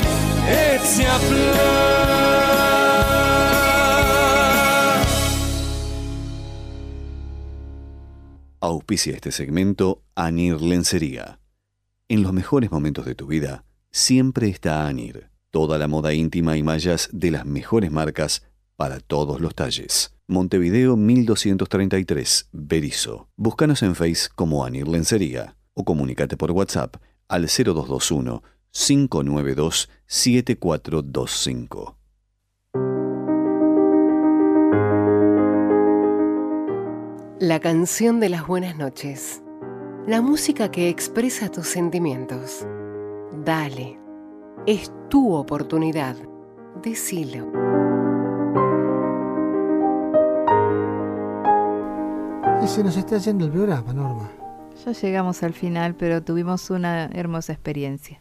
έτσι 0.72 1.02
απλά. 1.16 2.20
Auspicia 8.62 9.14
este 9.14 9.32
segmento 9.32 10.02
Anir 10.14 10.60
Lencería. 10.60 11.40
En 12.08 12.22
los 12.22 12.34
mejores 12.34 12.70
momentos 12.70 13.06
de 13.06 13.14
tu 13.14 13.26
vida, 13.26 13.64
siempre 13.90 14.50
está 14.50 14.86
Anir. 14.86 15.30
Toda 15.50 15.78
la 15.78 15.88
moda 15.88 16.12
íntima 16.12 16.58
y 16.58 16.62
mallas 16.62 17.08
de 17.10 17.30
las 17.30 17.46
mejores 17.46 17.90
marcas 17.90 18.42
para 18.76 19.00
todos 19.00 19.40
los 19.40 19.54
talles. 19.54 20.14
Montevideo 20.26 20.98
1233, 20.98 22.50
Berizo. 22.52 23.30
Búscanos 23.34 23.82
en 23.82 23.94
Face 23.94 24.28
como 24.34 24.62
Anir 24.62 24.88
Lencería 24.88 25.56
o 25.72 25.86
comunícate 25.86 26.36
por 26.36 26.50
WhatsApp 26.50 26.96
al 27.28 27.46
0221 27.46 28.42
592 28.72 29.88
7425. 30.06 31.99
La 37.40 37.58
canción 37.58 38.20
de 38.20 38.28
las 38.28 38.46
buenas 38.46 38.76
noches. 38.76 39.42
La 40.06 40.20
música 40.20 40.70
que 40.70 40.90
expresa 40.90 41.50
tus 41.50 41.68
sentimientos. 41.68 42.66
Dale. 43.46 43.98
Es 44.66 44.92
tu 45.08 45.32
oportunidad. 45.32 46.16
Decilo. 46.82 47.50
Y 52.62 52.68
se 52.68 52.84
nos 52.84 52.98
está 52.98 53.16
yendo 53.16 53.46
el 53.46 53.52
programa, 53.52 53.94
Norma. 53.94 54.30
Ya 54.84 54.92
llegamos 54.92 55.42
al 55.42 55.54
final, 55.54 55.94
pero 55.94 56.22
tuvimos 56.22 56.68
una 56.68 57.06
hermosa 57.06 57.54
experiencia. 57.54 58.20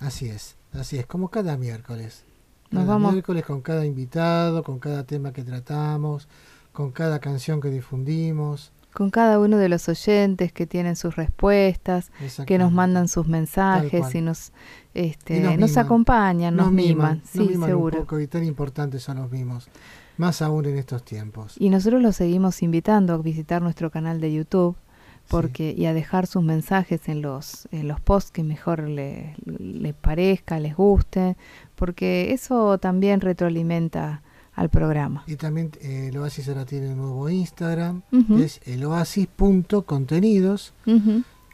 Así 0.00 0.28
es, 0.28 0.56
así 0.74 0.98
es, 0.98 1.06
como 1.06 1.28
cada 1.30 1.56
miércoles. 1.56 2.26
Nos 2.70 2.86
vamos. 2.86 3.12
miércoles 3.12 3.46
con 3.46 3.62
cada 3.62 3.86
invitado, 3.86 4.62
con 4.62 4.78
cada 4.78 5.04
tema 5.04 5.32
que 5.32 5.44
tratamos, 5.44 6.28
con 6.74 6.90
cada 6.90 7.20
canción 7.20 7.60
que 7.62 7.70
difundimos. 7.70 8.72
con 8.92 9.10
cada 9.10 9.40
uno 9.40 9.56
de 9.56 9.68
los 9.68 9.88
oyentes 9.88 10.52
que 10.52 10.66
tienen 10.66 10.94
sus 10.94 11.16
respuestas, 11.16 12.12
que 12.46 12.58
nos 12.58 12.70
mandan 12.70 13.08
sus 13.08 13.26
mensajes 13.26 14.14
y 14.14 14.20
nos 14.20 14.52
este, 14.92 15.56
nos, 15.56 15.76
acompañan, 15.76 16.54
nos, 16.54 16.70
miman, 16.70 17.20
sí, 17.24 17.56
seguro. 17.64 17.98
Un 17.98 18.04
poco 18.04 18.20
y 18.20 18.28
tan 18.28 18.44
importantes 18.44 19.02
son 19.02 19.16
los 19.18 19.32
mimos, 19.32 19.68
más 20.16 20.42
aún 20.42 20.66
en 20.66 20.78
estos 20.78 21.04
tiempos. 21.04 21.56
Y 21.58 21.70
nosotros 21.70 22.02
los 22.02 22.14
seguimos 22.14 22.62
invitando 22.62 23.14
a 23.14 23.18
visitar 23.18 23.62
nuestro 23.62 23.90
canal 23.90 24.20
de 24.20 24.32
YouTube 24.32 24.76
porque 25.28 25.74
y 25.76 25.86
a 25.86 25.94
dejar 25.94 26.26
sus 26.26 26.44
mensajes 26.44 27.08
en 27.08 27.22
los 27.22 27.66
en 27.72 27.88
los 27.88 28.00
posts 28.00 28.30
que 28.30 28.44
mejor 28.44 28.88
les 28.88 29.36
le 29.46 29.92
parezca, 29.92 30.60
les 30.60 30.76
guste, 30.76 31.36
porque 31.74 32.32
eso 32.32 32.78
también 32.78 33.20
retroalimenta 33.20 34.22
al 34.54 34.68
programa. 34.68 35.24
Y 35.26 35.36
también 35.36 35.70
eh, 35.80 36.08
el 36.10 36.18
Oasis 36.18 36.48
ahora 36.48 36.64
tiene 36.64 36.90
un 36.90 36.98
nuevo 36.98 37.28
Instagram, 37.28 38.02
que 38.28 38.44
es 38.44 38.60
el 38.64 38.84
oasis.contenidos. 38.84 40.74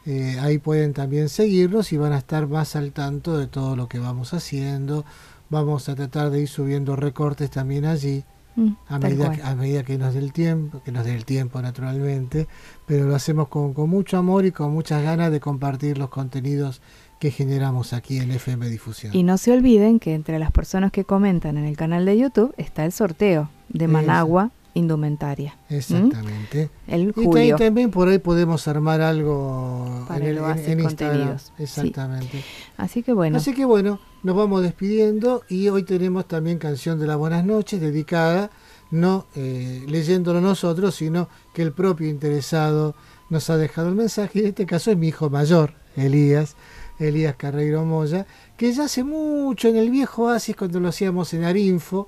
Eh, 0.05 0.37
ahí 0.41 0.57
pueden 0.57 0.93
también 0.93 1.29
seguirnos 1.29 1.93
y 1.93 1.97
van 1.97 2.13
a 2.13 2.17
estar 2.17 2.47
más 2.47 2.75
al 2.75 2.91
tanto 2.91 3.37
de 3.37 3.47
todo 3.47 3.75
lo 3.75 3.87
que 3.87 3.99
vamos 3.99 4.33
haciendo. 4.33 5.05
Vamos 5.49 5.89
a 5.89 5.95
tratar 5.95 6.29
de 6.31 6.41
ir 6.41 6.47
subiendo 6.47 6.95
recortes 6.95 7.51
también 7.51 7.85
allí. 7.85 8.23
Mm, 8.55 8.71
a, 8.89 8.99
medida, 8.99 9.31
a 9.43 9.55
medida 9.55 9.83
que 9.83 9.97
nos 9.97 10.13
dé 10.13 10.19
el 10.19 10.33
tiempo, 10.33 10.81
que 10.83 10.91
nos 10.91 11.05
dé 11.05 11.15
el 11.15 11.23
tiempo 11.23 11.61
naturalmente, 11.61 12.47
pero 12.85 13.05
lo 13.05 13.15
hacemos 13.15 13.47
con, 13.47 13.73
con 13.73 13.89
mucho 13.89 14.17
amor 14.17 14.45
y 14.45 14.51
con 14.51 14.73
muchas 14.73 15.03
ganas 15.03 15.31
de 15.31 15.39
compartir 15.39 15.97
los 15.97 16.09
contenidos 16.09 16.81
que 17.21 17.29
generamos 17.29 17.93
aquí 17.93 18.17
en 18.17 18.31
FM 18.31 18.67
Difusión. 18.67 19.15
Y 19.15 19.21
no 19.21 19.37
se 19.37 19.51
olviden 19.51 19.99
que 19.99 20.15
entre 20.15 20.39
las 20.39 20.51
personas 20.51 20.91
que 20.91 21.05
comentan 21.05 21.55
en 21.55 21.65
el 21.65 21.77
canal 21.77 22.03
de 22.03 22.17
YouTube 22.17 22.51
está 22.57 22.83
el 22.83 22.91
sorteo 22.91 23.47
de 23.69 23.87
Managua 23.87 24.49
Indumentaria. 24.73 25.55
Exactamente. 25.69 26.71
El 26.87 27.13
y 27.15 27.53
también 27.53 27.91
por 27.91 28.07
ahí 28.07 28.17
podemos 28.17 28.67
armar 28.67 29.01
algo 29.01 30.07
en, 30.09 30.23
el, 30.23 30.39
en, 30.39 30.79
Instagram. 30.79 31.37
Exactamente. 31.59 32.43
Así 32.75 33.03
que 33.03 33.13
bueno. 33.13 33.37
Así 33.37 33.53
que 33.53 33.65
bueno, 33.65 33.99
nos 34.23 34.35
vamos 34.35 34.63
despidiendo 34.63 35.43
y 35.47 35.69
hoy 35.69 35.83
tenemos 35.83 36.27
también 36.27 36.57
canción 36.57 36.99
de 36.99 37.05
las 37.05 37.17
buenas 37.17 37.45
noches 37.45 37.79
dedicada 37.79 38.49
no 38.89 39.27
eh, 39.35 39.85
leyéndolo 39.87 40.41
nosotros, 40.41 40.95
sino 40.95 41.29
que 41.53 41.61
el 41.61 41.71
propio 41.71 42.09
interesado 42.09 42.95
nos 43.29 43.47
ha 43.51 43.57
dejado 43.57 43.89
el 43.89 43.95
mensaje. 43.95 44.39
Y 44.39 44.41
en 44.41 44.47
este 44.47 44.65
caso 44.65 44.89
es 44.89 44.97
mi 44.97 45.09
hijo 45.09 45.29
mayor, 45.29 45.75
Elías 45.95 46.55
Elías 47.01 47.35
Carreiro 47.35 47.83
Moya, 47.85 48.25
que 48.57 48.71
ya 48.71 48.85
hace 48.85 49.03
mucho 49.03 49.67
en 49.67 49.77
el 49.77 49.89
viejo 49.89 50.23
Oasis, 50.23 50.55
cuando 50.55 50.79
lo 50.79 50.89
hacíamos 50.89 51.33
en 51.33 51.43
Arinfo, 51.43 52.07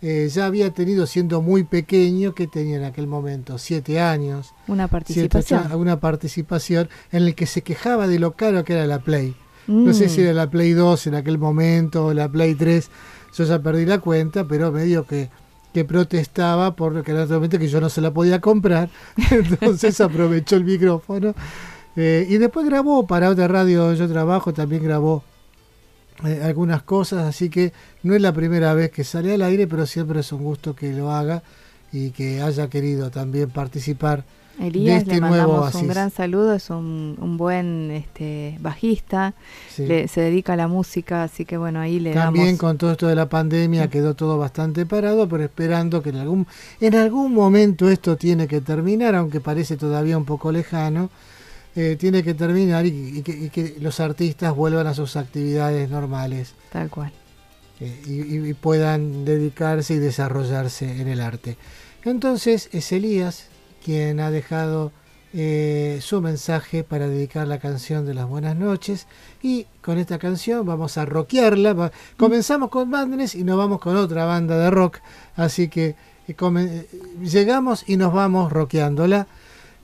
eh, 0.00 0.28
ya 0.32 0.46
había 0.46 0.70
tenido, 0.70 1.06
siendo 1.06 1.42
muy 1.42 1.62
pequeño, 1.62 2.34
que 2.34 2.48
tenía 2.48 2.76
en 2.76 2.84
aquel 2.84 3.06
momento, 3.06 3.58
siete 3.58 4.00
años. 4.00 4.52
Una 4.66 4.88
participación. 4.88 5.72
una 5.74 6.00
participación 6.00 6.88
en 7.12 7.22
el 7.22 7.34
que 7.34 7.46
se 7.46 7.62
quejaba 7.62 8.08
de 8.08 8.18
lo 8.18 8.32
caro 8.32 8.64
que 8.64 8.72
era 8.72 8.86
la 8.86 8.98
Play. 8.98 9.36
No 9.68 9.94
sé 9.94 10.08
si 10.08 10.20
mm. 10.20 10.24
era 10.24 10.32
la 10.32 10.50
Play 10.50 10.72
2 10.72 11.06
en 11.06 11.14
aquel 11.14 11.38
momento 11.38 12.06
o 12.06 12.14
la 12.14 12.28
Play 12.28 12.56
3, 12.56 12.90
yo 13.36 13.44
ya 13.44 13.62
perdí 13.62 13.86
la 13.86 14.00
cuenta, 14.00 14.46
pero 14.48 14.72
medio 14.72 15.06
que 15.06 15.30
que 15.72 15.84
protestaba 15.84 16.76
porque 16.76 17.12
naturalmente 17.12 17.58
que 17.58 17.68
yo 17.68 17.80
no 17.80 17.88
se 17.88 18.00
la 18.00 18.12
podía 18.12 18.40
comprar, 18.40 18.90
entonces 19.30 20.00
aprovechó 20.00 20.56
el 20.56 20.64
micrófono 20.64 21.34
eh, 21.96 22.26
y 22.28 22.38
después 22.38 22.66
grabó 22.66 23.06
para 23.06 23.28
otra 23.30 23.48
radio 23.48 23.92
yo 23.94 24.08
trabajo, 24.08 24.52
también 24.52 24.82
grabó 24.82 25.22
eh, 26.24 26.40
algunas 26.44 26.82
cosas, 26.82 27.26
así 27.26 27.50
que 27.50 27.72
no 28.02 28.14
es 28.14 28.22
la 28.22 28.32
primera 28.32 28.74
vez 28.74 28.90
que 28.90 29.04
sale 29.04 29.34
al 29.34 29.42
aire, 29.42 29.66
pero 29.66 29.86
siempre 29.86 30.20
es 30.20 30.32
un 30.32 30.42
gusto 30.42 30.74
que 30.74 30.92
lo 30.92 31.10
haga 31.10 31.42
y 31.92 32.10
que 32.10 32.40
haya 32.40 32.68
querido 32.68 33.10
también 33.10 33.50
participar. 33.50 34.24
Elías, 34.60 35.02
este 35.02 35.14
le 35.14 35.20
mandamos 35.22 35.74
un 35.74 35.88
gran 35.88 36.10
saludo, 36.10 36.54
es 36.54 36.68
un, 36.68 37.36
buen 37.38 37.90
este, 37.90 38.58
bajista, 38.60 39.34
se 39.74 40.06
dedica 40.14 40.52
a 40.52 40.56
la 40.56 40.68
música, 40.68 41.22
así 41.22 41.46
que 41.46 41.56
bueno, 41.56 41.80
ahí 41.80 41.98
le 41.98 42.12
También 42.12 42.58
con 42.58 42.76
todo 42.76 42.92
esto 42.92 43.08
de 43.08 43.14
la 43.14 43.28
pandemia 43.28 43.88
quedó 43.88 44.14
todo 44.14 44.38
bastante 44.38 44.84
parado, 44.84 45.26
pero 45.26 45.44
esperando 45.44 46.02
que 46.02 46.10
en 46.10 46.16
algún, 46.16 46.46
en 46.80 46.94
algún 46.94 47.32
momento 47.32 47.88
esto 47.88 48.16
tiene 48.16 48.46
que 48.46 48.60
terminar, 48.60 49.14
aunque 49.14 49.40
parece 49.40 49.76
todavía 49.76 50.18
un 50.18 50.26
poco 50.26 50.52
lejano, 50.52 51.08
eh, 51.74 51.96
tiene 51.98 52.22
que 52.22 52.34
terminar 52.34 52.84
y, 52.84 53.22
que, 53.22 53.76
los 53.80 53.98
artistas 54.00 54.54
vuelvan 54.54 54.86
a 54.86 54.94
sus 54.94 55.16
actividades 55.16 55.88
normales. 55.88 56.54
Tal 56.70 56.90
cual. 56.90 57.12
Eh, 57.80 58.02
y, 58.06 58.54
puedan 58.54 59.24
dedicarse 59.24 59.94
y 59.94 59.98
desarrollarse 59.98 61.00
en 61.00 61.08
el 61.08 61.20
arte. 61.20 61.56
Entonces 62.04 62.68
es 62.72 62.92
Elías 62.92 63.46
quien 63.82 64.20
ha 64.20 64.30
dejado 64.30 64.92
eh, 65.32 65.98
su 66.02 66.20
mensaje 66.20 66.84
para 66.84 67.08
dedicar 67.08 67.48
la 67.48 67.58
canción 67.58 68.04
de 68.04 68.12
las 68.12 68.28
buenas 68.28 68.54
noches 68.54 69.06
y 69.42 69.66
con 69.80 69.96
esta 69.96 70.18
canción 70.18 70.66
vamos 70.66 70.98
a 70.98 71.06
rockearla. 71.06 71.90
Comenzamos 72.18 72.68
con 72.68 72.90
Madness 72.90 73.34
y 73.34 73.44
nos 73.44 73.56
vamos 73.56 73.80
con 73.80 73.96
otra 73.96 74.26
banda 74.26 74.58
de 74.58 74.70
rock, 74.70 74.98
así 75.36 75.68
que 75.68 75.96
llegamos 77.22 77.84
y 77.86 77.96
nos 77.96 78.12
vamos 78.12 78.52
rockeándola. 78.52 79.26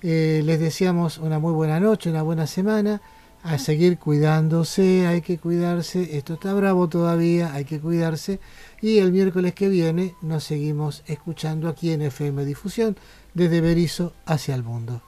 Eh, 0.03 0.43
les 0.45 0.61
deseamos 0.61 1.19
una 1.19 1.39
muy 1.39 1.53
buena 1.53 1.81
noche, 1.81 2.11
una 2.11 2.23
buena 2.23 2.47
semana. 2.47 3.01
A 3.43 3.59
seguir 3.59 3.99
cuidándose, 3.99 5.07
hay 5.07 5.23
que 5.23 5.39
cuidarse. 5.39 6.17
Esto 6.17 6.35
está 6.35 6.53
bravo 6.55 6.89
todavía, 6.89 7.55
hay 7.55 7.65
que 7.65 7.81
cuidarse. 7.81 8.41
Y 8.81 8.99
el 8.99 9.13
miércoles 9.13 9.55
que 9.55 9.69
viene 9.69 10.15
nos 10.23 10.45
seguimos 10.45 11.03
escuchando 11.07 11.69
aquí 11.69 11.93
en 11.93 12.03
FM 12.03 12.45
Difusión, 12.45 12.97
desde 13.35 13.61
Berizo 13.61 14.13
hacia 14.27 14.55
el 14.55 14.65
mundo. 14.65 15.01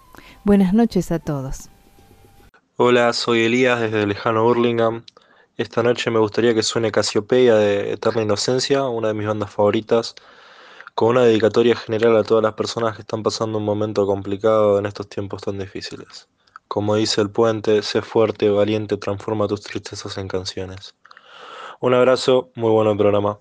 Buenas 0.44 0.72
noches 0.72 1.10
a 1.10 1.18
todos. 1.18 1.68
Hola, 2.76 3.12
soy 3.12 3.42
Elías 3.42 3.80
desde 3.80 4.06
lejano 4.06 4.44
Burlingame. 4.44 5.02
Esta 5.56 5.82
noche 5.82 6.10
me 6.10 6.18
gustaría 6.18 6.54
que 6.54 6.62
suene 6.62 6.90
Casiopeia 6.90 7.54
de 7.56 7.92
Eterna 7.92 8.22
Inocencia, 8.22 8.84
una 8.84 9.08
de 9.08 9.14
mis 9.14 9.26
bandas 9.26 9.50
favoritas 9.50 10.14
con 11.00 11.16
una 11.16 11.24
dedicatoria 11.24 11.74
general 11.74 12.14
a 12.14 12.24
todas 12.24 12.42
las 12.42 12.52
personas 12.52 12.94
que 12.94 13.00
están 13.00 13.22
pasando 13.22 13.56
un 13.56 13.64
momento 13.64 14.04
complicado 14.04 14.78
en 14.78 14.84
estos 14.84 15.08
tiempos 15.08 15.40
tan 15.40 15.58
difíciles. 15.58 16.28
Como 16.68 16.94
dice 16.94 17.22
el 17.22 17.30
puente, 17.30 17.80
sé 17.80 18.02
fuerte, 18.02 18.50
valiente, 18.50 18.98
transforma 18.98 19.48
tus 19.48 19.62
tristezas 19.62 20.18
en 20.18 20.28
canciones. 20.28 20.94
Un 21.80 21.94
abrazo, 21.94 22.50
muy 22.54 22.70
bueno 22.70 22.90
el 22.90 22.98
programa. 22.98 23.40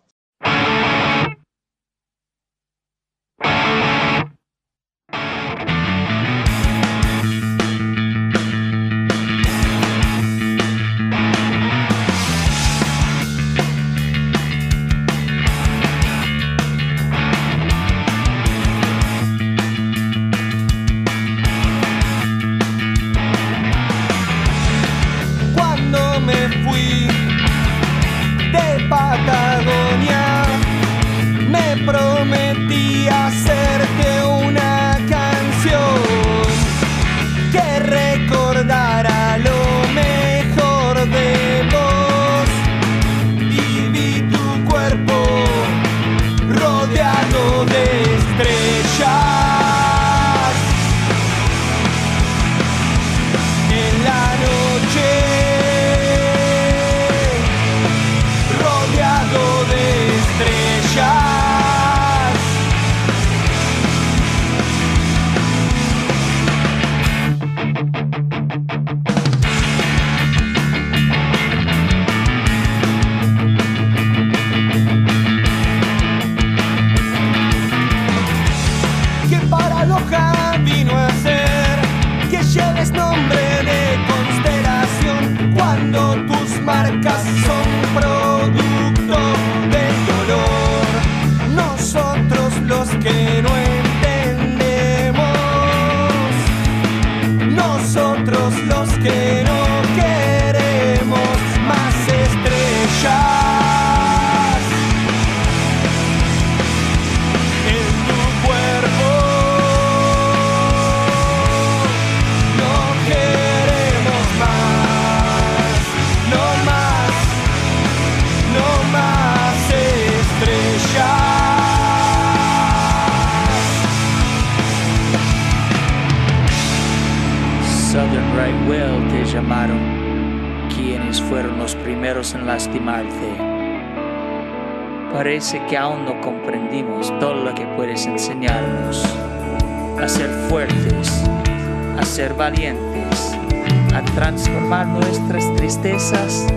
A 143.93 144.01
transformar 144.15 144.87
nuestras 144.87 145.55
tristezas 145.55 146.47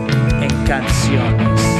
en 0.40 0.64
canciones. 0.64 1.71